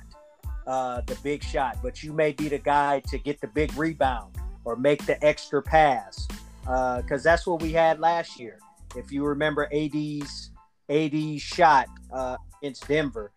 uh, 0.66 1.00
the 1.02 1.16
big 1.22 1.42
shot, 1.42 1.78
but 1.82 2.02
you 2.02 2.12
may 2.12 2.32
be 2.32 2.48
the 2.48 2.58
guy 2.58 3.00
to 3.08 3.18
get 3.18 3.40
the 3.40 3.48
big 3.48 3.76
rebound 3.76 4.36
or 4.64 4.76
make 4.76 5.04
the 5.06 5.22
extra 5.24 5.62
pass 5.62 6.26
because 6.62 7.26
uh, 7.26 7.30
that's 7.30 7.46
what 7.46 7.60
we 7.60 7.72
had 7.72 8.00
last 8.00 8.40
year. 8.40 8.58
If 8.96 9.12
you 9.12 9.24
remember 9.24 9.68
AD's 9.72 10.50
AD's 10.88 11.42
shot 11.42 11.88
uh, 12.12 12.36
against 12.62 12.86
Denver, 12.88 13.32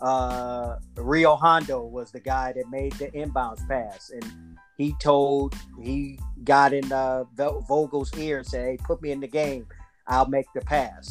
uh, 0.00 0.76
Rondo 0.96 1.84
was 1.84 2.10
the 2.10 2.20
guy 2.20 2.52
that 2.52 2.68
made 2.70 2.92
the 2.94 3.08
inbounds 3.08 3.66
pass, 3.68 4.10
and 4.10 4.58
he 4.78 4.94
told 5.00 5.54
he 5.80 6.18
got 6.44 6.72
in 6.72 6.90
uh, 6.92 7.24
Vogel's 7.34 8.16
ear 8.18 8.38
and 8.38 8.46
said, 8.46 8.66
"Hey, 8.66 8.78
put 8.82 9.02
me 9.02 9.12
in 9.12 9.20
the 9.20 9.28
game. 9.28 9.66
I'll 10.06 10.28
make 10.28 10.46
the 10.54 10.60
pass." 10.62 11.10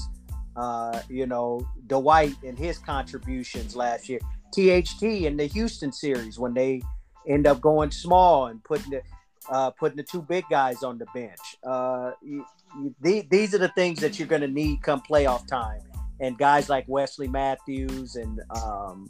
Uh, 0.56 1.02
you 1.10 1.26
know, 1.26 1.66
Dwight 1.88 2.36
and 2.44 2.58
his 2.58 2.78
contributions 2.78 3.76
last 3.76 4.10
year, 4.10 4.20
THT 4.52 5.04
in 5.04 5.38
the 5.38 5.46
Houston 5.46 5.92
series 5.92 6.38
when 6.38 6.54
they 6.54 6.82
end 7.28 7.48
up 7.48 7.62
going 7.62 7.92
small 7.92 8.48
and 8.48 8.64
putting 8.64 8.92
the 8.92 9.02
uh, 9.50 9.72
putting 9.72 9.98
the 9.98 10.04
two 10.04 10.22
big 10.22 10.46
guys 10.50 10.84
on 10.84 10.98
the 10.98 11.06
bench. 11.14 11.40
Uh, 11.64 12.12
you, 12.22 12.46
you, 12.78 13.26
these 13.30 13.54
are 13.54 13.58
the 13.58 13.70
things 13.70 14.00
that 14.00 14.20
you're 14.20 14.28
going 14.28 14.42
to 14.42 14.48
need 14.48 14.82
come 14.82 15.02
playoff 15.02 15.48
time. 15.48 15.82
And 16.20 16.38
guys 16.38 16.70
like 16.70 16.86
Wesley 16.88 17.28
Matthews 17.28 18.16
and 18.16 18.40
um, 18.52 19.10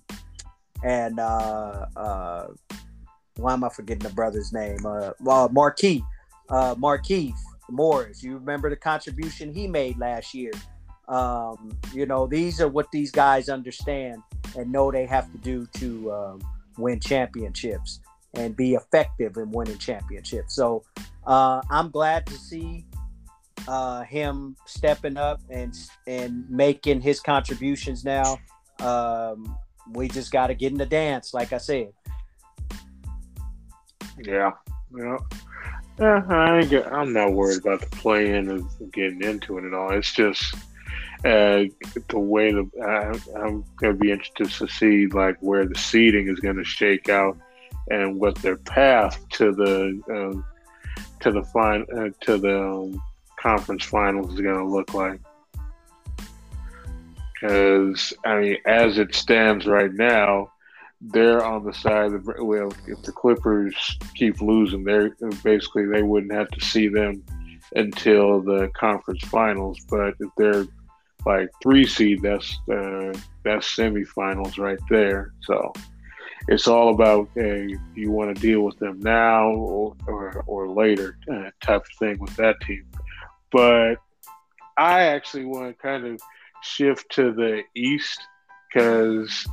and 0.83 1.19
uh, 1.19 1.85
uh, 1.95 2.47
why 3.37 3.53
am 3.53 3.63
I 3.63 3.69
forgetting 3.69 4.07
the 4.07 4.13
brother's 4.13 4.53
name? 4.53 4.85
Uh, 4.85 5.11
well, 5.21 5.49
Marquis, 5.49 6.03
uh, 6.49 6.75
Marquise 6.77 7.43
Morris. 7.69 8.21
You 8.21 8.33
remember 8.33 8.69
the 8.69 8.75
contribution 8.75 9.53
he 9.53 9.67
made 9.67 9.97
last 9.97 10.33
year. 10.33 10.51
Um, 11.07 11.77
you 11.93 12.05
know, 12.05 12.27
these 12.27 12.61
are 12.61 12.67
what 12.67 12.91
these 12.91 13.11
guys 13.11 13.49
understand 13.49 14.21
and 14.57 14.71
know 14.71 14.91
they 14.91 15.05
have 15.05 15.31
to 15.31 15.37
do 15.39 15.65
to 15.73 16.11
um, 16.11 16.41
win 16.77 16.99
championships 16.99 17.99
and 18.33 18.55
be 18.55 18.75
effective 18.75 19.37
in 19.37 19.51
winning 19.51 19.77
championships. 19.77 20.55
So 20.55 20.83
uh, 21.25 21.61
I'm 21.69 21.89
glad 21.89 22.25
to 22.27 22.33
see 22.33 22.85
uh, 23.67 24.03
him 24.03 24.55
stepping 24.65 25.17
up 25.17 25.41
and 25.49 25.73
and 26.07 26.49
making 26.49 27.01
his 27.01 27.19
contributions 27.19 28.03
now. 28.03 28.39
Um, 28.79 29.57
we 29.91 30.07
just 30.07 30.31
got 30.31 30.47
to 30.47 30.55
get 30.55 30.71
in 30.71 30.77
the 30.77 30.85
dance, 30.85 31.33
like 31.33 31.53
I 31.53 31.57
said. 31.57 31.91
Yeah, 34.19 34.51
yeah. 34.95 35.17
Uh, 35.99 36.21
I 36.29 36.83
I'm 36.91 37.13
not 37.13 37.33
worried 37.33 37.59
about 37.59 37.81
the 37.81 37.95
playing 37.97 38.49
and 38.49 38.91
getting 38.91 39.21
into 39.23 39.57
it 39.57 39.65
at 39.65 39.73
all. 39.73 39.91
It's 39.91 40.13
just 40.13 40.55
uh, 41.23 41.65
the 42.07 42.19
way 42.19 42.51
the 42.51 42.67
I, 42.81 43.39
I'm 43.39 43.63
going 43.77 43.93
to 43.93 43.99
be 43.99 44.11
interested 44.11 44.49
to 44.49 44.67
see 44.67 45.07
like 45.07 45.37
where 45.41 45.65
the 45.65 45.77
seeding 45.77 46.27
is 46.27 46.39
going 46.39 46.55
to 46.55 46.63
shake 46.63 47.09
out 47.09 47.37
and 47.89 48.19
what 48.19 48.35
their 48.37 48.57
path 48.57 49.23
to 49.29 49.51
the 49.51 50.01
um, 50.09 50.45
to 51.19 51.31
the 51.31 51.43
fine 51.43 51.85
uh, 51.95 52.09
to 52.21 52.37
the 52.37 52.61
um, 52.61 53.01
conference 53.39 53.83
finals 53.83 54.33
is 54.33 54.41
going 54.41 54.57
to 54.57 54.65
look 54.65 54.93
like. 54.93 55.19
Because 57.33 58.13
I 58.25 58.39
mean, 58.39 58.57
as 58.65 58.97
it 58.97 59.13
stands 59.13 59.67
right 59.67 59.93
now, 59.93 60.50
they're 61.01 61.43
on 61.43 61.65
the 61.65 61.73
side 61.73 62.13
of 62.13 62.29
well, 62.39 62.71
if 62.87 63.01
the 63.03 63.11
Clippers 63.11 63.97
keep 64.15 64.41
losing, 64.41 64.83
they're 64.83 65.15
basically 65.43 65.85
they 65.85 66.03
wouldn't 66.03 66.33
have 66.33 66.49
to 66.49 66.61
see 66.63 66.87
them 66.87 67.23
until 67.75 68.41
the 68.41 68.69
conference 68.75 69.23
finals. 69.25 69.79
But 69.89 70.15
if 70.19 70.29
they're 70.37 70.65
like 71.25 71.49
three 71.61 71.87
seed, 71.87 72.21
that's 72.21 72.57
uh, 72.71 73.13
that's 73.43 73.75
semifinals 73.75 74.59
right 74.59 74.79
there. 74.89 75.33
So 75.41 75.73
it's 76.47 76.67
all 76.67 76.93
about 76.93 77.29
uh, 77.37 77.67
you 77.95 78.11
want 78.11 78.35
to 78.35 78.41
deal 78.41 78.61
with 78.61 78.77
them 78.77 78.99
now 78.99 79.49
or 79.49 79.95
or, 80.07 80.43
or 80.45 80.69
later 80.69 81.17
uh, 81.31 81.49
type 81.61 81.81
of 81.81 81.97
thing 81.99 82.19
with 82.19 82.35
that 82.35 82.61
team. 82.61 82.85
But 83.51 83.95
I 84.77 85.01
actually 85.01 85.45
want 85.45 85.75
to 85.75 85.81
kind 85.81 86.05
of 86.05 86.21
shift 86.63 87.11
to 87.13 87.33
the 87.33 87.63
East 87.75 88.21
because 88.67 89.45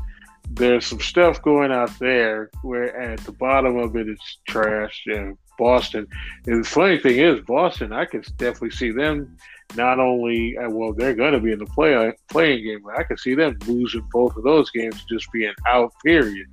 there's 0.50 0.86
some 0.86 1.00
stuff 1.00 1.42
going 1.42 1.72
out 1.72 1.96
there 1.98 2.50
where 2.62 2.96
at 2.96 3.20
the 3.20 3.32
bottom 3.32 3.76
of 3.76 3.96
it 3.96 4.08
it's 4.08 4.38
trash 4.48 5.02
and 5.06 5.36
Boston. 5.58 6.06
And 6.46 6.64
the 6.64 6.68
funny 6.68 6.98
thing 6.98 7.18
is, 7.18 7.40
Boston, 7.44 7.92
I 7.92 8.04
can 8.06 8.22
definitely 8.38 8.70
see 8.70 8.90
them 8.90 9.36
not 9.76 10.00
only 10.00 10.56
uh, 10.56 10.70
well 10.70 10.94
they're 10.94 11.14
going 11.14 11.34
to 11.34 11.40
be 11.40 11.52
in 11.52 11.58
the 11.58 11.66
play 11.66 12.12
playing 12.30 12.64
game, 12.64 12.80
but 12.84 12.98
I 12.98 13.02
can 13.02 13.18
see 13.18 13.34
them 13.34 13.58
losing 13.66 14.06
both 14.12 14.36
of 14.36 14.44
those 14.44 14.70
games, 14.70 15.04
just 15.08 15.30
being 15.32 15.52
out. 15.66 15.92
Period, 16.04 16.46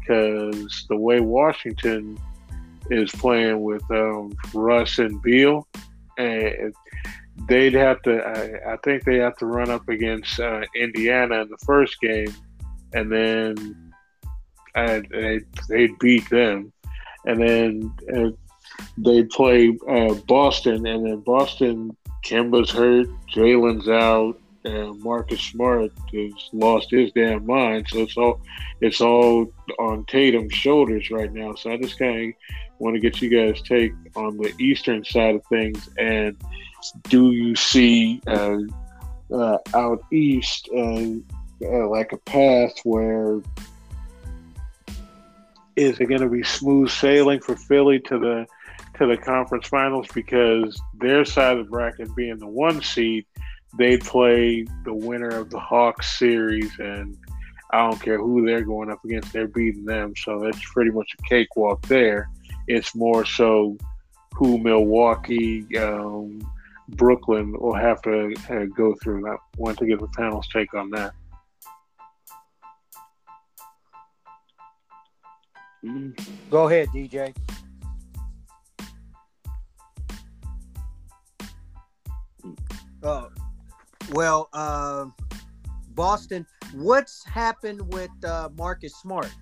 because 0.00 0.86
the 0.88 0.96
way 0.96 1.20
Washington 1.20 2.18
is 2.90 3.10
playing 3.12 3.62
with 3.62 3.82
um, 3.90 4.32
Russ 4.52 4.98
and 4.98 5.20
Beal, 5.22 5.66
and 6.18 6.74
they'd 7.48 7.74
have 7.74 8.02
to. 8.02 8.18
I, 8.18 8.74
I, 8.74 8.76
think 8.84 9.04
they 9.04 9.16
have 9.16 9.36
to 9.38 9.46
run 9.46 9.70
up 9.70 9.88
against 9.88 10.38
uh, 10.40 10.62
Indiana 10.74 11.42
in 11.42 11.48
the 11.48 11.58
first 11.64 12.00
game, 12.00 12.34
and 12.92 13.10
then 13.12 13.92
and 14.74 15.06
they 15.68 15.88
beat 16.00 16.28
them, 16.30 16.72
and 17.24 17.40
then 17.40 17.92
uh, 18.14 18.30
they'd 18.98 19.30
play 19.30 19.76
uh, 19.88 20.14
Boston, 20.26 20.86
and 20.86 21.06
then 21.06 21.20
Boston. 21.20 21.96
Kemba's 22.26 22.70
hurt, 22.70 23.06
Jaylen's 23.32 23.88
out, 23.88 24.38
and 24.64 25.00
Marcus 25.02 25.40
Smart 25.40 25.92
has 26.12 26.32
lost 26.52 26.90
his 26.90 27.12
damn 27.12 27.46
mind. 27.46 27.86
So 27.88 28.00
it's 28.00 28.16
all 28.16 28.40
it's 28.80 29.00
all 29.00 29.50
on 29.78 30.04
Tatum's 30.06 30.52
shoulders 30.52 31.10
right 31.10 31.32
now. 31.32 31.54
So 31.54 31.70
I 31.70 31.76
just 31.78 31.98
kind 31.98 32.28
of 32.28 32.34
want 32.78 32.94
to 32.94 33.00
get 33.00 33.22
you 33.22 33.30
guys' 33.30 33.62
take 33.62 33.92
on 34.14 34.36
the 34.36 34.52
eastern 34.58 35.04
side 35.04 35.36
of 35.36 35.46
things 35.46 35.88
and 35.98 36.36
do 37.08 37.32
you 37.32 37.56
see 37.56 38.20
uh, 38.26 38.58
uh, 39.32 39.58
out 39.74 40.04
east 40.12 40.68
uh, 41.62 41.88
like 41.88 42.12
a 42.12 42.18
path 42.18 42.72
where 42.84 43.40
is 45.76 46.00
it 46.00 46.06
going 46.06 46.20
to 46.20 46.28
be 46.28 46.42
smooth 46.42 46.90
sailing 46.90 47.40
for 47.40 47.56
Philly 47.56 48.00
to 48.00 48.18
the 48.18 48.46
to 48.98 49.06
the 49.06 49.16
conference 49.16 49.68
finals 49.68 50.08
because 50.12 50.80
their 50.94 51.24
side 51.24 51.56
of 51.56 51.66
the 51.66 51.70
bracket 51.70 52.14
being 52.16 52.38
the 52.38 52.46
one 52.46 52.82
seed, 52.82 53.24
they 53.78 53.96
play 53.96 54.66
the 54.84 54.92
winner 54.92 55.28
of 55.28 55.50
the 55.50 55.60
Hawks 55.60 56.18
series, 56.18 56.76
and 56.80 57.16
I 57.70 57.88
don't 57.88 58.00
care 58.02 58.18
who 58.18 58.44
they're 58.44 58.64
going 58.64 58.90
up 58.90 59.04
against, 59.04 59.32
they're 59.32 59.46
beating 59.46 59.84
them. 59.84 60.14
So 60.16 60.40
that's 60.40 60.60
pretty 60.72 60.90
much 60.90 61.08
a 61.18 61.22
cakewalk 61.28 61.82
there. 61.82 62.28
It's 62.66 62.94
more 62.94 63.24
so 63.24 63.76
who 64.34 64.58
Milwaukee, 64.58 65.64
um, 65.78 66.40
Brooklyn 66.90 67.52
will 67.52 67.74
have 67.74 68.02
to 68.02 68.34
uh, 68.50 68.64
go 68.76 68.96
through. 69.02 69.30
I 69.30 69.36
want 69.56 69.78
to 69.78 69.86
get 69.86 70.00
the 70.00 70.08
panel's 70.08 70.48
take 70.48 70.74
on 70.74 70.90
that. 70.90 71.14
Go 76.50 76.66
ahead, 76.66 76.88
DJ. 76.88 77.34
Oh, 83.02 83.30
well, 84.12 84.48
uh, 84.52 85.06
Boston. 85.90 86.46
What's 86.74 87.24
happened 87.24 87.92
with 87.92 88.10
uh, 88.24 88.50
Marcus 88.56 88.94
Smart? 88.96 89.32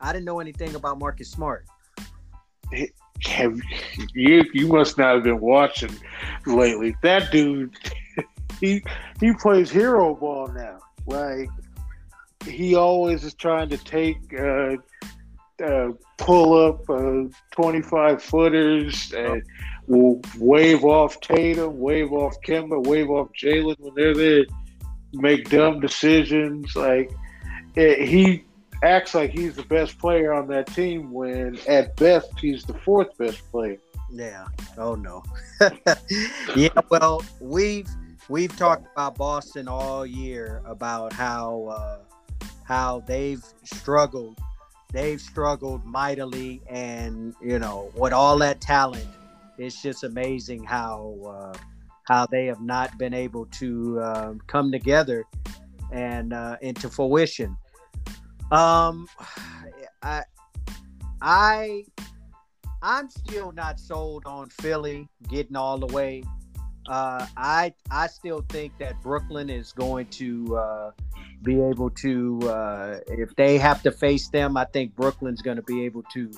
I 0.00 0.12
didn't 0.12 0.24
know 0.24 0.40
anything 0.40 0.74
about 0.74 0.98
Marcus 0.98 1.30
Smart. 1.30 1.66
Have 3.24 3.56
you? 4.14 4.44
You 4.52 4.66
must 4.66 4.98
not 4.98 5.14
have 5.14 5.24
been 5.24 5.40
watching 5.40 5.94
lately. 6.46 6.96
That 7.02 7.30
dude, 7.30 7.76
he 8.60 8.82
he 9.20 9.32
plays 9.34 9.70
hero 9.70 10.14
ball 10.14 10.48
now. 10.48 10.78
Like 11.06 11.48
he 12.44 12.74
always 12.74 13.24
is 13.24 13.34
trying 13.34 13.68
to 13.68 13.78
take, 13.78 14.18
uh, 14.38 14.76
uh, 15.64 15.92
pull 16.18 16.68
up 16.68 16.88
uh, 16.88 17.24
twenty 17.50 17.82
five 17.82 18.22
footers 18.22 19.12
and 19.12 19.42
will 19.86 20.20
wave 20.38 20.84
off 20.84 21.20
Tatum, 21.20 21.78
wave 21.78 22.12
off 22.12 22.34
Kemba, 22.46 22.86
wave 22.86 23.10
off 23.10 23.28
Jaylen 23.40 23.78
when 23.78 23.94
they're 23.94 24.14
there. 24.14 24.44
Make 25.12 25.50
dumb 25.50 25.80
decisions. 25.80 26.74
Like 26.74 27.12
it, 27.74 28.00
eh, 28.00 28.04
he 28.04 28.44
acts 28.82 29.14
like 29.14 29.30
he's 29.30 29.56
the 29.56 29.64
best 29.64 29.98
player 29.98 30.32
on 30.32 30.48
that 30.48 30.66
team 30.68 31.12
when 31.12 31.58
at 31.68 31.94
best 31.96 32.30
he's 32.38 32.64
the 32.64 32.74
fourth 32.74 33.16
best 33.18 33.42
player. 33.50 33.78
Yeah. 34.10 34.46
Oh 34.76 34.94
no. 34.94 35.22
yeah. 36.56 36.68
Well, 36.90 37.22
we've 37.40 37.88
we've 38.28 38.54
talked 38.56 38.86
about 38.92 39.16
Boston 39.16 39.68
all 39.68 40.04
year 40.04 40.62
about 40.66 41.12
how 41.12 41.64
uh, 41.64 42.46
how 42.64 43.00
they've 43.06 43.44
struggled. 43.64 44.38
They've 44.92 45.20
struggled 45.20 45.84
mightily, 45.84 46.60
and 46.68 47.34
you 47.42 47.58
know, 47.58 47.90
with 47.96 48.12
all 48.12 48.38
that 48.38 48.60
talent, 48.60 49.06
it's 49.58 49.80
just 49.82 50.04
amazing 50.04 50.64
how 50.64 51.16
uh, 51.26 51.58
how 52.04 52.26
they 52.26 52.46
have 52.46 52.60
not 52.60 52.98
been 52.98 53.14
able 53.14 53.46
to 53.46 54.00
uh, 54.00 54.34
come 54.46 54.70
together 54.70 55.24
and 55.90 56.32
uh, 56.32 56.56
into 56.60 56.88
fruition. 56.88 57.56
Um, 58.50 59.06
I, 60.02 60.24
I, 61.20 61.84
I'm 62.82 63.08
still 63.08 63.52
not 63.52 63.78
sold 63.78 64.24
on 64.26 64.50
Philly 64.50 65.08
getting 65.28 65.56
all 65.56 65.78
the 65.78 65.86
way. 65.86 66.24
Uh, 66.88 67.26
I 67.36 67.74
I 67.90 68.08
still 68.08 68.44
think 68.48 68.76
that 68.78 69.00
Brooklyn 69.02 69.48
is 69.48 69.72
going 69.72 70.06
to 70.06 70.56
uh, 70.56 70.90
be 71.42 71.60
able 71.60 71.90
to 71.90 72.40
uh, 72.50 72.98
if 73.06 73.34
they 73.36 73.56
have 73.58 73.82
to 73.82 73.92
face 73.92 74.28
them. 74.28 74.56
I 74.56 74.64
think 74.64 74.96
Brooklyn's 74.96 75.42
going 75.42 75.56
to 75.56 75.62
be 75.62 75.84
able 75.84 76.02
to 76.14 76.30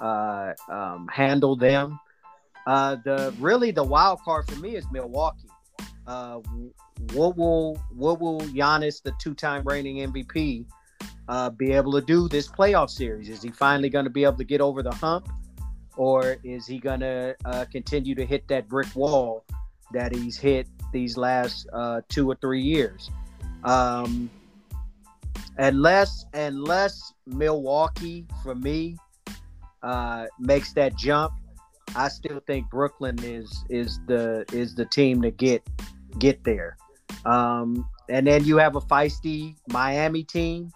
uh, 0.00 0.54
um, 0.70 1.08
handle 1.12 1.56
them. 1.56 2.00
Uh, 2.66 2.96
the 3.04 3.34
really 3.38 3.70
the 3.70 3.84
wild 3.84 4.20
card 4.22 4.48
for 4.48 4.58
me 4.60 4.76
is 4.76 4.86
Milwaukee. 4.90 5.48
Uh, 6.06 6.40
what 7.12 7.36
will 7.36 7.76
what 7.90 8.18
will 8.18 8.40
Giannis, 8.40 9.02
the 9.02 9.12
two-time 9.20 9.62
reigning 9.64 10.10
MVP, 10.10 10.64
be 11.58 11.72
able 11.72 11.92
to 11.92 12.00
do 12.00 12.28
this 12.28 12.48
playoff 12.48 12.88
series? 12.88 13.28
Is 13.28 13.42
he 13.42 13.50
finally 13.50 13.90
going 13.90 14.04
to 14.06 14.10
be 14.10 14.24
able 14.24 14.38
to 14.38 14.44
get 14.44 14.62
over 14.62 14.82
the 14.82 14.94
hump, 14.94 15.28
or 15.98 16.38
is 16.44 16.66
he 16.66 16.78
going 16.78 17.00
to 17.00 17.36
continue 17.70 18.14
to 18.14 18.24
hit 18.24 18.48
that 18.48 18.68
brick 18.68 18.88
wall 18.96 19.44
that 19.92 20.14
he's 20.14 20.36
hit 20.36 20.66
these 20.92 21.16
last 21.16 21.68
uh, 21.72 22.00
two 22.08 22.30
or 22.30 22.36
three 22.36 22.62
years? 22.62 23.10
Um, 23.64 24.30
unless 25.58 26.26
unless 26.34 27.12
Milwaukee 27.26 28.26
for 28.42 28.54
me 28.54 28.96
uh, 29.82 30.26
makes 30.38 30.72
that 30.74 30.96
jump, 30.96 31.32
I 31.94 32.08
still 32.08 32.40
think 32.46 32.70
Brooklyn 32.70 33.18
is 33.22 33.64
is 33.68 34.00
the 34.06 34.44
is 34.52 34.74
the 34.74 34.84
team 34.86 35.22
to 35.22 35.30
get 35.30 35.68
get 36.18 36.44
there. 36.44 36.76
Um, 37.24 37.88
and 38.08 38.26
then 38.26 38.44
you 38.44 38.56
have 38.58 38.76
a 38.76 38.80
feisty 38.80 39.56
Miami 39.68 40.22
team 40.22 40.70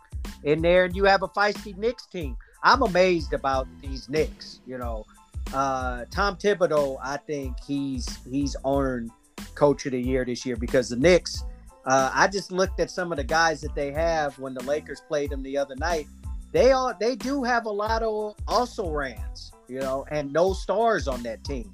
in 0.45 0.63
there, 0.63 0.85
and 0.85 0.97
you 0.97 1.05
have 1.05 1.23
a 1.23 1.29
feisty 1.29 1.77
Knicks 1.77 2.07
team. 2.07 2.37
I'm 2.63 2.83
amazed 2.83 3.33
about 3.33 3.69
these 3.81 4.09
Knicks. 4.09 4.61
You 4.67 4.79
know, 4.79 5.05
uh, 5.53 6.05
Tom 6.11 6.37
Thibodeau. 6.37 6.99
I 7.03 7.17
think 7.17 7.57
he's 7.67 8.19
he's 8.31 8.57
earned 8.65 9.11
Coach 9.55 9.87
of 9.87 9.93
the 9.93 10.01
Year 10.01 10.25
this 10.25 10.45
year 10.45 10.57
because 10.57 10.89
the 10.89 10.97
Knicks. 10.97 11.45
Uh, 11.87 12.11
I 12.13 12.29
just 12.29 12.53
looked 12.53 12.79
at 12.79 12.91
some 12.91 13.11
of 13.11 13.17
the 13.17 13.25
guys 13.25 13.63
that 13.63 13.75
they 13.75 13.91
have 13.93 14.39
when 14.39 14.53
the 14.53 14.63
Lakers 14.65 15.01
played 15.09 15.31
them 15.31 15.43
the 15.43 15.57
other 15.57 15.75
night. 15.77 16.07
They 16.53 16.73
all 16.73 16.93
they 16.99 17.17
do 17.17 17.43
have 17.43 17.67
a 17.67 17.71
lot 17.71 18.03
of 18.03 18.35
also 18.47 18.91
rans, 18.91 19.53
you 19.69 19.79
know, 19.79 20.05
and 20.11 20.33
no 20.33 20.53
stars 20.53 21.09
on 21.09 21.23
that 21.23 21.43
team 21.45 21.73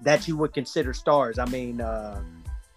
that 0.00 0.26
you 0.26 0.36
would 0.36 0.52
consider 0.52 0.92
stars. 0.92 1.38
I 1.38 1.46
mean, 1.46 1.80
uh, 1.80 2.22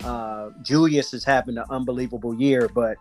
uh, 0.04 0.52
Julius 0.62 1.14
is 1.14 1.24
having 1.24 1.58
an 1.58 1.66
unbelievable 1.70 2.34
year, 2.34 2.70
but 2.74 2.98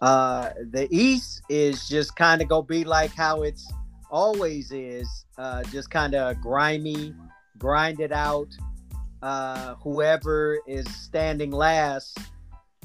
uh, 0.00 0.50
the 0.70 0.88
East 0.90 1.42
is 1.48 1.88
just 1.88 2.16
kind 2.16 2.40
of 2.40 2.48
gonna 2.48 2.62
be 2.62 2.84
like 2.84 3.14
how 3.14 3.42
it's 3.42 3.70
always 4.10 4.72
is, 4.72 5.24
uh, 5.36 5.62
just 5.64 5.90
kind 5.90 6.14
of 6.14 6.40
grimy, 6.40 7.14
grind 7.58 8.00
it 8.00 8.12
out. 8.12 8.48
Uh, 9.22 9.74
whoever 9.76 10.58
is 10.66 10.86
standing 10.94 11.50
last 11.50 12.18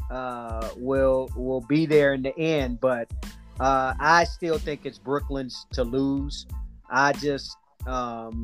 uh, 0.09 0.69
will 0.77 1.29
will 1.35 1.61
be 1.61 1.85
there 1.85 2.13
in 2.13 2.23
the 2.23 2.37
end, 2.37 2.79
but 2.81 3.11
uh, 3.59 3.93
I 3.99 4.23
still 4.23 4.57
think 4.57 4.85
it's 4.85 4.97
Brooklyn's 4.97 5.67
to 5.73 5.83
lose. 5.83 6.47
I 6.89 7.13
just 7.13 7.55
um, 7.85 8.43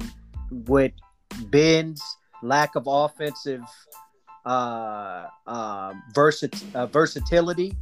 with 0.52 0.92
Ben's 1.46 2.02
lack 2.42 2.76
of 2.76 2.84
offensive 2.88 3.64
uh, 4.46 5.26
uh, 5.46 5.94
uh, 6.74 6.86
versatility. 6.88 7.76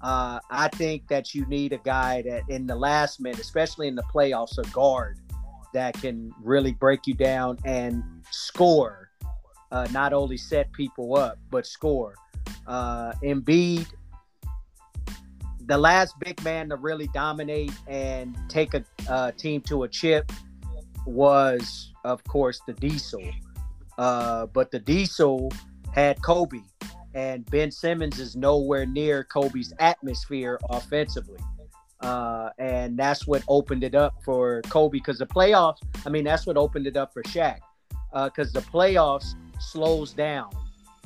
Uh, 0.00 0.38
I 0.50 0.68
think 0.68 1.08
that 1.08 1.34
you 1.34 1.44
need 1.46 1.72
a 1.72 1.78
guy 1.78 2.22
that 2.22 2.42
in 2.48 2.66
the 2.66 2.76
last 2.76 3.20
minute, 3.20 3.40
especially 3.40 3.88
in 3.88 3.94
the 3.94 4.04
playoffs, 4.14 4.58
a 4.58 4.70
guard 4.70 5.18
that 5.74 5.94
can 5.94 6.32
really 6.42 6.72
break 6.72 7.06
you 7.06 7.14
down 7.14 7.58
and 7.64 8.02
score. 8.30 9.10
Uh, 9.70 9.86
not 9.92 10.12
only 10.12 10.36
set 10.36 10.72
people 10.72 11.16
up, 11.16 11.38
but 11.50 11.66
score. 11.66 12.14
Uh, 12.66 13.12
Embiid, 13.22 13.86
the 15.66 15.76
last 15.76 16.18
big 16.20 16.42
man 16.42 16.70
to 16.70 16.76
really 16.76 17.08
dominate 17.08 17.72
and 17.86 18.36
take 18.48 18.72
a 18.72 18.82
uh, 19.08 19.30
team 19.32 19.60
to 19.60 19.82
a 19.82 19.88
chip 19.88 20.32
was, 21.04 21.92
of 22.04 22.24
course, 22.24 22.60
the 22.66 22.72
Diesel. 22.72 23.22
Uh, 23.98 24.46
but 24.46 24.70
the 24.70 24.78
Diesel 24.78 25.52
had 25.92 26.22
Kobe, 26.22 26.60
and 27.18 27.44
Ben 27.50 27.72
Simmons 27.72 28.20
is 28.20 28.36
nowhere 28.36 28.86
near 28.86 29.24
Kobe's 29.24 29.72
atmosphere 29.80 30.60
offensively. 30.70 31.40
Uh, 32.00 32.50
and 32.60 32.96
that's 32.96 33.26
what 33.26 33.42
opened 33.48 33.82
it 33.82 33.96
up 33.96 34.14
for 34.24 34.62
Kobe 34.68 34.98
because 34.98 35.18
the 35.18 35.26
playoffs, 35.26 35.78
I 36.06 36.10
mean, 36.10 36.22
that's 36.22 36.46
what 36.46 36.56
opened 36.56 36.86
it 36.86 36.96
up 36.96 37.12
for 37.12 37.24
Shaq 37.24 37.58
because 38.12 38.54
uh, 38.54 38.60
the 38.60 38.66
playoffs 38.66 39.34
slows 39.58 40.12
down 40.12 40.50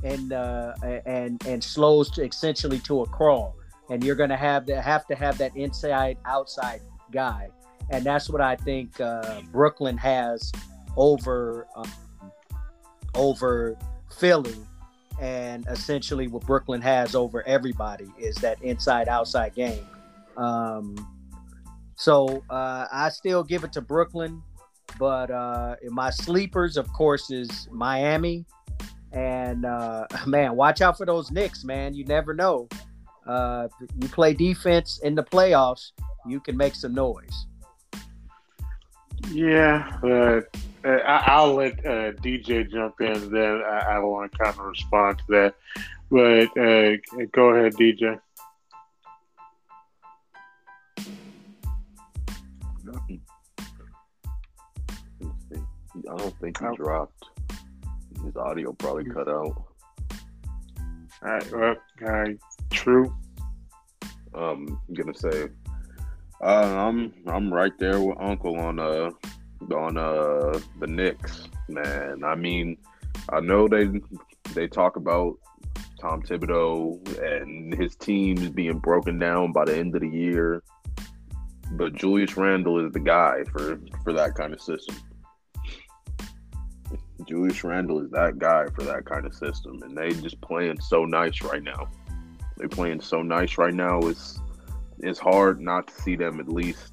and 0.05 0.35
uh, 0.35 0.75
and 1.07 1.43
and 1.47 1.65
slows 1.65 2.11
to 2.11 2.27
essentially 2.27 2.79
to 2.81 3.01
a 3.03 3.07
crawl, 3.07 3.57
and 3.89 4.05
you're 4.05 4.17
going 4.17 4.29
to 4.29 4.37
have 4.37 4.67
to 4.67 4.83
have 4.83 5.07
to 5.07 5.15
have 5.15 5.39
that 5.39 5.57
inside 5.57 6.19
outside 6.27 6.83
guy, 7.11 7.49
and 7.89 8.05
that's 8.05 8.29
what 8.29 8.43
I 8.43 8.57
think 8.57 9.01
uh, 9.01 9.41
Brooklyn 9.51 9.97
has 9.97 10.53
over 10.97 11.67
um, 11.75 11.91
over 13.15 13.79
Philly 14.19 14.57
and 15.21 15.67
essentially 15.69 16.29
what 16.29 16.45
Brooklyn 16.47 16.81
has 16.81 17.15
over 17.15 17.47
everybody 17.47 18.11
is 18.19 18.37
that 18.37 18.61
inside 18.63 19.09
outside 19.09 19.55
game. 19.55 19.87
Um, 20.37 20.97
so 21.97 22.43
uh, 22.51 22.87
I 22.93 23.09
still 23.11 23.45
give 23.45 23.65
it 23.65 23.73
to 23.75 23.81
Brooklyn, 23.81 24.43
but 24.99 25.31
uh, 25.31 25.77
my 25.91 26.11
sleepers, 26.11 26.77
of 26.77 26.93
course, 26.93 27.31
is 27.31 27.69
Miami. 27.71 28.45
And 29.13 29.65
uh, 29.65 30.07
man, 30.27 30.57
watch 30.57 30.81
out 30.81 30.97
for 30.97 31.07
those 31.07 31.31
Knicks, 31.31 31.65
man. 31.65 31.95
You 31.95 32.05
never 32.05 32.35
know. 32.35 32.69
Uh, 33.27 33.69
you 34.01 34.09
play 34.09 34.35
defense 34.35 34.99
in 35.05 35.15
the 35.15 35.23
playoffs, 35.23 35.93
you 36.27 36.41
can 36.41 36.57
make 36.57 36.75
some 36.75 36.95
noise. 36.95 37.47
Yeah, 39.31 39.97
but 40.03 40.57
I, 40.85 41.43
will 41.43 41.55
let 41.55 41.79
uh, 41.81 42.13
DJ 42.13 42.71
jump 42.71 43.01
in. 43.01 43.31
Then 43.31 43.63
I, 43.65 43.97
I 43.97 43.99
want 44.01 44.33
to 44.33 44.39
kind 44.39 44.59
of 44.59 44.65
respond 44.67 45.19
to 45.19 45.25
that. 45.29 45.55
But 46.11 46.61
uh, 46.61 47.27
go 47.33 47.51
ahead, 47.51 47.75
DJ. 47.75 48.19
I 55.95 56.17
don't 56.17 56.41
think 56.41 56.59
he 56.59 56.77
dropped. 56.77 57.25
His 58.25 58.37
audio 58.37 58.73
probably 58.73 59.05
cut 59.05 59.29
out. 59.29 59.65
All 61.25 61.29
right, 61.29 61.53
well, 61.53 61.77
uh, 62.07 62.25
true. 62.71 63.15
Um, 64.35 64.81
I'm 64.89 64.95
gonna 64.95 65.15
say, 65.15 65.49
uh, 66.43 66.45
I'm 66.45 67.15
I'm 67.27 67.53
right 67.53 67.73
there 67.79 68.01
with 68.01 68.17
Uncle 68.21 68.59
on 68.59 68.79
uh 68.79 69.11
on 69.71 69.97
uh 69.97 70.59
the 70.81 70.87
Knicks, 70.87 71.49
man. 71.69 72.25
I 72.25 72.35
mean, 72.35 72.77
I 73.29 73.41
know 73.41 73.69
they 73.69 73.89
they 74.55 74.67
talk 74.67 74.97
about 74.97 75.37
Tom 76.01 76.23
Thibodeau 76.23 76.99
and 77.23 77.75
his 77.75 77.95
teams 77.95 78.49
being 78.51 78.79
broken 78.79 79.19
down 79.19 79.53
by 79.53 79.65
the 79.65 79.77
end 79.77 79.95
of 79.95 80.01
the 80.01 80.09
year, 80.09 80.63
but 81.73 81.95
Julius 81.95 82.37
Randle 82.37 82.85
is 82.85 82.93
the 82.93 83.01
guy 83.01 83.45
for 83.53 83.81
for 84.03 84.13
that 84.13 84.35
kind 84.35 84.53
of 84.53 84.61
system. 84.61 84.97
Julius 87.29 87.63
Randle 87.63 88.01
is 88.01 88.11
that 88.11 88.39
guy 88.39 88.67
for 88.75 88.83
that 88.83 89.05
kind 89.05 89.27
of 89.27 89.35
system, 89.35 89.81
and 89.83 89.97
they 89.97 90.11
just 90.11 90.41
playing 90.41 90.81
so 90.81 91.05
nice 91.05 91.41
right 91.43 91.63
now. 91.63 91.89
They 92.59 92.67
playing 92.67 93.01
so 93.01 93.23
nice 93.23 93.59
right 93.59 93.75
now. 93.75 94.01
It's 94.01 94.41
it's 94.99 95.19
hard 95.19 95.61
not 95.61 95.87
to 95.89 96.03
see 96.03 96.17
them 96.17 96.41
at 96.41 96.49
least 96.49 96.92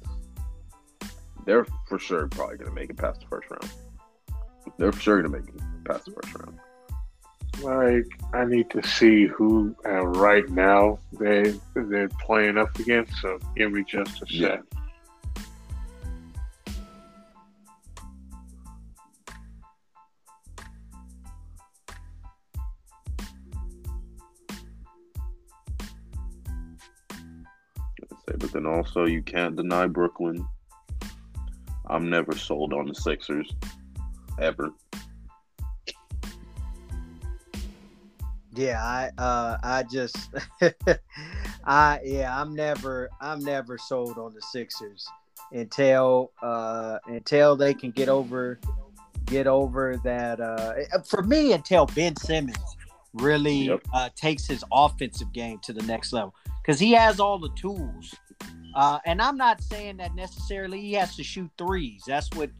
they're 1.44 1.66
for 1.88 1.98
sure 1.98 2.28
probably 2.28 2.56
going 2.56 2.70
to 2.70 2.74
make 2.74 2.90
it 2.90 2.96
past 2.96 3.20
the 3.20 3.26
first 3.26 3.50
round. 3.50 3.72
They're 4.78 4.92
for 4.92 5.00
sure 5.00 5.22
going 5.22 5.32
to 5.32 5.38
make 5.40 5.48
it 5.48 5.84
past 5.84 6.04
the 6.04 6.12
first 6.12 6.34
round. 6.34 6.58
Like 7.62 8.06
I 8.32 8.44
need 8.44 8.70
to 8.70 8.82
see 8.82 9.26
who 9.26 9.74
uh, 9.84 10.06
right 10.06 10.48
now 10.48 10.98
they 11.12 11.54
they're 11.74 12.08
playing 12.08 12.56
up 12.56 12.78
against. 12.78 13.14
So 13.20 13.38
give 13.56 13.72
me 13.72 13.84
just 13.84 14.22
a 14.22 14.26
sec. 14.26 14.30
Yeah. 14.30 14.56
But 28.38 28.52
then 28.52 28.64
also, 28.64 29.04
you 29.04 29.22
can't 29.22 29.54
deny 29.54 29.86
Brooklyn 29.86 30.48
I'm 31.90 32.08
never 32.08 32.32
sold 32.36 32.72
on 32.72 32.86
the 32.86 32.94
Sixers 32.94 33.52
ever. 34.38 34.70
Yeah, 38.54 38.82
I 38.82 39.10
uh 39.18 39.58
I 39.62 39.82
just 39.84 40.30
I 41.64 42.00
yeah, 42.04 42.40
I'm 42.40 42.54
never 42.54 43.10
I'm 43.20 43.40
never 43.40 43.76
sold 43.76 44.18
on 44.18 44.34
the 44.34 44.40
Sixers 44.40 45.06
until 45.52 46.32
uh 46.42 46.98
until 47.06 47.56
they 47.56 47.74
can 47.74 47.90
get 47.90 48.08
over 48.08 48.60
get 49.26 49.46
over 49.46 49.96
that 50.04 50.40
uh 50.40 50.74
for 51.08 51.22
me 51.22 51.52
until 51.52 51.86
Ben 51.86 52.14
Simmons 52.16 52.76
really 53.14 53.66
yep. 53.66 53.80
uh 53.92 54.08
takes 54.14 54.46
his 54.46 54.64
offensive 54.72 55.32
game 55.32 55.58
to 55.60 55.72
the 55.72 55.82
next 55.82 56.12
level 56.12 56.34
cuz 56.64 56.78
he 56.78 56.92
has 56.92 57.18
all 57.18 57.38
the 57.38 57.50
tools 57.56 58.14
uh, 58.74 58.98
and 59.04 59.20
I'm 59.20 59.36
not 59.36 59.62
saying 59.62 59.96
that 59.98 60.14
necessarily 60.14 60.80
he 60.80 60.92
has 60.94 61.16
to 61.16 61.24
shoot 61.24 61.50
threes. 61.58 62.02
That's 62.06 62.28
what 62.36 62.50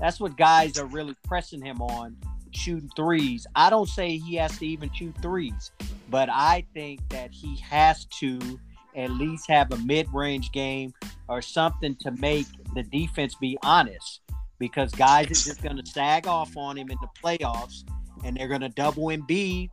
that's 0.00 0.20
what 0.20 0.36
guys 0.36 0.78
are 0.78 0.86
really 0.86 1.16
pressing 1.24 1.62
him 1.62 1.80
on, 1.80 2.16
shooting 2.50 2.90
threes. 2.96 3.46
I 3.54 3.70
don't 3.70 3.88
say 3.88 4.18
he 4.18 4.34
has 4.36 4.58
to 4.58 4.66
even 4.66 4.92
shoot 4.92 5.14
threes, 5.22 5.70
but 6.10 6.28
I 6.30 6.66
think 6.74 7.00
that 7.08 7.32
he 7.32 7.56
has 7.56 8.04
to 8.20 8.60
at 8.94 9.10
least 9.10 9.48
have 9.48 9.72
a 9.72 9.76
mid-range 9.78 10.52
game 10.52 10.92
or 11.28 11.42
something 11.42 11.94
to 11.96 12.10
make 12.12 12.46
the 12.74 12.82
defense 12.82 13.34
be 13.34 13.58
honest. 13.62 14.20
Because 14.58 14.90
guys 14.92 15.26
are 15.26 15.28
just 15.28 15.62
going 15.62 15.76
to 15.76 15.84
sag 15.84 16.26
off 16.26 16.56
on 16.56 16.78
him 16.78 16.90
in 16.90 16.96
the 17.02 17.08
playoffs, 17.22 17.84
and 18.24 18.34
they're 18.36 18.48
going 18.48 18.62
to 18.62 18.70
double 18.70 19.08
Embiid, 19.08 19.68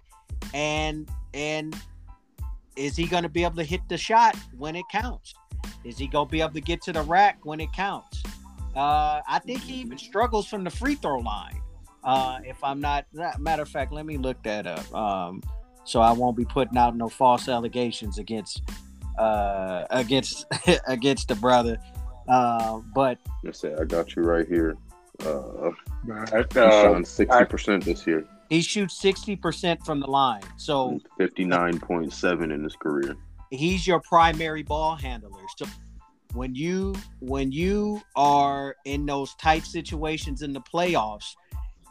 and 0.54 1.10
and 1.34 1.74
is 2.76 2.98
he 2.98 3.06
going 3.06 3.24
to 3.24 3.30
be 3.30 3.46
able 3.46 3.56
to 3.56 3.64
hit 3.64 3.82
the 3.88 3.98
shot 3.98 4.36
when 4.58 4.76
it 4.76 4.84
counts? 4.92 5.36
Is 5.84 5.98
he 5.98 6.08
gonna 6.08 6.30
be 6.30 6.42
able 6.42 6.54
to 6.54 6.62
get 6.62 6.82
to 6.84 6.94
the 6.94 7.02
rack 7.02 7.40
when 7.44 7.60
it 7.60 7.72
counts? 7.74 8.24
Uh, 8.76 9.22
I 9.28 9.40
think 9.40 9.62
he 9.62 9.76
even 9.76 9.98
struggles 9.98 10.48
from 10.48 10.64
the 10.64 10.70
free 10.70 10.96
throw 10.96 11.20
line. 11.20 11.62
Uh, 12.04 12.40
if 12.44 12.62
I'm 12.64 12.82
not, 12.82 13.06
matter 13.40 13.62
of 13.62 13.70
fact, 13.70 13.94
let 13.94 14.06
me 14.06 14.18
look 14.18 14.42
that 14.44 14.68
up. 14.68 14.94
Um, 14.94 15.42
so 15.86 16.02
I 16.02 16.12
won't 16.12 16.36
be 16.36 16.46
putting 16.46 16.78
out 16.78 16.96
no 16.96 17.10
false 17.10 17.48
allegations 17.48 18.18
against 18.18 18.62
uh, 19.18 19.86
against 19.90 20.46
against 20.88 21.28
the 21.28 21.36
brother. 21.36 21.78
Uh, 22.28 22.80
but 22.96 23.20
let's 23.44 23.60
say 23.60 23.74
I 23.80 23.84
got 23.84 24.16
you 24.16 24.24
right 24.24 24.48
here. 24.48 24.78
Uh, 25.26 25.72
he's 26.06 26.58
uh, 26.58 27.04
sixty 27.04 27.46
percent 27.46 27.86
this 27.86 28.08
year, 28.08 28.26
he 28.50 28.62
shoots 28.62 29.00
sixty 29.00 29.36
percent 29.36 29.86
from 29.86 30.00
the 30.00 30.08
line. 30.08 30.42
So 30.58 31.00
fifty 31.18 31.46
nine 31.46 31.80
point 31.80 32.12
seven 32.12 32.52
in 32.52 32.64
his 32.64 32.76
career. 32.76 33.16
he's 33.52 33.86
your 33.86 34.00
primary 34.00 34.64
ball 34.64 34.96
handler. 34.96 35.43
When 36.34 36.56
you 36.56 36.96
when 37.20 37.52
you 37.52 38.02
are 38.16 38.76
in 38.86 39.06
those 39.06 39.36
tight 39.36 39.66
situations 39.66 40.42
in 40.42 40.52
the 40.52 40.62
playoffs 40.62 41.36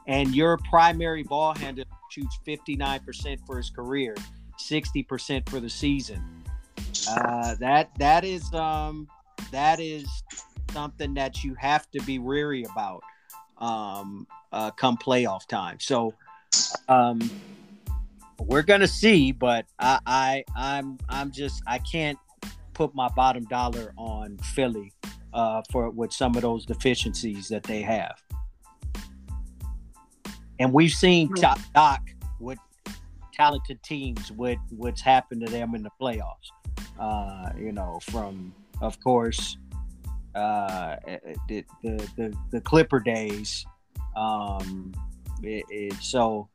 and 0.07 0.35
your 0.35 0.59
primary 0.69 1.23
ball 1.23 1.55
handler 1.55 1.85
shoots 2.11 2.39
59% 2.47 3.39
for 3.47 3.57
his 3.57 3.71
career, 3.71 4.15
60% 4.59 5.49
for 5.49 5.61
the 5.61 5.71
season. 5.71 6.45
Uh, 7.09 7.55
that 7.57 7.91
that 7.99 8.25
is 8.25 8.53
um 8.53 9.09
that 9.51 9.81
is 9.81 10.07
something 10.73 11.15
that 11.15 11.43
you 11.43 11.55
have 11.55 11.91
to 11.91 12.01
be 12.03 12.19
weary 12.19 12.65
about 12.65 13.03
um 13.59 14.27
uh, 14.53 14.71
come 14.73 14.97
playoff 14.97 15.47
time. 15.47 15.79
So 15.81 16.15
um 16.89 17.31
we're 18.39 18.63
gonna 18.63 18.89
see, 18.89 19.33
but 19.33 19.67
I, 19.79 20.01
I 20.07 20.45
I'm 20.57 20.99
I'm 21.09 21.31
just 21.31 21.63
I 21.67 21.79
can't 21.79 22.19
put 22.75 22.95
my 22.95 23.09
bottom 23.15 23.45
dollar 23.45 23.93
on 23.97 24.39
Philly 24.39 24.93
uh, 25.33 25.63
for 25.71 25.91
with 25.91 26.13
some 26.13 26.37
of 26.37 26.43
those 26.43 26.67
deficiencies 26.67 27.49
that 27.49 27.63
they 27.63 27.83
have. 27.83 28.15
And 30.59 30.73
we've 30.73 30.93
seen 30.93 31.33
Doc, 31.35 31.59
Doc 31.75 32.03
with 32.39 32.59
talented 33.33 33.83
teams 33.83 34.31
with 34.33 34.59
what's 34.71 35.01
happened 35.01 35.45
to 35.47 35.51
them 35.51 35.75
in 35.75 35.83
the 35.83 35.91
playoffs. 36.01 36.51
Uh, 36.99 37.51
you 37.59 37.73
know, 37.73 37.99
from 38.11 38.55
of 38.81 39.01
course 39.01 39.57
uh, 40.35 40.97
the, 41.49 41.65
the 41.83 42.11
the 42.17 42.37
the 42.51 42.61
Clipper 42.61 43.01
days. 43.01 43.65
Um, 44.17 44.93
it, 45.43 45.65
it, 45.71 45.95
so 45.95 46.49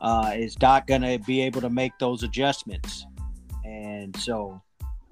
uh, 0.00 0.32
is 0.36 0.54
Doc 0.54 0.86
gonna 0.86 1.18
be 1.20 1.40
able 1.42 1.60
to 1.60 1.70
make 1.70 1.92
those 1.98 2.22
adjustments? 2.22 3.06
And 3.64 4.14
so 4.16 4.60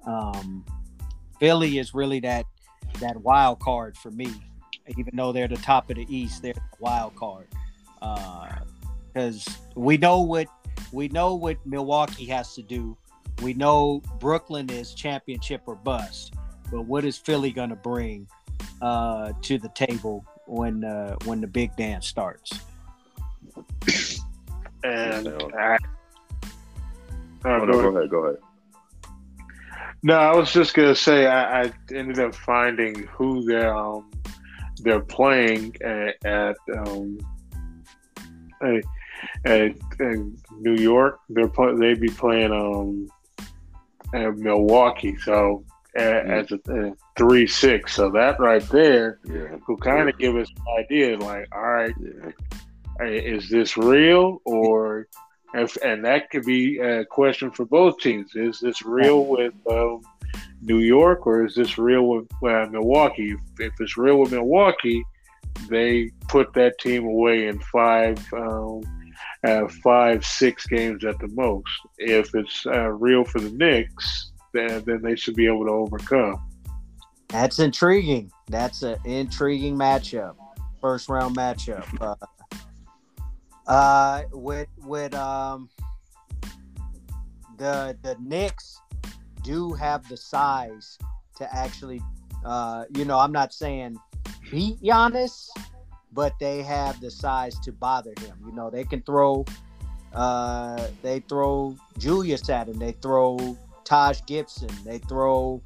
um, 0.05 0.65
Philly 1.39 1.77
is 1.77 1.93
really 1.93 2.19
that 2.21 2.45
that 2.99 3.17
wild 3.21 3.59
card 3.59 3.97
for 3.97 4.11
me. 4.11 4.31
Even 4.97 5.15
though 5.15 5.31
they're 5.31 5.47
the 5.47 5.55
top 5.57 5.89
of 5.89 5.95
the 5.95 6.05
East, 6.13 6.41
they're 6.41 6.53
the 6.53 6.61
wild 6.79 7.15
card 7.15 7.47
because 9.13 9.47
we 9.75 9.97
know 9.97 10.21
what 10.21 10.47
we 10.91 11.07
know 11.09 11.35
what 11.35 11.57
Milwaukee 11.65 12.25
has 12.25 12.53
to 12.55 12.61
do. 12.61 12.97
We 13.41 13.53
know 13.53 14.01
Brooklyn 14.19 14.69
is 14.69 14.93
championship 14.93 15.61
or 15.65 15.75
bust, 15.75 16.33
but 16.71 16.81
what 16.81 17.05
is 17.05 17.17
Philly 17.17 17.51
going 17.51 17.69
to 17.69 17.75
bring 17.75 18.27
uh, 18.81 19.31
to 19.41 19.57
the 19.57 19.69
table 19.69 20.25
when 20.45 20.83
uh, 20.83 21.15
when 21.25 21.39
the 21.41 21.47
big 21.47 21.75
dance 21.77 22.07
starts? 22.07 22.51
and 24.83 25.25
So- 25.25 25.51
I, 25.57 25.77
Oh, 27.45 27.55
uh, 27.55 27.57
no, 27.59 27.65
go 27.65 27.71
go 27.73 27.79
ahead. 27.79 27.95
ahead, 27.97 28.09
go 28.09 28.17
ahead. 28.25 28.37
No, 30.05 30.17
I 30.19 30.35
was 30.35 30.51
just 30.51 30.73
gonna 30.73 30.95
say 30.95 31.27
I, 31.27 31.63
I 31.63 31.73
ended 31.93 32.19
up 32.19 32.35
finding 32.35 33.03
who 33.07 33.45
they're 33.45 33.73
um, 33.73 34.11
they're 34.81 34.99
playing 34.99 35.77
at, 35.81 36.15
at 36.25 36.57
um 36.77 37.17
at, 38.61 38.83
at, 39.45 39.75
New 40.59 40.75
York. 40.75 41.19
They're 41.29 41.47
play, 41.47 41.73
they'd 41.75 42.01
be 42.01 42.09
playing 42.09 42.51
um 42.51 43.07
at 44.13 44.37
Milwaukee. 44.37 45.15
So 45.17 45.63
a 45.95 46.01
as 46.01 46.51
a, 46.51 46.59
a 46.73 46.93
three 47.17 47.47
six. 47.47 47.95
So 47.95 48.09
that 48.11 48.39
right 48.41 48.67
there 48.69 49.19
Yeah, 49.25 49.55
will 49.67 49.77
kind 49.77 50.09
of 50.09 50.17
give 50.17 50.35
us 50.35 50.49
an 50.49 50.83
idea. 50.83 51.17
Like, 51.17 51.47
all 51.55 51.61
right, 51.61 51.95
yeah. 52.01 53.05
Is 53.05 53.49
this 53.49 53.75
real 53.77 54.41
or 54.45 55.07
if, 55.53 55.75
and 55.83 56.03
that 56.05 56.29
could 56.29 56.45
be 56.45 56.79
a 56.79 57.05
question 57.05 57.51
for 57.51 57.65
both 57.65 57.99
teams 57.99 58.35
is 58.35 58.59
this 58.59 58.81
real 58.83 59.25
with 59.25 59.53
um, 59.69 60.01
new 60.61 60.79
york 60.79 61.27
or 61.27 61.45
is 61.45 61.55
this 61.55 61.77
real 61.77 62.07
with 62.07 62.27
uh, 62.43 62.65
milwaukee 62.71 63.31
if, 63.31 63.39
if 63.59 63.73
it's 63.79 63.97
real 63.97 64.19
with 64.19 64.31
milwaukee 64.31 65.03
they 65.69 66.09
put 66.27 66.53
that 66.53 66.77
team 66.79 67.05
away 67.05 67.47
in 67.47 67.59
five 67.59 68.17
um, 68.33 68.81
uh, 69.45 69.67
five 69.83 70.25
six 70.25 70.65
games 70.65 71.03
at 71.03 71.19
the 71.19 71.27
most 71.29 71.69
if 71.97 72.33
it's 72.33 72.65
uh, 72.65 72.89
real 72.89 73.23
for 73.23 73.39
the 73.39 73.51
knicks 73.51 74.31
then, 74.53 74.83
then 74.85 75.01
they 75.01 75.15
should 75.15 75.35
be 75.35 75.47
able 75.47 75.65
to 75.65 75.71
overcome 75.71 76.41
That's 77.29 77.59
intriguing. 77.59 78.31
That's 78.47 78.83
an 78.83 78.97
intriguing 79.05 79.75
matchup. 79.75 80.35
First 80.79 81.09
round 81.09 81.35
matchup. 81.35 81.85
Uh, 83.67 84.23
with 84.31 84.67
with 84.83 85.13
um 85.15 85.69
the 87.57 87.97
the 88.01 88.17
Knicks 88.19 88.79
do 89.41 89.73
have 89.73 90.07
the 90.09 90.17
size 90.17 90.97
to 91.37 91.55
actually 91.55 92.01
uh 92.45 92.85
you 92.95 93.05
know, 93.05 93.19
I'm 93.19 93.31
not 93.31 93.53
saying 93.53 93.97
beat 94.51 94.81
Giannis, 94.81 95.49
but 96.11 96.37
they 96.39 96.61
have 96.61 96.99
the 96.99 97.09
size 97.09 97.57
to 97.61 97.71
bother 97.71 98.13
him. 98.19 98.37
You 98.45 98.51
know, 98.51 98.69
they 98.69 98.83
can 98.83 99.01
throw 99.01 99.45
uh 100.13 100.87
they 101.01 101.21
throw 101.21 101.77
Julius 101.97 102.49
at 102.49 102.67
him, 102.67 102.79
they 102.79 102.91
throw 102.93 103.57
Taj 103.85 104.21
Gibson, 104.25 104.69
they 104.83 104.97
throw 104.97 105.61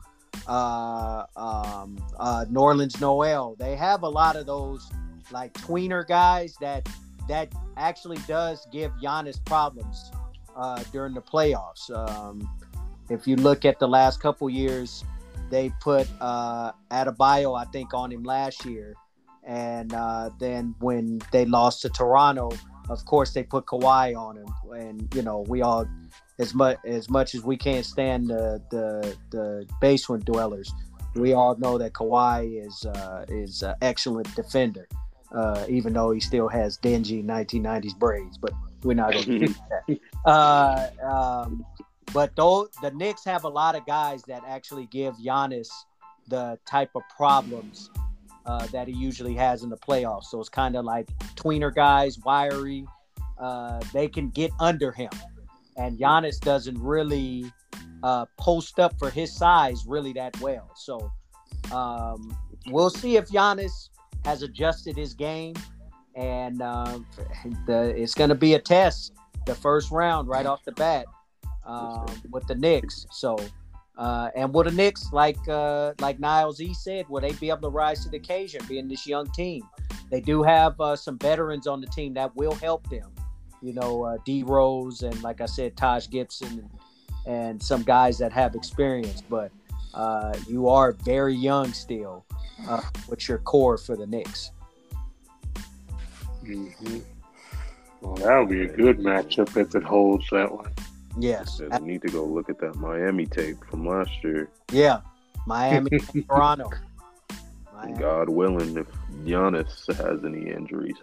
uh, 0.48 1.26
um, 1.36 1.98
uh, 2.20 2.46
Nerlens 2.50 3.00
Noel. 3.02 3.56
They 3.58 3.76
have 3.76 4.04
a 4.04 4.10
lot 4.10 4.36
of 4.36 4.46
those 4.46 4.90
like 5.32 5.54
tweener 5.54 6.08
guys 6.08 6.56
that 6.62 6.88
that 7.28 7.52
actually 7.76 8.18
does 8.28 8.68
give 8.72 8.92
Giannis 9.04 9.44
problems 9.46 10.12
uh, 10.56 10.84
during 10.92 11.14
the 11.14 11.22
playoffs. 11.22 11.90
Um, 11.92 12.50
if 13.10 13.28
you 13.28 13.36
look 13.36 13.66
at 13.66 13.80
the 13.80 13.88
last 13.88 14.20
couple 14.20 14.50
years, 14.50 15.04
they 15.50 15.72
put 15.82 16.08
uh, 16.20 16.72
Adebayo, 16.92 17.58
I 17.58 17.66
think, 17.66 17.94
on 17.94 18.12
him 18.12 18.24
last 18.24 18.66
year, 18.66 18.96
and 19.46 19.94
uh, 19.94 20.30
then 20.40 20.76
when 20.80 21.22
they 21.32 21.46
lost 21.46 21.82
to 21.84 21.90
Toronto, 21.90 22.52
of 22.90 23.06
course 23.06 23.34
they 23.34 23.44
put 23.44 23.66
Kawhi 23.66 24.18
on 24.18 24.38
him, 24.38 24.48
and 24.74 25.14
you 25.16 25.22
know 25.22 25.46
we 25.48 25.62
all 25.62 25.88
as 26.40 26.54
much 26.54 26.78
as 26.86 27.10
much 27.10 27.34
as 27.34 27.44
we 27.44 27.56
can't 27.56 27.86
stand 27.86 28.28
the 28.28 28.62
the, 28.72 29.16
the 29.30 29.68
basement 29.80 30.26
dwellers, 30.26 30.74
we 31.16 31.34
all 31.34 31.56
know 31.58 31.78
that 31.78 31.94
Kawhi 31.94 32.66
is 32.66 32.86
uh, 32.86 33.26
is 33.30 33.64
an 33.64 33.76
excellent 33.82 34.34
defender, 34.36 34.88
uh, 35.32 35.66
even 35.68 35.94
though 35.94 36.12
he 36.12 36.20
still 36.20 36.48
has 36.48 36.78
dingy 36.78 37.24
1990s 37.24 37.98
braids. 37.98 38.38
But 38.38 38.52
we're 38.84 38.94
not 38.94 39.14
going 39.14 39.26
to 39.26 39.40
do 39.40 39.56
that. 39.88 40.00
Uh, 40.26 40.90
um, 41.02 41.66
but 42.14 42.36
though 42.36 42.68
the 42.82 42.92
Knicks 42.92 43.24
have 43.24 43.46
a 43.46 43.48
lot 43.50 43.76
of 43.76 43.86
guys 43.86 44.24
that 44.24 44.44
actually 44.46 44.86
give 44.88 45.16
Giannis 45.16 45.70
the 46.28 46.60
type 46.66 46.90
of 46.96 47.04
problems 47.16 47.90
uh, 48.46 48.68
that 48.68 48.90
he 48.90 48.94
usually 48.94 49.34
has 49.36 49.64
in 49.64 49.70
the 49.70 49.78
playoffs. 49.78 50.26
So 50.26 50.42
it's 50.42 50.50
kind 50.50 50.76
of 50.76 50.84
like 50.84 51.08
tweener 51.36 51.74
guys, 51.74 52.20
wiry. 52.20 52.86
Uh, 53.40 53.80
they 53.94 54.10
can 54.10 54.30
get 54.32 54.52
under 54.60 54.92
him 54.92 55.12
and 55.78 55.98
Giannis 55.98 56.40
doesn't 56.40 56.78
really 56.80 57.52
uh, 58.04 58.26
post 58.38 58.80
up 58.80 58.98
for 59.00 59.10
his 59.10 59.34
size 59.36 59.86
really 59.88 60.14
that 60.14 60.40
well. 60.42 60.72
So 60.76 61.12
um, 61.72 62.36
we'll 62.68 62.90
see 62.90 63.16
if 63.16 63.30
Giannis 63.30 63.90
has 64.28 64.44
adjusted 64.44 64.96
his 64.98 65.14
game, 65.14 65.56
and 66.16 66.62
um, 66.62 67.06
the, 67.66 67.94
it's 67.96 68.14
going 68.14 68.30
to 68.30 68.36
be 68.36 68.54
a 68.56 68.60
test 68.60 69.14
the 69.46 69.56
first 69.56 69.92
round 69.92 70.28
right 70.28 70.46
off 70.46 70.64
the 70.66 70.74
bat 70.74 71.06
um, 71.66 72.06
with 72.32 72.46
the 72.48 72.56
Knicks. 72.56 73.06
So. 73.12 73.38
Uh, 73.98 74.30
and 74.36 74.54
will 74.54 74.64
the 74.64 74.70
Knicks, 74.70 75.12
like 75.12 75.40
uh, 75.48 75.92
like 76.00 76.20
Niles 76.20 76.62
E 76.62 76.72
said, 76.72 77.10
will 77.10 77.20
they 77.20 77.32
be 77.32 77.50
able 77.50 77.62
to 77.62 77.70
rise 77.70 78.04
to 78.04 78.10
the 78.10 78.18
occasion, 78.18 78.62
being 78.70 78.88
this 78.88 79.08
young 79.08 79.26
team? 79.32 79.64
They 80.12 80.22
do 80.22 80.44
have 80.44 80.80
uh, 80.80 80.96
some 80.96 81.18
veterans 81.18 81.66
on 81.66 81.82
the 81.82 81.88
team 81.88 82.14
that 82.14 82.36
will 82.36 82.54
help 82.54 82.88
them 82.92 83.10
you 83.62 83.74
know, 83.74 84.04
uh, 84.04 84.18
D 84.26 84.44
Rose 84.44 85.02
and 85.02 85.22
like 85.24 85.42
I 85.42 85.46
said, 85.46 85.76
Taj 85.76 86.10
Gibson 86.10 86.70
and, 87.26 87.36
and 87.36 87.64
some 87.64 87.84
guys 87.84 88.18
that 88.20 88.32
have 88.32 88.56
experience. 88.56 89.22
But 89.22 89.52
uh, 89.94 90.36
you 90.48 90.70
are 90.70 90.94
very 91.04 91.36
young 91.36 91.74
still. 91.74 92.26
Uh, 92.68 92.82
what's 93.08 93.28
your 93.28 93.40
core 93.40 93.78
for 93.78 93.96
the 93.96 94.08
Knicks? 94.08 94.52
hmm 96.46 97.00
well 98.02 98.16
that 98.16 98.40
would 98.40 98.50
be 98.50 98.62
a 98.62 98.68
good 98.68 99.00
matchup 99.00 99.58
if 99.58 99.76
it 99.76 99.84
holds 99.84 100.30
that 100.32 100.50
one. 100.52 100.72
Yes, 101.20 101.58
Said 101.58 101.70
I 101.74 101.80
need 101.80 102.04
to 102.04 102.10
go 102.10 102.24
look 102.26 102.50
at 102.50 102.60
that 102.60 102.76
Miami 102.76 103.26
tape 103.26 103.58
from 103.70 103.88
last 103.88 104.12
year. 104.24 104.50
yeah, 104.72 105.02
Miami, 105.48 105.90
Toronto. 106.30 106.70
Miami. 107.74 108.00
God 108.00 108.30
willing, 108.30 108.78
if 108.78 108.88
Giannis 109.24 109.88
has 109.98 110.24
any 110.24 110.50
injuries. 110.52 110.98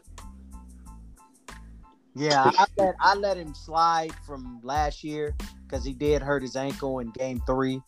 Yeah, 2.14 2.52
I 2.57 2.66
let 2.78 2.94
I 3.00 3.14
let 3.16 3.36
him 3.36 3.55
slide 3.55 4.14
from 4.24 4.61
last 4.62 5.02
year 5.02 5.34
because 5.66 5.84
he 5.84 5.92
did 5.92 6.22
hurt 6.22 6.42
his 6.42 6.55
ankle 6.55 7.00
in 7.00 7.11
Game 7.11 7.42
Three. 7.44 7.82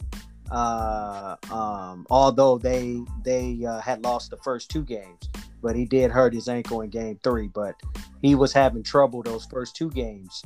Uh, 0.50 1.36
um, 1.50 2.06
although 2.10 2.58
they 2.58 3.00
they 3.24 3.64
uh, 3.64 3.80
had 3.80 4.02
lost 4.04 4.30
the 4.30 4.36
first 4.38 4.70
two 4.70 4.82
games, 4.82 5.28
but 5.62 5.74
he 5.74 5.84
did 5.84 6.10
hurt 6.10 6.32
his 6.32 6.48
ankle 6.48 6.82
in 6.82 6.90
Game 6.90 7.18
Three. 7.24 7.48
But 7.48 7.74
he 8.22 8.34
was 8.34 8.52
having 8.52 8.82
trouble 8.82 9.22
those 9.22 9.44
first 9.46 9.74
two 9.74 9.90
games 9.90 10.42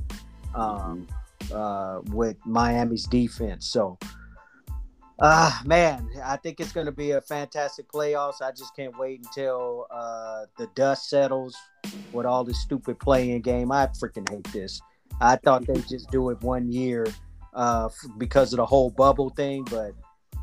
um, 0.55 1.07
uh, 1.53 2.01
with 2.13 2.37
Miami's 2.47 3.07
defense. 3.07 3.69
So 3.69 3.99
uh 5.21 5.53
man, 5.67 6.09
I 6.25 6.37
think 6.37 6.61
it's 6.61 6.73
going 6.73 6.87
to 6.87 6.93
be 6.93 7.11
a 7.11 7.21
fantastic 7.21 7.91
playoffs. 7.93 8.41
I 8.41 8.53
just 8.53 8.75
can't 8.75 8.99
wait 8.99 9.21
until 9.23 9.87
uh, 9.91 10.47
the 10.57 10.67
dust 10.75 11.11
settles 11.11 11.55
with 12.13 12.25
all 12.25 12.43
this 12.43 12.59
stupid 12.61 12.99
play-in 12.99 13.43
game. 13.43 13.71
I 13.71 13.87
freaking 13.89 14.29
hate 14.29 14.51
this. 14.51 14.81
I 15.21 15.37
thought 15.37 15.67
they 15.67 15.81
just 15.83 16.11
do 16.11 16.31
it 16.31 16.41
one 16.41 16.73
year 16.73 17.07
uh, 17.55 17.89
because 18.19 18.53
of 18.53 18.59
the 18.59 18.67
whole 18.67 18.91
bubble 18.91 19.31
thing, 19.31 19.65
but 19.71 19.93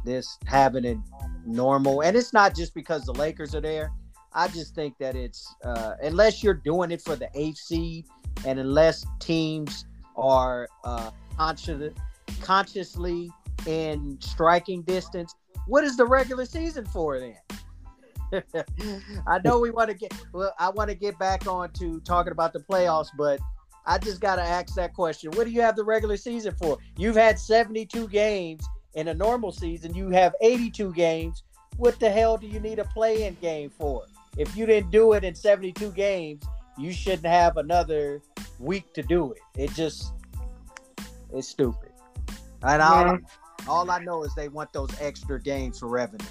this 0.05 0.37
having 0.45 0.85
it 0.85 0.97
normal, 1.45 2.01
and 2.01 2.15
it's 2.15 2.33
not 2.33 2.55
just 2.55 2.73
because 2.73 3.05
the 3.05 3.13
Lakers 3.13 3.55
are 3.55 3.61
there. 3.61 3.91
I 4.33 4.47
just 4.47 4.75
think 4.75 4.97
that 4.99 5.15
it's 5.15 5.53
uh, 5.63 5.95
unless 6.01 6.43
you're 6.43 6.53
doing 6.53 6.91
it 6.91 7.01
for 7.01 7.15
the 7.15 7.29
eighth 7.33 7.57
seed, 7.57 8.05
and 8.45 8.59
unless 8.59 9.05
teams 9.19 9.85
are 10.15 10.67
uh, 10.83 11.11
conscious, 11.37 11.93
consciously 12.41 13.31
in 13.65 14.17
striking 14.19 14.83
distance, 14.83 15.33
what 15.67 15.83
is 15.83 15.97
the 15.97 16.05
regular 16.05 16.45
season 16.45 16.85
for 16.85 17.19
then? 17.19 17.35
I 19.27 19.39
know 19.43 19.59
we 19.59 19.71
want 19.71 19.89
to 19.89 19.95
get 19.95 20.13
well, 20.33 20.53
I 20.59 20.69
want 20.69 20.89
to 20.89 20.95
get 20.95 21.17
back 21.17 21.47
on 21.47 21.71
to 21.73 21.99
talking 22.01 22.31
about 22.31 22.53
the 22.53 22.59
playoffs, 22.59 23.09
but 23.17 23.39
I 23.87 23.97
just 23.97 24.19
got 24.19 24.35
to 24.35 24.43
ask 24.43 24.75
that 24.75 24.93
question. 24.93 25.31
What 25.31 25.45
do 25.45 25.51
you 25.51 25.61
have 25.61 25.77
the 25.77 25.83
regular 25.83 26.17
season 26.17 26.53
for? 26.59 26.77
You've 26.97 27.15
had 27.15 27.39
72 27.39 28.09
games 28.09 28.67
in 28.95 29.07
a 29.07 29.13
normal 29.13 29.51
season, 29.51 29.93
you 29.93 30.09
have 30.09 30.35
82 30.41 30.93
games. 30.93 31.43
What 31.77 31.99
the 31.99 32.09
hell 32.09 32.37
do 32.37 32.47
you 32.47 32.59
need 32.59 32.79
a 32.79 32.83
play 32.85 33.23
in 33.23 33.35
game 33.35 33.69
for? 33.69 34.05
If 34.37 34.57
you 34.57 34.65
didn't 34.65 34.91
do 34.91 35.13
it 35.13 35.23
in 35.23 35.35
72 35.35 35.91
games, 35.91 36.43
you 36.77 36.91
shouldn't 36.91 37.25
have 37.25 37.57
another 37.57 38.21
week 38.59 38.93
to 38.93 39.03
do 39.03 39.33
it. 39.33 39.39
It 39.55 39.71
just 39.73 40.13
it's 41.33 41.47
stupid. 41.47 41.91
And 42.63 42.81
yeah. 42.81 43.17
All 43.67 43.89
I 43.91 43.99
know 43.99 44.23
is 44.23 44.33
they 44.33 44.47
want 44.47 44.71
those 44.73 44.89
extra 45.01 45.41
games 45.41 45.79
for 45.79 45.87
revenue. 45.87 46.25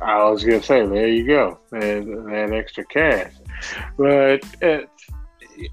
I 0.00 0.22
was 0.24 0.44
gonna 0.44 0.62
say, 0.62 0.86
there 0.86 1.08
you 1.08 1.26
go, 1.26 1.58
and 1.72 2.28
that 2.28 2.52
extra 2.52 2.84
cash. 2.84 3.32
But 3.96 4.44
it, 4.60 4.88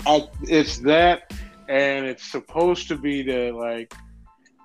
I, 0.05 0.27
it's 0.43 0.79
that, 0.79 1.31
and 1.69 2.05
it's 2.05 2.23
supposed 2.23 2.87
to 2.89 2.97
be 2.97 3.23
to 3.23 3.53
like 3.53 3.93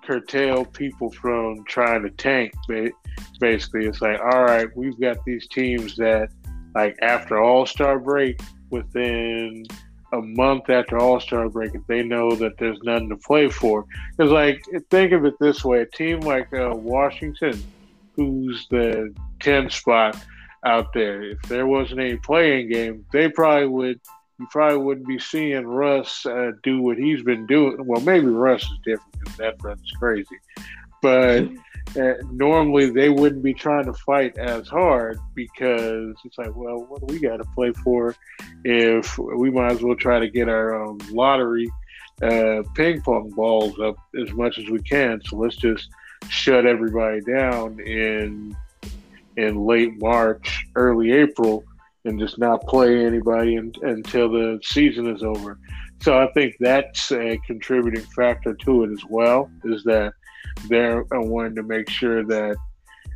curtail 0.04 0.64
people 0.64 1.10
from 1.10 1.64
trying 1.64 2.02
to 2.02 2.10
tank. 2.10 2.52
Basically, 3.38 3.86
it's 3.86 4.00
like, 4.00 4.20
all 4.20 4.42
right, 4.42 4.68
we've 4.76 4.98
got 5.00 5.24
these 5.24 5.46
teams 5.48 5.96
that, 5.96 6.30
like, 6.74 6.96
after 7.00 7.40
All 7.40 7.66
Star 7.66 7.98
break, 7.98 8.40
within 8.70 9.64
a 10.12 10.20
month 10.20 10.68
after 10.70 10.98
All 10.98 11.20
Star 11.20 11.48
break 11.48 11.74
if 11.74 11.86
they 11.86 12.02
know 12.02 12.34
that 12.36 12.58
there's 12.58 12.78
nothing 12.82 13.08
to 13.10 13.16
play 13.16 13.48
for. 13.48 13.86
Because, 14.16 14.32
like, 14.32 14.62
think 14.90 15.12
of 15.12 15.24
it 15.24 15.34
this 15.40 15.64
way: 15.64 15.82
a 15.82 15.86
team 15.86 16.20
like 16.20 16.52
uh, 16.52 16.70
Washington, 16.74 17.62
who's 18.16 18.66
the 18.70 19.14
10 19.40 19.70
spot 19.70 20.16
out 20.66 20.92
there, 20.92 21.22
if 21.22 21.40
there 21.42 21.66
wasn't 21.66 22.00
any 22.00 22.16
play-in 22.16 22.70
game, 22.70 23.04
they 23.12 23.28
probably 23.28 23.66
would. 23.66 24.00
You 24.40 24.46
probably 24.50 24.78
wouldn't 24.78 25.06
be 25.06 25.18
seeing 25.18 25.66
Russ 25.66 26.24
uh, 26.24 26.52
do 26.62 26.80
what 26.80 26.96
he's 26.96 27.22
been 27.22 27.46
doing. 27.46 27.76
Well, 27.84 28.00
maybe 28.00 28.26
Russ 28.28 28.62
is 28.62 28.78
different 28.86 29.12
because 29.20 29.36
that 29.36 29.62
runs 29.62 29.92
crazy, 29.98 30.38
but 31.02 31.44
uh, 32.00 32.14
normally 32.32 32.90
they 32.90 33.10
wouldn't 33.10 33.42
be 33.42 33.52
trying 33.52 33.84
to 33.84 33.92
fight 33.92 34.38
as 34.38 34.66
hard 34.66 35.18
because 35.34 36.16
it's 36.24 36.38
like, 36.38 36.56
well, 36.56 36.86
what 36.88 37.06
do 37.06 37.12
we 37.12 37.20
got 37.20 37.36
to 37.36 37.44
play 37.54 37.72
for? 37.84 38.16
If 38.64 39.18
we 39.18 39.50
might 39.50 39.72
as 39.72 39.82
well 39.82 39.94
try 39.94 40.18
to 40.18 40.30
get 40.30 40.48
our 40.48 40.84
um, 40.84 40.98
lottery 41.10 41.70
uh, 42.22 42.62
ping 42.74 43.02
pong 43.02 43.28
balls 43.30 43.78
up 43.78 43.96
as 44.18 44.32
much 44.32 44.58
as 44.58 44.70
we 44.70 44.80
can. 44.80 45.20
So 45.26 45.36
let's 45.36 45.56
just 45.56 45.90
shut 46.30 46.64
everybody 46.64 47.20
down 47.20 47.78
in 47.80 48.56
in 49.36 49.66
late 49.66 50.00
March, 50.00 50.66
early 50.74 51.12
April, 51.12 51.64
and 52.04 52.18
just 52.18 52.38
not 52.38 52.62
play 52.66 53.04
anybody 53.04 53.56
in, 53.56 53.72
until 53.82 54.30
the 54.30 54.58
season 54.62 55.06
is 55.14 55.22
over. 55.22 55.58
So 56.02 56.18
I 56.18 56.30
think 56.32 56.56
that's 56.60 57.12
a 57.12 57.38
contributing 57.46 58.04
factor 58.16 58.54
to 58.54 58.84
it 58.84 58.90
as 58.90 59.04
well. 59.08 59.50
Is 59.64 59.84
that 59.84 60.14
they're 60.68 61.04
wanting 61.10 61.56
to 61.56 61.62
make 61.62 61.88
sure 61.90 62.24
that 62.24 62.56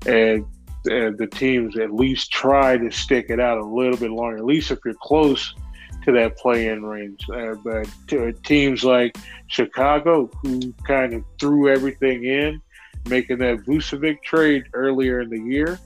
and, 0.06 0.46
the 0.84 1.28
teams 1.32 1.78
at 1.78 1.94
least 1.94 2.30
try 2.30 2.76
to 2.76 2.90
stick 2.90 3.26
it 3.30 3.40
out 3.40 3.56
a 3.56 3.64
little 3.64 3.96
bit 3.96 4.10
longer. 4.10 4.36
At 4.36 4.44
least 4.44 4.70
if 4.70 4.80
you're 4.84 4.92
close 5.00 5.54
to 6.04 6.12
that 6.12 6.36
play-in 6.36 6.84
range. 6.84 7.24
Uh, 7.32 7.54
but 7.64 7.88
to, 8.08 8.32
teams 8.44 8.84
like 8.84 9.16
Chicago, 9.46 10.30
who 10.42 10.74
kind 10.86 11.14
of 11.14 11.24
threw 11.40 11.70
everything 11.70 12.24
in, 12.24 12.60
making 13.08 13.38
that 13.38 13.60
Vucevic 13.60 14.22
trade 14.22 14.64
earlier 14.74 15.22
in 15.22 15.30
the 15.30 15.40
year, 15.40 15.78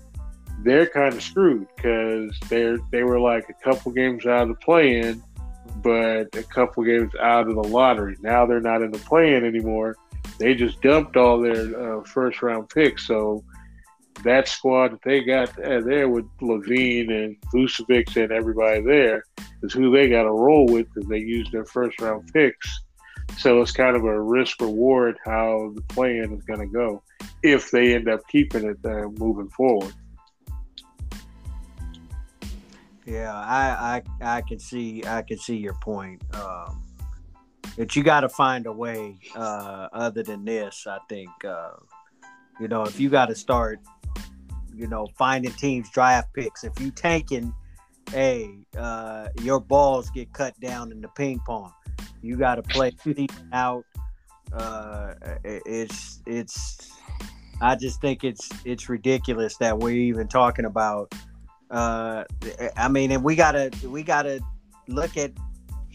they're 0.63 0.87
kind 0.87 1.15
of 1.15 1.23
screwed 1.23 1.67
because 1.77 2.39
they're 2.49 2.79
they 2.91 3.03
were 3.03 3.21
like 3.21 3.49
a 3.49 3.65
couple 3.65 3.93
games 3.93 4.27
out 4.27 4.43
of 4.43 4.49
the 4.49 4.55
play-in, 4.55 5.23
but 5.83 6.35
a 6.37 6.43
couple 6.43 6.83
games 6.85 7.13
out 7.21 7.49
of 7.49 7.55
the 7.55 7.63
lottery. 7.63 8.17
Now 8.21 8.47
they're 8.47 8.61
not 8.61 8.83
in 8.83 8.91
the 8.91 8.99
play-in 8.99 9.45
anymore 9.45 9.97
they 10.39 10.55
just 10.55 10.81
dumped 10.81 11.17
all 11.17 11.41
their 11.41 11.99
uh, 11.99 12.03
first 12.05 12.43
round 12.43 12.69
picks. 12.69 13.07
So 13.07 13.45
that 14.25 14.49
squad 14.49 14.93
that 14.93 15.03
they 15.05 15.23
got 15.23 15.51
uh, 15.63 15.81
there 15.81 16.09
with 16.09 16.27
LaVine 16.41 17.11
and 17.11 17.37
Vucevic 17.53 18.17
and 18.17 18.33
everybody 18.33 18.81
there 18.81 19.25
is 19.63 19.73
who 19.73 19.91
they 19.91 20.09
got 20.09 20.23
to 20.23 20.31
roll 20.31 20.67
with 20.67 20.87
because 20.95 21.09
they 21.09 21.19
used 21.19 21.53
their 21.53 21.67
first 21.67 22.01
round 22.01 22.33
picks. 22.33 22.83
So 23.37 23.61
it's 23.61 23.73
kind 23.73 23.95
of 23.95 24.05
a 24.05 24.21
risk 24.21 24.61
reward 24.61 25.19
how 25.25 25.73
the 25.75 25.83
plan 25.83 26.33
is 26.33 26.45
going 26.45 26.61
to 26.61 26.67
go 26.67 27.03
if 27.43 27.71
they 27.71 27.95
end 27.95 28.09
up 28.09 28.21
keeping 28.29 28.65
it 28.65 28.79
uh, 28.85 29.09
moving 29.19 29.51
forward. 29.51 29.93
Yeah, 33.09 33.35
I, 33.35 34.03
I 34.21 34.37
I 34.37 34.41
can 34.43 34.59
see 34.59 35.03
I 35.07 35.23
can 35.23 35.39
see 35.39 35.57
your 35.57 35.73
point. 35.73 36.23
Um, 36.35 36.83
you 37.97 38.03
got 38.03 38.21
to 38.21 38.29
find 38.29 38.67
a 38.67 38.73
way 38.73 39.17
uh, 39.35 39.89
other 39.95 40.23
than 40.23 40.45
this. 40.45 40.87
I 40.87 40.99
think 41.09 41.31
uh, 41.43 41.71
you 42.61 42.69
know 42.69 42.83
if 42.83 43.01
you 43.01 43.09
got 43.09 43.27
to 43.27 43.35
start, 43.35 43.81
you 44.77 44.89
know, 44.89 45.09
finding 45.17 45.53
teams 45.53 45.89
draft 45.91 46.35
picks. 46.35 46.65
If 46.65 46.79
you 46.81 46.91
tanking, 46.91 47.55
hey, 48.11 48.51
uh, 48.77 49.29
your 49.41 49.59
balls 49.59 50.11
get 50.11 50.31
cut 50.35 50.61
down 50.61 50.93
in 50.93 51.01
the 51.01 51.09
ping 51.09 51.41
pong. 51.47 51.73
You 52.21 52.37
got 52.37 52.57
to 52.57 52.63
play 52.63 52.93
out. 53.55 53.85
Uh, 54.53 55.15
it's 55.45 56.21
it's. 56.27 56.91
I 57.63 57.75
just 57.75 58.03
think 58.03 58.23
it's 58.23 58.51
it's 58.67 58.91
ridiculous 58.91 59.57
that 59.57 59.79
we're 59.79 59.97
even 59.97 60.29
talking 60.29 60.67
about. 60.67 61.11
Uh, 61.71 62.25
I 62.77 62.89
mean, 62.89 63.13
and 63.13 63.23
we 63.23 63.37
gotta 63.37 63.71
we 63.85 64.03
gotta 64.03 64.41
look 64.87 65.17
at 65.17 65.33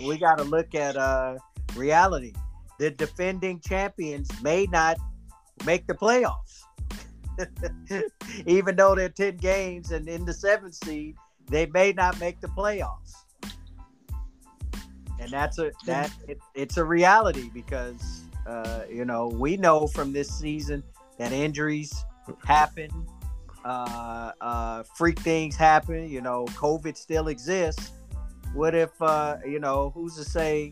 we 0.06 0.18
gotta 0.18 0.44
look 0.44 0.76
at 0.76 0.96
uh 0.96 1.38
reality. 1.76 2.34
The 2.80 2.92
defending 2.92 3.60
champions 3.60 4.30
may 4.42 4.66
not 4.66 4.98
make 5.66 5.88
the 5.88 5.94
playoffs. 5.94 6.64
Even 8.46 8.76
though 8.76 8.96
they're 8.96 9.10
10 9.10 9.38
games 9.38 9.92
and 9.92 10.08
in 10.08 10.26
the 10.26 10.34
seventh 10.34 10.76
seed, 10.76 11.16
they 11.50 11.66
may 11.68 11.94
not 11.94 12.20
make 12.20 12.40
the 12.42 12.48
playoffs. 12.48 13.14
And 15.20 15.32
that's 15.32 15.58
a 15.58 15.72
that 15.86 16.12
it, 16.28 16.40
it's 16.54 16.78
a 16.78 16.84
reality 16.84 17.50
because 17.54 18.24
uh, 18.46 18.82
you 18.90 19.06
know 19.06 19.28
we 19.28 19.56
know 19.56 19.88
from 19.88 20.12
this 20.12 20.30
season 20.30 20.84
that 21.18 21.32
injuries 21.32 21.94
happen, 22.46 22.90
uh, 23.66 24.32
uh, 24.42 24.84
freak 24.96 25.20
things 25.20 25.56
happen. 25.56 26.10
You 26.10 26.22
know, 26.22 26.46
COVID 26.50 26.98
still 26.98 27.28
exists. 27.28 27.92
What 28.54 28.76
if 28.76 28.90
uh, 29.02 29.38
you 29.46 29.60
know 29.60 29.92
who's 29.96 30.16
to 30.16 30.24
say 30.24 30.72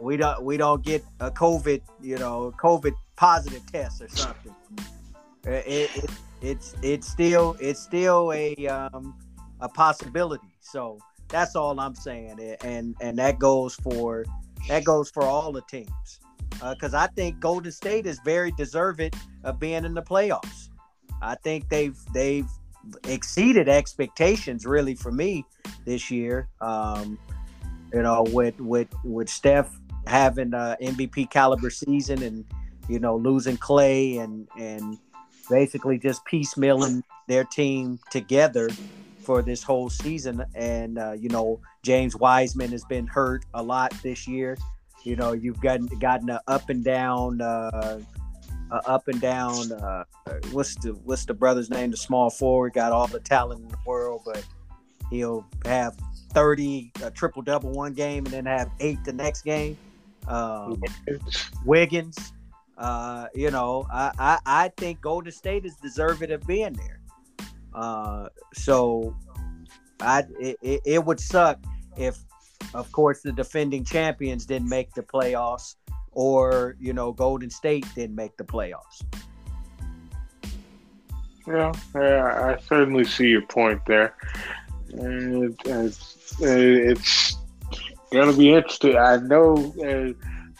we 0.00 0.16
don't 0.16 0.42
we 0.42 0.56
don't 0.56 0.82
get 0.84 1.04
a 1.20 1.30
COVID, 1.30 1.82
you 2.00 2.16
know, 2.16 2.52
COVID 2.58 2.94
positive 3.16 3.62
test 3.70 4.00
or 4.00 4.08
something. 4.08 4.54
Uh, 5.46 5.50
it, 5.50 5.90
it, 5.94 6.10
it's 6.40 6.74
it's 6.82 7.06
still 7.06 7.56
it's 7.60 7.80
still 7.80 8.32
a 8.32 8.54
um, 8.66 9.14
a 9.60 9.68
possibility. 9.68 10.48
So 10.60 10.98
that's 11.28 11.54
all 11.54 11.78
I'm 11.78 11.94
saying, 11.94 12.56
and 12.62 12.96
and 13.00 13.18
that 13.18 13.38
goes 13.38 13.74
for 13.74 14.24
that 14.68 14.84
goes 14.84 15.10
for 15.10 15.22
all 15.22 15.52
the 15.52 15.62
teams 15.62 16.20
because 16.70 16.94
uh, 16.94 16.98
I 16.98 17.06
think 17.08 17.38
Golden 17.38 17.72
State 17.72 18.06
is 18.06 18.20
very 18.24 18.52
deserving 18.52 19.12
of 19.44 19.60
being 19.60 19.84
in 19.84 19.94
the 19.94 20.02
playoffs. 20.02 20.69
I 21.22 21.34
think 21.36 21.68
they've 21.68 21.98
they've 22.12 22.48
exceeded 23.06 23.68
expectations 23.68 24.66
really 24.66 24.94
for 24.94 25.12
me 25.12 25.44
this 25.84 26.10
year. 26.10 26.48
Um, 26.60 27.18
you 27.92 28.02
know, 28.02 28.24
with 28.30 28.60
with 28.60 28.88
with 29.04 29.28
Steph 29.28 29.70
having 30.06 30.54
a 30.54 30.76
MVP 30.80 31.30
caliber 31.30 31.70
season 31.70 32.22
and 32.22 32.44
you 32.88 32.98
know 32.98 33.16
losing 33.16 33.56
Clay 33.56 34.16
and 34.18 34.48
and 34.58 34.98
basically 35.48 35.98
just 35.98 36.24
piecemealing 36.24 37.02
their 37.26 37.44
team 37.44 37.98
together 38.10 38.70
for 39.22 39.42
this 39.42 39.62
whole 39.62 39.90
season. 39.90 40.44
And 40.54 40.98
uh, 40.98 41.12
you 41.12 41.28
know, 41.28 41.60
James 41.82 42.16
Wiseman 42.16 42.70
has 42.70 42.84
been 42.84 43.06
hurt 43.06 43.44
a 43.54 43.62
lot 43.62 43.92
this 44.02 44.26
year. 44.26 44.56
You 45.04 45.16
know, 45.16 45.32
you've 45.32 45.60
gotten 45.60 45.86
gotten 45.98 46.30
a 46.30 46.40
up 46.46 46.68
and 46.68 46.84
down, 46.84 47.40
uh, 47.40 48.00
up 48.70 49.08
and 49.08 49.20
down. 49.20 49.72
Uh, 49.72 50.04
what's 50.52 50.74
the 50.76 50.90
what's 51.04 51.24
the 51.24 51.34
brother's 51.34 51.70
name? 51.70 51.90
The 51.90 51.96
small 51.96 52.30
forward 52.30 52.74
got 52.74 52.92
all 52.92 53.06
the 53.06 53.20
talent 53.20 53.62
in 53.62 53.68
the 53.68 53.78
world, 53.86 54.22
but 54.24 54.44
he'll 55.10 55.46
have 55.64 55.96
thirty 56.32 56.92
a 57.02 57.10
triple 57.10 57.42
double 57.42 57.72
one 57.72 57.92
game 57.94 58.24
and 58.26 58.34
then 58.34 58.46
have 58.46 58.70
eight 58.80 59.02
the 59.04 59.12
next 59.12 59.42
game. 59.42 59.76
Um, 60.28 60.82
Wiggins, 61.64 62.32
uh, 62.78 63.26
you 63.34 63.50
know, 63.50 63.86
I, 63.92 64.12
I, 64.18 64.38
I 64.46 64.68
think 64.76 65.00
Golden 65.00 65.32
State 65.32 65.64
is 65.64 65.76
deserving 65.76 66.30
of 66.30 66.46
being 66.46 66.74
there. 66.74 67.00
Uh, 67.74 68.28
so 68.54 69.16
I 70.00 70.24
it, 70.38 70.80
it 70.84 71.04
would 71.04 71.20
suck 71.20 71.58
if, 71.96 72.18
of 72.74 72.90
course, 72.92 73.22
the 73.22 73.32
defending 73.32 73.84
champions 73.84 74.46
didn't 74.46 74.68
make 74.68 74.92
the 74.94 75.02
playoffs, 75.02 75.76
or 76.12 76.76
you 76.80 76.92
know, 76.92 77.12
Golden 77.12 77.50
State 77.50 77.86
didn't 77.94 78.16
make 78.16 78.36
the 78.36 78.44
playoffs. 78.44 79.02
Yeah, 81.46 81.72
yeah, 81.94 82.56
I 82.56 82.62
certainly 82.62 83.04
see 83.04 83.28
your 83.28 83.42
point 83.42 83.80
there. 83.86 84.14
And 84.92 85.56
it's, 85.64 87.36
gonna 88.12 88.32
be 88.32 88.52
interesting. 88.52 88.96
I 88.96 89.16
know, 89.16 89.74
uh, 89.84 90.12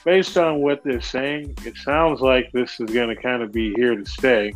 based 0.05 0.36
on 0.36 0.60
what 0.60 0.82
they're 0.85 1.01
saying, 1.01 1.56
it 1.64 1.77
sounds 1.77 2.20
like 2.20 2.51
this 2.52 2.81
is 2.81 2.90
gonna 2.90 3.16
kind 3.16 3.43
of 3.43 3.52
be 3.52 3.72
here 3.74 3.94
to 3.94 4.06
stay. 4.06 4.52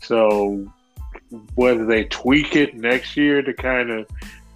So 0.00 0.70
whether 1.54 1.86
they 1.86 2.04
tweak 2.04 2.56
it 2.56 2.74
next 2.74 3.16
year 3.16 3.42
to 3.42 3.52
kind 3.54 3.90
of 3.90 4.06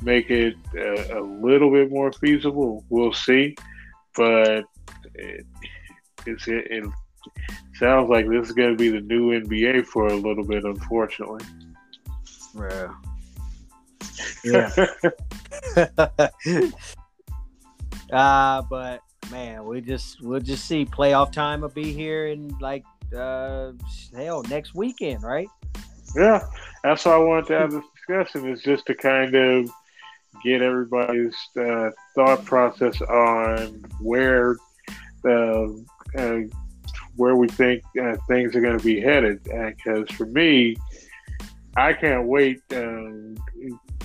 make 0.02 0.30
it 0.30 0.54
a, 0.74 1.18
a 1.18 1.20
little 1.20 1.70
bit 1.70 1.90
more 1.90 2.12
feasible, 2.12 2.84
we'll 2.88 3.12
see. 3.12 3.56
But 4.14 4.64
it, 5.18 5.46
it's, 6.26 6.48
it, 6.48 6.66
it 6.70 6.84
sounds 7.74 8.08
like 8.08 8.28
this 8.28 8.48
is 8.48 8.52
going 8.52 8.70
to 8.70 8.76
be 8.76 8.88
the 8.90 9.00
new 9.00 9.38
NBA 9.40 9.86
for 9.86 10.08
a 10.08 10.14
little 10.14 10.44
bit, 10.44 10.64
unfortunately. 10.64 11.44
Yeah. 12.54 12.92
Yeah. 14.44 14.70
uh, 18.12 18.62
but 18.62 19.00
man, 19.30 19.64
we 19.64 19.80
just 19.80 20.22
we'll 20.22 20.40
just 20.40 20.66
see. 20.66 20.84
Playoff 20.84 21.32
time 21.32 21.60
will 21.60 21.68
be 21.68 21.92
here 21.92 22.28
in 22.28 22.56
like 22.60 22.84
uh 23.16 23.72
hell 24.14 24.42
next 24.44 24.74
weekend, 24.74 25.22
right? 25.22 25.48
Yeah, 26.14 26.46
that's 26.82 27.04
why 27.04 27.12
I 27.12 27.18
wanted 27.18 27.46
to 27.48 27.58
have 27.58 27.72
this 27.72 27.84
discussion. 27.94 28.48
Is 28.50 28.62
just 28.62 28.86
to 28.86 28.94
kind 28.94 29.34
of 29.34 29.70
get 30.42 30.62
everybody's 30.62 31.36
uh, 31.58 31.90
thought 32.14 32.44
process 32.44 33.00
on 33.02 33.84
where 34.00 34.56
where 37.16 37.36
we 37.36 37.48
think 37.48 37.82
uh, 38.00 38.16
things 38.28 38.54
are 38.54 38.60
going 38.60 38.78
to 38.78 38.84
be 38.84 39.00
headed. 39.00 39.42
Because 39.44 40.08
for 40.10 40.26
me, 40.26 40.76
I 41.76 41.92
can't 41.92 42.26
wait 42.26 42.60
um, 42.72 43.36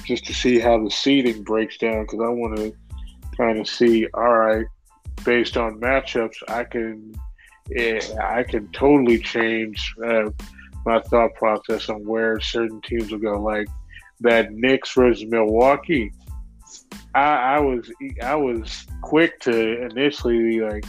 just 0.03 0.25
to 0.25 0.33
see 0.33 0.59
how 0.59 0.83
the 0.83 0.89
seeding 0.89 1.43
breaks 1.43 1.77
down. 1.77 2.03
Because 2.03 2.19
I 2.19 2.29
want 2.29 2.57
to 2.57 2.75
kind 3.38 3.59
of 3.59 3.67
see, 3.67 4.07
all 4.13 4.38
right, 4.38 4.65
based 5.23 5.57
on 5.57 5.79
matchups, 5.79 6.38
I 6.47 6.63
can 6.63 7.13
eh, 7.75 8.01
I 8.21 8.43
can 8.43 8.71
totally 8.71 9.19
change 9.19 9.93
uh, 10.05 10.29
my 10.85 10.99
thought 11.01 11.33
process 11.35 11.89
on 11.89 12.05
where 12.05 12.39
certain 12.39 12.81
teams 12.81 13.11
will 13.11 13.19
go. 13.19 13.41
Like 13.41 13.67
that 14.21 14.51
Knicks 14.53 14.93
versus 14.93 15.25
Milwaukee. 15.27 16.11
I, 17.13 17.55
I 17.55 17.59
was 17.59 17.91
I 18.21 18.35
was 18.35 18.85
quick 19.01 19.39
to 19.41 19.83
initially 19.83 20.38
be 20.38 20.61
like, 20.61 20.85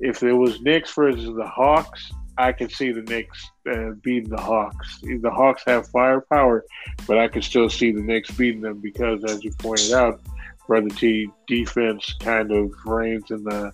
if 0.00 0.20
there 0.20 0.36
was 0.36 0.60
Knicks 0.60 0.92
versus 0.92 1.34
the 1.34 1.46
Hawks, 1.46 2.12
I 2.36 2.52
could 2.52 2.72
see 2.72 2.90
the 2.90 3.02
Knicks 3.02 3.50
uh, 3.70 3.90
beating 4.02 4.30
the 4.30 4.40
Hawks. 4.40 5.00
The 5.02 5.30
Hawks 5.30 5.62
have 5.66 5.88
firepower, 5.88 6.64
but 7.06 7.18
I 7.18 7.28
could 7.28 7.44
still 7.44 7.70
see 7.70 7.92
the 7.92 8.02
Knicks 8.02 8.30
beating 8.32 8.60
them 8.60 8.80
because, 8.80 9.22
as 9.24 9.44
you 9.44 9.52
pointed 9.58 9.92
out, 9.92 10.20
Brother 10.66 10.88
T 10.88 11.30
defense 11.46 12.14
kind 12.20 12.50
of 12.50 12.72
reigns 12.84 13.30
in 13.30 13.44
the 13.44 13.72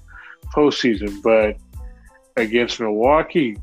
postseason. 0.54 1.22
But 1.22 1.56
against 2.36 2.80
Milwaukee, 2.80 3.56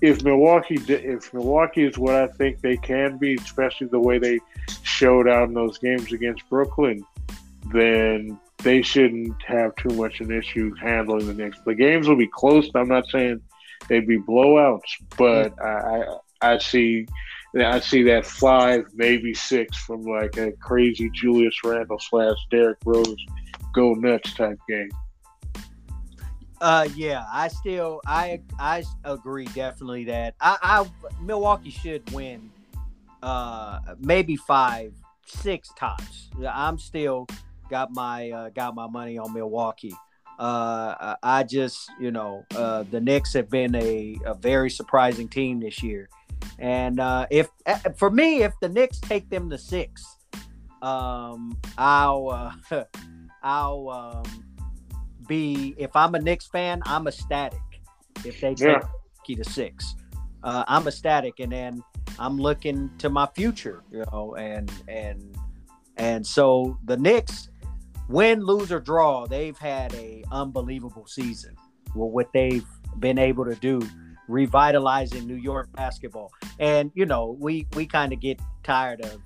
if 0.00 0.22
Milwaukee 0.22 0.76
if 0.86 1.34
Milwaukee 1.34 1.84
is 1.84 1.98
what 1.98 2.14
I 2.14 2.28
think 2.28 2.60
they 2.60 2.76
can 2.76 3.18
be, 3.18 3.34
especially 3.34 3.88
the 3.88 4.00
way 4.00 4.18
they 4.18 4.38
showed 4.82 5.28
out 5.28 5.48
in 5.48 5.54
those 5.54 5.78
games 5.78 6.12
against 6.12 6.48
Brooklyn, 6.48 7.04
then 7.72 8.38
they 8.62 8.82
shouldn't 8.82 9.40
have 9.42 9.74
too 9.76 9.94
much 9.96 10.20
of 10.20 10.30
an 10.30 10.36
issue 10.36 10.74
handling 10.74 11.26
the 11.26 11.34
Knicks. 11.34 11.58
The 11.64 11.74
games 11.74 12.08
will 12.08 12.16
be 12.16 12.28
close. 12.28 12.68
I'm 12.74 12.88
not 12.88 13.08
saying 13.08 13.40
they'd 13.88 14.06
be 14.06 14.18
blowouts, 14.18 14.80
but. 15.16 15.52
I, 15.62 15.66
I, 15.68 16.04
I 16.40 16.58
see 16.58 17.06
I 17.56 17.80
see 17.80 18.02
that 18.04 18.26
five, 18.26 18.84
maybe 18.94 19.32
six 19.34 19.76
from 19.78 20.02
like 20.02 20.36
a 20.36 20.52
crazy 20.52 21.10
Julius 21.10 21.54
Randle 21.64 21.98
slash 21.98 22.36
Derrick 22.50 22.78
Rose 22.84 23.16
go 23.74 23.94
nuts 23.94 24.34
type 24.34 24.58
game. 24.68 24.90
Uh, 26.60 26.88
yeah, 26.94 27.24
I 27.32 27.48
still 27.48 28.00
I 28.06 28.40
I 28.58 28.84
agree 29.04 29.46
definitely 29.46 30.04
that 30.04 30.34
I, 30.40 30.58
I 30.62 31.12
Milwaukee 31.22 31.70
should 31.70 32.10
win. 32.12 32.50
Uh, 33.22 33.80
maybe 33.98 34.36
five, 34.36 34.92
six 35.26 35.70
tops. 35.76 36.28
I'm 36.48 36.78
still 36.78 37.26
got 37.68 37.92
my 37.92 38.30
uh, 38.30 38.48
got 38.50 38.74
my 38.74 38.86
money 38.86 39.18
on 39.18 39.32
Milwaukee. 39.32 39.94
Uh, 40.38 41.16
I 41.22 41.42
just 41.42 41.90
you 42.00 42.10
know 42.10 42.44
uh, 42.54 42.84
the 42.90 43.00
Knicks 43.00 43.32
have 43.34 43.50
been 43.50 43.74
a, 43.74 44.16
a 44.24 44.34
very 44.34 44.70
surprising 44.70 45.28
team 45.28 45.60
this 45.60 45.82
year, 45.82 46.08
and 46.58 47.00
uh, 47.00 47.26
if 47.30 47.48
uh, 47.66 47.78
for 47.96 48.10
me 48.10 48.42
if 48.42 48.52
the 48.60 48.68
Knicks 48.68 49.00
take 49.00 49.28
them 49.30 49.50
to 49.50 49.58
six, 49.58 50.04
um, 50.82 51.58
I'll 51.76 52.60
uh, 52.70 52.84
I'll 53.42 53.88
um, 53.88 54.44
be 55.26 55.74
if 55.76 55.94
I'm 55.94 56.14
a 56.14 56.20
Knicks 56.20 56.46
fan, 56.46 56.82
I'm 56.86 57.06
ecstatic 57.06 57.60
if 58.24 58.40
they 58.40 58.54
take 58.54 58.60
yeah. 58.60 59.34
to 59.36 59.44
six. 59.44 59.94
Uh, 60.42 60.64
I'm 60.68 60.86
ecstatic, 60.86 61.40
and 61.40 61.52
then 61.52 61.82
I'm 62.18 62.38
looking 62.38 62.90
to 62.98 63.10
my 63.10 63.26
future, 63.34 63.82
you 63.90 64.04
know, 64.12 64.34
and 64.36 64.70
and 64.88 65.36
and 65.96 66.26
so 66.26 66.78
the 66.84 66.96
Knicks, 66.96 67.50
win, 68.08 68.44
lose 68.44 68.72
or 68.72 68.80
draw, 68.80 69.26
they've 69.26 69.58
had 69.58 69.94
a 69.94 70.24
unbelievable 70.32 71.06
season. 71.06 71.54
Well, 71.94 72.10
what 72.10 72.32
they've 72.32 72.66
been 72.98 73.18
able 73.18 73.44
to 73.44 73.54
do, 73.54 73.80
revitalizing 74.28 75.26
New 75.26 75.36
York 75.36 75.70
basketball, 75.72 76.32
and 76.58 76.90
you 76.94 77.06
know, 77.06 77.36
we 77.38 77.66
we 77.74 77.86
kind 77.86 78.12
of 78.12 78.20
get 78.20 78.40
tired 78.62 79.00
of 79.00 79.20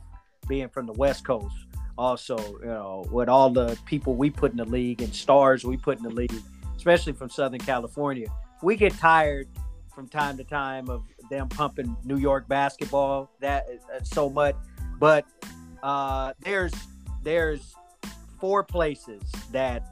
being 0.48 0.68
from 0.68 0.86
the 0.86 0.92
West 0.92 1.24
Coast 1.24 1.54
also, 1.98 2.36
you 2.60 2.66
know, 2.66 3.04
with 3.10 3.28
all 3.28 3.50
the 3.50 3.78
people 3.86 4.14
we 4.14 4.30
put 4.30 4.50
in 4.50 4.56
the 4.56 4.64
league 4.64 5.02
and 5.02 5.14
stars 5.14 5.64
we 5.64 5.76
put 5.76 5.98
in 5.98 6.04
the 6.04 6.10
league, 6.10 6.34
especially 6.76 7.12
from 7.12 7.30
Southern 7.30 7.60
California, 7.60 8.26
we 8.62 8.76
get 8.76 8.92
tired 8.94 9.48
from 9.94 10.08
time 10.08 10.36
to 10.38 10.44
time 10.44 10.88
of 10.88 11.02
them 11.30 11.48
pumping 11.48 11.96
New 12.04 12.16
York 12.16 12.48
basketball 12.48 13.30
that 13.40 13.66
uh, 13.94 14.02
so 14.02 14.30
much. 14.30 14.56
But 14.98 15.26
uh, 15.82 16.32
there's 16.40 16.72
there's 17.22 17.74
four 18.42 18.64
places 18.64 19.22
that 19.52 19.86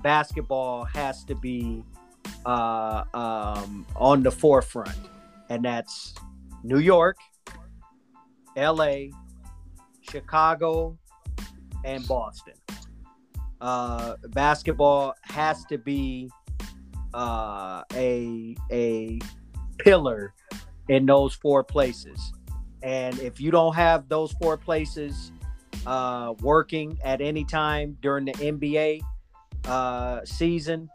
basketball 0.00 0.84
has 0.84 1.24
to 1.24 1.34
be 1.34 1.82
uh, 2.46 3.02
um, 3.14 3.84
on 3.96 4.22
the 4.22 4.30
forefront, 4.30 4.96
and 5.50 5.64
that's 5.64 6.14
New 6.62 6.78
York, 6.78 7.16
L.A., 8.56 9.10
Chicago, 10.02 10.96
and 11.84 12.06
Boston. 12.06 12.54
Uh, 13.60 14.14
basketball 14.28 15.12
has 15.22 15.64
to 15.64 15.78
be 15.78 16.30
uh, 17.12 17.82
a 17.94 18.54
a 18.70 19.18
pillar 19.78 20.32
in 20.88 21.06
those 21.06 21.34
four 21.34 21.64
places, 21.64 22.32
and 22.84 23.18
if 23.18 23.40
you 23.40 23.50
don't 23.50 23.74
have 23.74 24.08
those 24.08 24.30
four 24.34 24.56
places 24.56 25.32
uh, 25.86 26.34
working 26.40 26.98
at 27.04 27.20
any 27.20 27.44
time 27.44 27.96
during 28.02 28.24
the 28.24 28.32
NBA 28.32 29.00
uh, 29.66 30.24
season, 30.24 30.88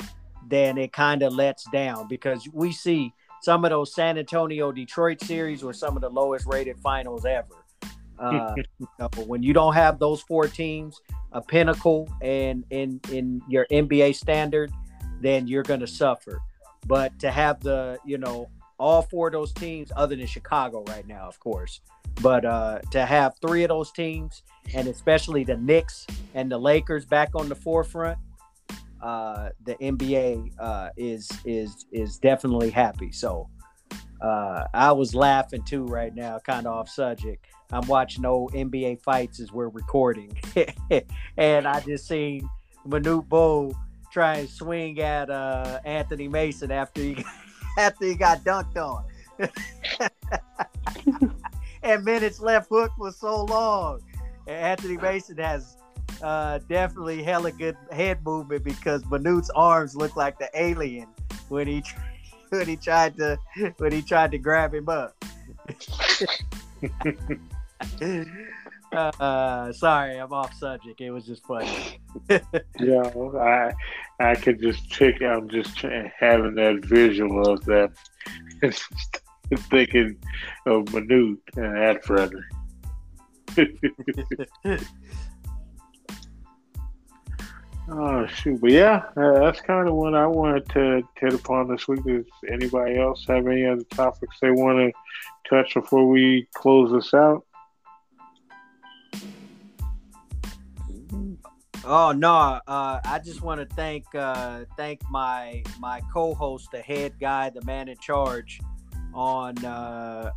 then 0.48 0.78
it 0.78 0.94
kind 0.94 1.24
of 1.24 1.34
lets 1.34 1.66
down 1.72 2.08
because 2.08 2.48
we 2.54 2.72
see 2.72 3.14
some 3.42 3.66
of 3.66 3.72
those 3.72 3.94
San 3.94 4.18
Antonio 4.18 4.72
Detroit 4.72 5.22
series 5.22 5.64
were 5.64 5.74
some 5.74 5.96
of 5.96 6.02
the 6.02 6.10
lowest 6.10 6.46
rated 6.48 6.80
finals 6.80 7.26
ever. 7.26 7.66
Uh, 8.20 8.56
you 8.80 8.88
know, 9.00 9.10
when 9.26 9.44
you 9.44 9.54
don't 9.54 9.74
have 9.74 10.00
those 10.00 10.22
four 10.22 10.48
teams, 10.48 11.00
a 11.34 11.42
pinnacle 11.42 12.10
and 12.22 12.64
in 12.70 13.00
in 13.12 13.42
your 13.48 13.68
NBA 13.72 14.16
standard, 14.16 14.72
then 15.22 15.48
you're 15.48 15.64
going 15.64 15.82
to 15.82 15.88
suffer. 15.88 16.40
But 16.86 17.18
to 17.20 17.32
have 17.32 17.60
the 17.62 18.00
you 18.06 18.18
know 18.18 18.50
all 18.80 19.02
four 19.02 19.28
of 19.28 19.34
those 19.34 19.54
teams, 19.54 19.92
other 19.96 20.16
than 20.16 20.28
Chicago 20.28 20.84
right 20.88 21.06
now, 21.08 21.28
of 21.28 21.40
course, 21.40 21.82
but 22.22 22.46
uh, 22.46 22.80
to 22.92 23.06
have 23.06 23.36
three 23.42 23.64
of 23.64 23.70
those 23.70 23.92
teams, 23.92 24.44
and 24.74 24.88
especially 24.88 25.44
the 25.44 25.58
Knicks 25.58 26.08
and 26.34 26.52
the 26.52 26.58
Lakers 26.58 27.06
back 27.06 27.30
on 27.36 27.50
the 27.50 27.56
forefront, 27.56 28.18
uh, 29.02 29.50
the 29.66 29.76
NBA 29.76 30.52
uh, 30.60 30.90
is 30.98 31.30
is 31.46 31.86
is 31.92 32.18
definitely 32.18 32.70
happy. 32.70 33.12
So 33.12 33.50
uh, 34.22 34.66
I 34.74 34.92
was 34.92 35.14
laughing 35.14 35.64
too 35.64 35.86
right 35.86 36.14
now, 36.14 36.40
kind 36.40 36.66
of 36.66 36.74
off 36.74 36.90
subject. 36.90 37.46
I'm 37.72 37.86
watching 37.88 38.26
old 38.26 38.54
NBA 38.54 39.02
fights 39.02 39.40
as 39.40 39.52
we're 39.52 39.70
recording, 39.70 40.38
and 41.38 41.68
I 41.68 41.80
just 41.82 42.08
seen 42.08 42.50
Manute 42.88 43.28
Bol 43.28 43.76
try 44.12 44.38
and 44.38 44.50
swing 44.50 45.00
at 45.00 45.30
uh, 45.30 45.80
Anthony 45.86 46.28
Mason 46.28 46.72
after 46.72 47.02
he 47.02 47.24
after 47.78 48.06
he 48.06 48.16
got 48.16 48.44
dunked 48.44 48.78
on. 48.78 49.04
and 51.88 52.04
Manute's 52.04 52.40
left 52.40 52.70
hook 52.70 52.92
was 52.98 53.16
so 53.16 53.46
long. 53.46 54.02
And 54.46 54.58
Anthony 54.58 54.98
Mason 54.98 55.38
has 55.38 55.78
uh, 56.22 56.60
definitely 56.68 57.24
hella 57.24 57.52
good 57.52 57.78
head 57.92 58.24
movement 58.26 58.64
because 58.64 59.06
Manute's 59.06 59.50
arms 59.52 59.96
look 59.96 60.16
like 60.16 60.38
the 60.38 60.50
alien 60.54 61.08
when 61.50 61.68
he 61.68 61.84
when 62.50 62.68
he 62.68 62.76
tried 62.76 63.18
to 63.18 63.38
when 63.78 63.92
he 63.92 64.02
tried 64.02 64.32
to 64.32 64.38
grab 64.38 64.74
him 64.74 64.90
up. 64.90 65.16
uh, 68.92 69.72
sorry, 69.74 70.18
I'm 70.18 70.34
off 70.34 70.54
subject. 70.56 71.02
It 71.02 71.12
was 71.12 71.26
just 71.26 71.46
funny. 71.46 72.00
yeah, 72.80 73.12
I 73.40 73.74
I 74.20 74.36
could 74.36 74.62
just 74.62 74.90
pick. 74.92 75.22
I'm 75.22 75.50
just 75.50 75.78
having 75.78 76.56
that 76.56 76.86
visual 76.86 77.50
of 77.50 77.64
that, 77.66 77.92
thinking 79.56 80.18
of 80.66 80.86
Manute 80.86 81.38
and 81.56 82.02
brother. 82.02 82.46
Oh 87.90 88.28
shoot! 88.28 88.60
But 88.60 88.72
yeah, 88.72 89.04
uh, 89.16 89.40
that's 89.40 89.62
kind 89.62 89.88
of 89.88 89.96
what 89.96 90.14
I 90.14 90.28
wanted 90.28 90.68
to 90.70 91.02
hit 91.18 91.34
upon 91.34 91.70
this 91.70 91.88
week. 91.88 92.04
Does 92.04 92.26
anybody 92.52 93.00
else 93.00 93.26
have 93.30 93.48
any 93.48 93.66
other 93.66 93.86
topics 93.92 94.36
they 94.42 94.52
want 94.52 94.78
to 94.78 95.50
touch 95.50 95.74
before 95.74 96.06
we 96.06 96.50
close 96.54 96.92
this 96.92 97.14
out? 97.14 97.46
Oh 101.86 102.12
no! 102.12 102.60
Uh, 102.68 103.00
I 103.06 103.22
just 103.24 103.42
want 103.42 103.62
to 103.62 103.76
thank 103.76 104.04
uh, 104.14 104.66
thank 104.76 105.00
my 105.10 105.64
my 105.80 106.02
co-host, 106.12 106.68
the 106.74 106.82
head 106.82 107.14
guy, 107.22 107.50
the 107.50 107.64
man 107.64 107.88
in 107.88 107.98
charge 108.00 108.60
on 109.14 109.64
uh, 109.64 110.32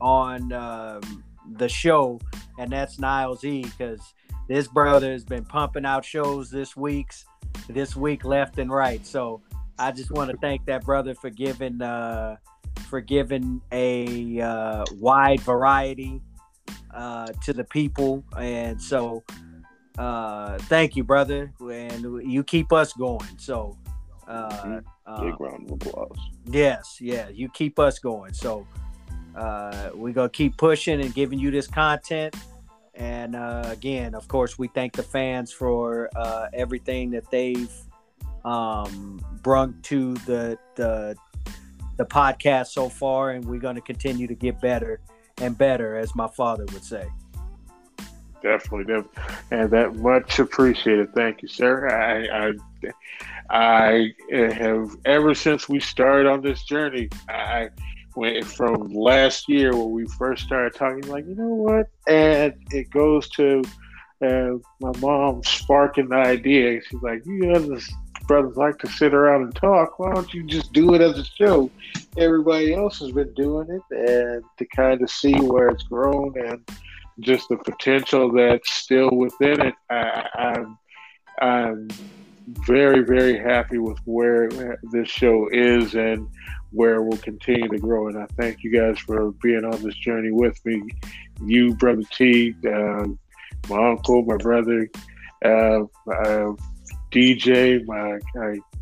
on 0.00 0.52
um, 0.52 1.24
the 1.56 1.68
show, 1.68 2.20
and 2.58 2.70
that's 2.70 2.98
Niles 2.98 3.44
E. 3.44 3.62
Because 3.62 4.14
this 4.48 4.68
brother 4.68 5.12
has 5.12 5.24
been 5.24 5.44
pumping 5.44 5.84
out 5.84 6.04
shows 6.04 6.50
this 6.50 6.76
week's 6.76 7.24
this 7.68 7.96
week 7.96 8.24
left 8.24 8.58
and 8.58 8.70
right. 8.70 9.04
So 9.06 9.42
I 9.78 9.92
just 9.92 10.10
want 10.10 10.30
to 10.30 10.36
thank 10.38 10.64
that 10.66 10.84
brother 10.84 11.14
for 11.14 11.30
giving 11.30 11.80
uh, 11.80 12.36
for 12.88 13.00
giving 13.00 13.60
a 13.72 14.40
uh, 14.40 14.84
wide 14.98 15.40
variety 15.40 16.20
uh, 16.92 17.28
to 17.44 17.52
the 17.52 17.64
people, 17.64 18.24
and 18.38 18.80
so 18.80 19.22
uh, 19.98 20.58
thank 20.62 20.96
you, 20.96 21.04
brother, 21.04 21.52
and 21.60 22.30
you 22.30 22.44
keep 22.44 22.72
us 22.72 22.92
going. 22.92 23.38
So. 23.38 23.78
Uh, 24.28 24.48
mm-hmm. 24.50 24.78
Big 25.20 25.40
round 25.40 25.70
of 25.70 25.72
applause. 25.72 26.16
Yes, 26.46 26.98
yeah, 27.00 27.28
you 27.28 27.48
keep 27.48 27.78
us 27.78 27.98
going. 27.98 28.32
So 28.32 28.66
uh, 29.36 29.90
we're 29.94 30.12
gonna 30.12 30.28
keep 30.28 30.56
pushing 30.56 31.00
and 31.00 31.14
giving 31.14 31.38
you 31.38 31.50
this 31.50 31.66
content 31.66 32.36
and 32.94 33.34
uh, 33.34 33.64
again, 33.66 34.14
of 34.14 34.28
course, 34.28 34.58
we 34.58 34.68
thank 34.68 34.94
the 34.94 35.02
fans 35.02 35.52
for 35.52 36.10
uh, 36.14 36.48
everything 36.52 37.10
that 37.12 37.30
they've 37.30 37.72
um, 38.44 39.20
brung 39.42 39.74
to 39.82 40.14
the, 40.14 40.58
the 40.74 41.16
the 41.98 42.04
podcast 42.06 42.68
so 42.68 42.88
far, 42.88 43.30
and 43.30 43.44
we're 43.44 43.60
going 43.60 43.74
to 43.74 43.82
continue 43.82 44.26
to 44.26 44.34
get 44.34 44.60
better 44.60 45.00
and 45.38 45.56
better, 45.56 45.96
as 45.96 46.14
my 46.14 46.26
father 46.26 46.64
would 46.72 46.84
say. 46.84 47.06
Definitely, 48.42 48.84
definitely. 48.84 49.34
and 49.50 49.70
that 49.70 49.94
much 49.96 50.38
appreciated. 50.38 51.14
Thank 51.14 51.42
you, 51.42 51.48
sir. 51.48 51.88
I, 51.88 52.48
I, 52.48 52.52
I 53.50 54.12
have 54.32 54.96
ever 55.04 55.34
since 55.34 55.68
we 55.68 55.80
started 55.80 56.26
on 56.26 56.42
this 56.42 56.64
journey. 56.64 57.08
I 57.28 57.68
went 58.14 58.44
from 58.44 58.92
last 58.92 59.48
year 59.48 59.74
when 59.74 59.90
we 59.90 60.06
first 60.18 60.44
started 60.44 60.74
talking, 60.74 61.08
like, 61.10 61.26
you 61.26 61.34
know 61.34 61.54
what? 61.54 61.88
And 62.06 62.54
it 62.70 62.90
goes 62.90 63.28
to 63.30 63.62
uh, 64.22 64.52
my 64.80 64.92
mom 64.98 65.42
sparking 65.42 66.08
the 66.08 66.16
idea. 66.16 66.80
She's 66.82 67.02
like, 67.02 67.24
you 67.26 67.52
other 67.52 67.78
brothers 68.26 68.56
like 68.56 68.78
to 68.78 68.88
sit 68.88 69.14
around 69.14 69.42
and 69.42 69.54
talk. 69.54 69.98
Why 69.98 70.14
don't 70.14 70.32
you 70.32 70.44
just 70.44 70.72
do 70.72 70.94
it 70.94 71.00
as 71.00 71.18
a 71.18 71.24
show? 71.24 71.70
Everybody 72.16 72.74
else 72.74 73.00
has 73.00 73.12
been 73.12 73.32
doing 73.34 73.68
it, 73.68 73.82
and 73.90 74.44
to 74.58 74.64
kind 74.76 75.02
of 75.02 75.10
see 75.10 75.34
where 75.34 75.68
it's 75.68 75.82
grown 75.84 76.34
and 76.38 76.66
just 77.20 77.48
the 77.48 77.56
potential 77.56 78.32
that's 78.32 78.72
still 78.72 79.10
within 79.10 79.60
it. 79.60 79.74
I, 79.90 80.28
I'm, 80.34 80.78
I'm 81.40 81.88
very, 82.46 83.04
very 83.04 83.38
happy 83.38 83.78
with 83.78 83.98
where 84.04 84.48
this 84.90 85.08
show 85.08 85.48
is 85.52 85.94
and 85.94 86.28
where 86.70 87.02
we'll 87.02 87.18
continue 87.18 87.68
to 87.68 87.78
grow. 87.78 88.08
And 88.08 88.18
I 88.18 88.26
thank 88.38 88.62
you 88.62 88.70
guys 88.70 88.98
for 88.98 89.32
being 89.42 89.64
on 89.64 89.82
this 89.82 89.96
journey 89.96 90.30
with 90.32 90.58
me. 90.64 90.82
You, 91.44 91.74
Brother 91.74 92.02
T, 92.10 92.54
uh, 92.66 93.06
my 93.68 93.90
uncle, 93.90 94.24
my 94.24 94.36
brother, 94.36 94.88
uh, 95.44 95.82
uh, 96.10 96.52
DJ, 97.10 97.84
my, 97.86 98.18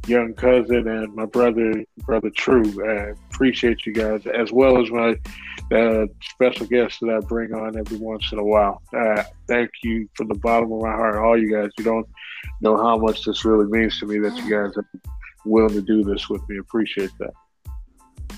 young 0.07 0.35
cousin, 0.35 0.89
and 0.89 1.15
my 1.15 1.27
brother, 1.27 1.85
Brother 1.99 2.31
True. 2.31 2.65
I 2.87 3.15
appreciate 3.33 3.87
you 3.87 3.93
guys, 3.93 4.27
as 4.27 4.53
well 4.53 4.81
as 4.81 4.91
my 4.91 5.17
uh, 5.77 6.07
special 6.21 6.67
guests 6.67 6.99
that 7.01 7.11
I 7.11 7.21
bring 7.21 7.53
on 7.55 7.79
every 7.79 7.99
once 7.99 8.33
in 8.33 8.39
a 8.39 8.45
while. 8.45 8.83
Uh, 8.93 9.23
thank 9.47 9.71
you 9.83 10.09
from 10.15 10.29
the 10.29 10.35
bottom 10.35 10.73
of 10.73 10.83
my 10.83 10.93
heart, 10.93 11.17
all 11.17 11.39
you 11.39 11.51
guys. 11.53 11.71
You 11.79 11.85
don't 11.85 12.09
know 12.61 12.77
how 12.77 12.99
much 12.99 13.25
this 13.25 13.45
really 13.45 13.67
means 13.67 13.99
to 14.01 14.07
me 14.07 14.19
that 14.19 14.37
you 14.37 14.51
guys 14.51 14.77
are 14.77 14.87
willing 15.45 15.75
to 15.75 15.83
do 15.83 16.03
this 16.03 16.29
with 16.29 16.47
me. 16.49 16.59
Appreciate 16.59 17.11
that. 17.19 17.33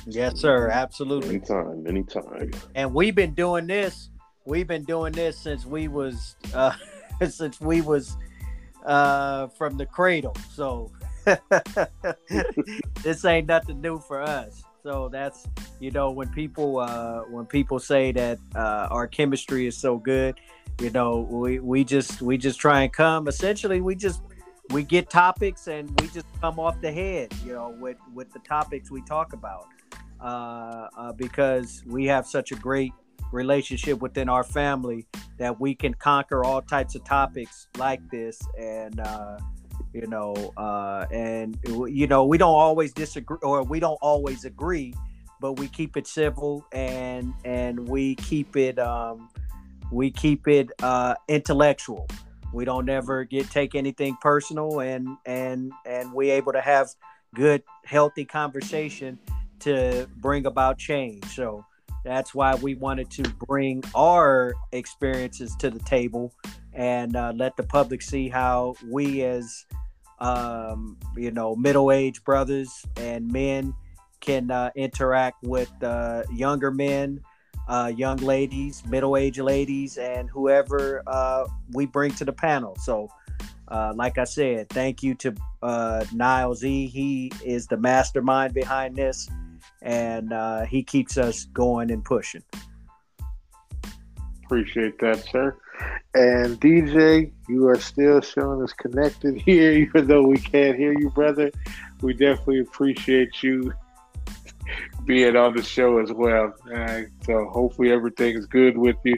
Yes, 0.06 0.40
sir. 0.40 0.68
Absolutely. 0.68 1.36
Anytime, 1.36 1.86
anytime. 1.86 2.50
And 2.74 2.92
we've 2.92 3.14
been 3.14 3.34
doing 3.34 3.66
this. 3.66 4.10
We've 4.44 4.66
been 4.66 4.84
doing 4.84 5.12
this 5.12 5.38
since 5.38 5.64
we 5.64 5.86
was 5.86 6.36
uh, 6.52 6.72
since 7.28 7.60
we 7.60 7.80
was 7.80 8.16
uh, 8.84 9.46
from 9.48 9.76
the 9.76 9.86
cradle. 9.86 10.36
So 10.52 10.90
this 13.02 13.24
ain't 13.24 13.46
nothing 13.46 13.80
new 13.80 13.98
for 13.98 14.20
us. 14.20 14.62
So 14.82 15.08
that's 15.08 15.46
you 15.78 15.90
know 15.90 16.10
when 16.10 16.28
people 16.30 16.78
uh, 16.78 17.20
when 17.30 17.46
people 17.46 17.78
say 17.78 18.12
that 18.12 18.38
uh, 18.54 18.88
our 18.90 19.06
chemistry 19.06 19.66
is 19.66 19.76
so 19.76 19.96
good, 19.96 20.40
you 20.80 20.90
know 20.90 21.26
we, 21.30 21.60
we 21.60 21.84
just 21.84 22.20
we 22.20 22.36
just 22.36 22.58
try 22.58 22.82
and 22.82 22.92
come. 22.92 23.28
Essentially, 23.28 23.80
we 23.80 23.94
just 23.94 24.22
we 24.70 24.82
get 24.82 25.08
topics 25.08 25.68
and 25.68 25.88
we 26.00 26.08
just 26.08 26.26
come 26.40 26.58
off 26.58 26.80
the 26.80 26.90
head, 26.90 27.32
you 27.44 27.52
know, 27.52 27.76
with 27.78 27.98
with 28.12 28.32
the 28.32 28.40
topics 28.40 28.90
we 28.90 29.02
talk 29.02 29.32
about 29.32 29.66
uh, 30.20 30.88
uh, 30.96 31.12
because 31.12 31.82
we 31.86 32.06
have 32.06 32.26
such 32.26 32.52
a 32.52 32.56
great 32.56 32.92
relationship 33.30 34.00
within 34.00 34.28
our 34.28 34.44
family 34.44 35.06
that 35.38 35.58
we 35.60 35.74
can 35.74 35.94
conquer 35.94 36.44
all 36.44 36.60
types 36.60 36.94
of 36.94 37.04
topics 37.04 37.66
like 37.78 38.00
this 38.10 38.40
and 38.58 39.00
uh, 39.00 39.38
you 39.92 40.06
know 40.06 40.34
uh, 40.56 41.06
and 41.10 41.58
you 41.64 42.06
know 42.06 42.24
we 42.24 42.38
don't 42.38 42.54
always 42.54 42.92
disagree 42.92 43.38
or 43.42 43.62
we 43.62 43.80
don't 43.80 43.98
always 44.02 44.44
agree 44.44 44.94
but 45.40 45.54
we 45.54 45.68
keep 45.68 45.96
it 45.96 46.06
civil 46.06 46.64
and 46.72 47.34
and 47.44 47.88
we 47.88 48.14
keep 48.16 48.56
it 48.56 48.78
um, 48.78 49.28
we 49.90 50.10
keep 50.10 50.48
it 50.48 50.70
uh, 50.82 51.14
intellectual 51.28 52.08
we 52.52 52.64
don't 52.64 52.88
ever 52.88 53.24
get 53.24 53.50
take 53.50 53.74
anything 53.74 54.16
personal 54.20 54.80
and 54.80 55.08
and 55.26 55.72
and 55.86 56.12
we 56.12 56.30
able 56.30 56.52
to 56.52 56.60
have 56.60 56.88
good 57.34 57.62
healthy 57.84 58.24
conversation 58.24 59.18
to 59.60 60.08
bring 60.16 60.46
about 60.46 60.78
change. 60.78 61.24
So 61.26 61.64
that's 62.04 62.34
why 62.34 62.54
we 62.56 62.74
wanted 62.74 63.10
to 63.12 63.22
bring 63.46 63.82
our 63.94 64.54
experiences 64.72 65.54
to 65.56 65.70
the 65.70 65.78
table 65.80 66.32
and 66.74 67.16
uh, 67.16 67.32
let 67.36 67.56
the 67.56 67.62
public 67.62 68.02
see 68.02 68.28
how 68.28 68.74
we, 68.88 69.22
as 69.22 69.66
um, 70.20 70.96
you 71.16 71.30
know, 71.30 71.56
middle-aged 71.56 72.24
brothers 72.24 72.84
and 72.96 73.30
men, 73.30 73.74
can 74.20 74.50
uh, 74.50 74.70
interact 74.76 75.42
with 75.42 75.70
uh, 75.82 76.22
younger 76.32 76.70
men, 76.70 77.20
uh, 77.68 77.92
young 77.94 78.18
ladies, 78.18 78.82
middle 78.86 79.16
aged 79.16 79.40
ladies, 79.40 79.98
and 79.98 80.30
whoever 80.30 81.02
uh, 81.06 81.44
we 81.72 81.86
bring 81.86 82.12
to 82.12 82.24
the 82.24 82.32
panel. 82.32 82.76
So, 82.76 83.08
uh, 83.68 83.92
like 83.96 84.18
I 84.18 84.24
said, 84.24 84.68
thank 84.68 85.02
you 85.02 85.14
to 85.16 85.34
Niles 86.12 86.62
E. 86.64 86.86
He 86.86 87.32
is 87.44 87.66
the 87.66 87.76
mastermind 87.76 88.54
behind 88.54 88.94
this, 88.96 89.28
and 89.82 90.32
he 90.68 90.82
keeps 90.82 91.18
us 91.18 91.46
going 91.46 91.90
and 91.90 92.04
pushing. 92.04 92.42
Appreciate 94.44 94.98
that, 95.00 95.24
sir. 95.30 95.56
And 96.14 96.60
DJ, 96.60 97.32
you 97.48 97.68
are 97.68 97.80
still 97.80 98.20
showing 98.20 98.62
us 98.62 98.72
connected 98.72 99.40
here, 99.46 99.72
even 99.72 100.06
though 100.06 100.22
we 100.22 100.36
can't 100.36 100.76
hear 100.76 100.92
you, 100.98 101.10
brother. 101.10 101.50
We 102.00 102.12
definitely 102.12 102.60
appreciate 102.60 103.42
you 103.42 103.72
being 105.06 105.36
on 105.36 105.54
the 105.54 105.62
show 105.62 105.98
as 105.98 106.12
well. 106.12 106.54
Uh, 106.74 107.02
so 107.24 107.46
hopefully 107.46 107.90
everything 107.92 108.36
is 108.36 108.46
good 108.46 108.76
with 108.76 108.96
you, 109.04 109.16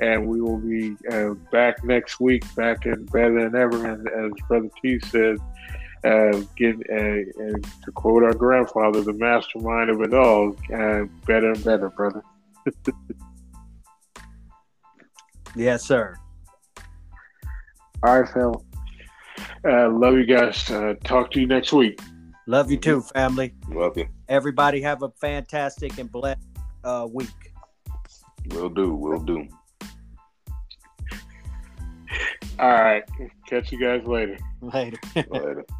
and 0.00 0.26
we 0.26 0.40
will 0.42 0.58
be 0.58 0.96
uh, 1.10 1.34
back 1.50 1.82
next 1.84 2.20
week, 2.20 2.42
back 2.54 2.84
and 2.84 3.10
better 3.10 3.42
than 3.42 3.56
ever. 3.56 3.86
And 3.86 4.08
as 4.08 4.32
Brother 4.46 4.68
T 4.82 5.00
said, 5.00 5.38
uh, 6.04 6.42
get 6.56 6.76
uh, 6.90 7.24
to 7.84 7.92
quote 7.94 8.22
our 8.22 8.34
grandfather, 8.34 9.00
the 9.00 9.14
mastermind 9.14 9.88
of 9.88 10.02
it 10.02 10.12
all, 10.12 10.54
uh, 10.74 11.04
better 11.26 11.52
and 11.52 11.64
better, 11.64 11.88
brother. 11.88 12.22
yes, 15.56 15.84
sir. 15.84 16.16
All 18.02 18.20
right, 18.20 18.30
Phil. 18.32 18.64
Uh, 19.66 19.88
love 19.90 20.14
you 20.14 20.26
guys. 20.26 20.70
Uh, 20.70 20.94
talk 21.04 21.30
to 21.32 21.40
you 21.40 21.46
next 21.46 21.72
week. 21.72 22.00
Love 22.46 22.70
you 22.70 22.76
too, 22.76 23.00
family. 23.00 23.54
Love 23.70 23.96
you. 23.96 24.06
Everybody 24.28 24.82
have 24.82 25.02
a 25.02 25.10
fantastic 25.20 25.96
and 25.98 26.12
blessed 26.12 26.46
uh, 26.84 27.08
week. 27.10 27.28
Will 28.50 28.68
do. 28.68 28.94
Will 28.94 29.20
do. 29.20 29.48
All 32.58 32.70
right. 32.70 33.02
Catch 33.48 33.72
you 33.72 33.80
guys 33.80 34.06
later. 34.06 34.36
Later. 34.60 34.98
Later. 35.28 35.64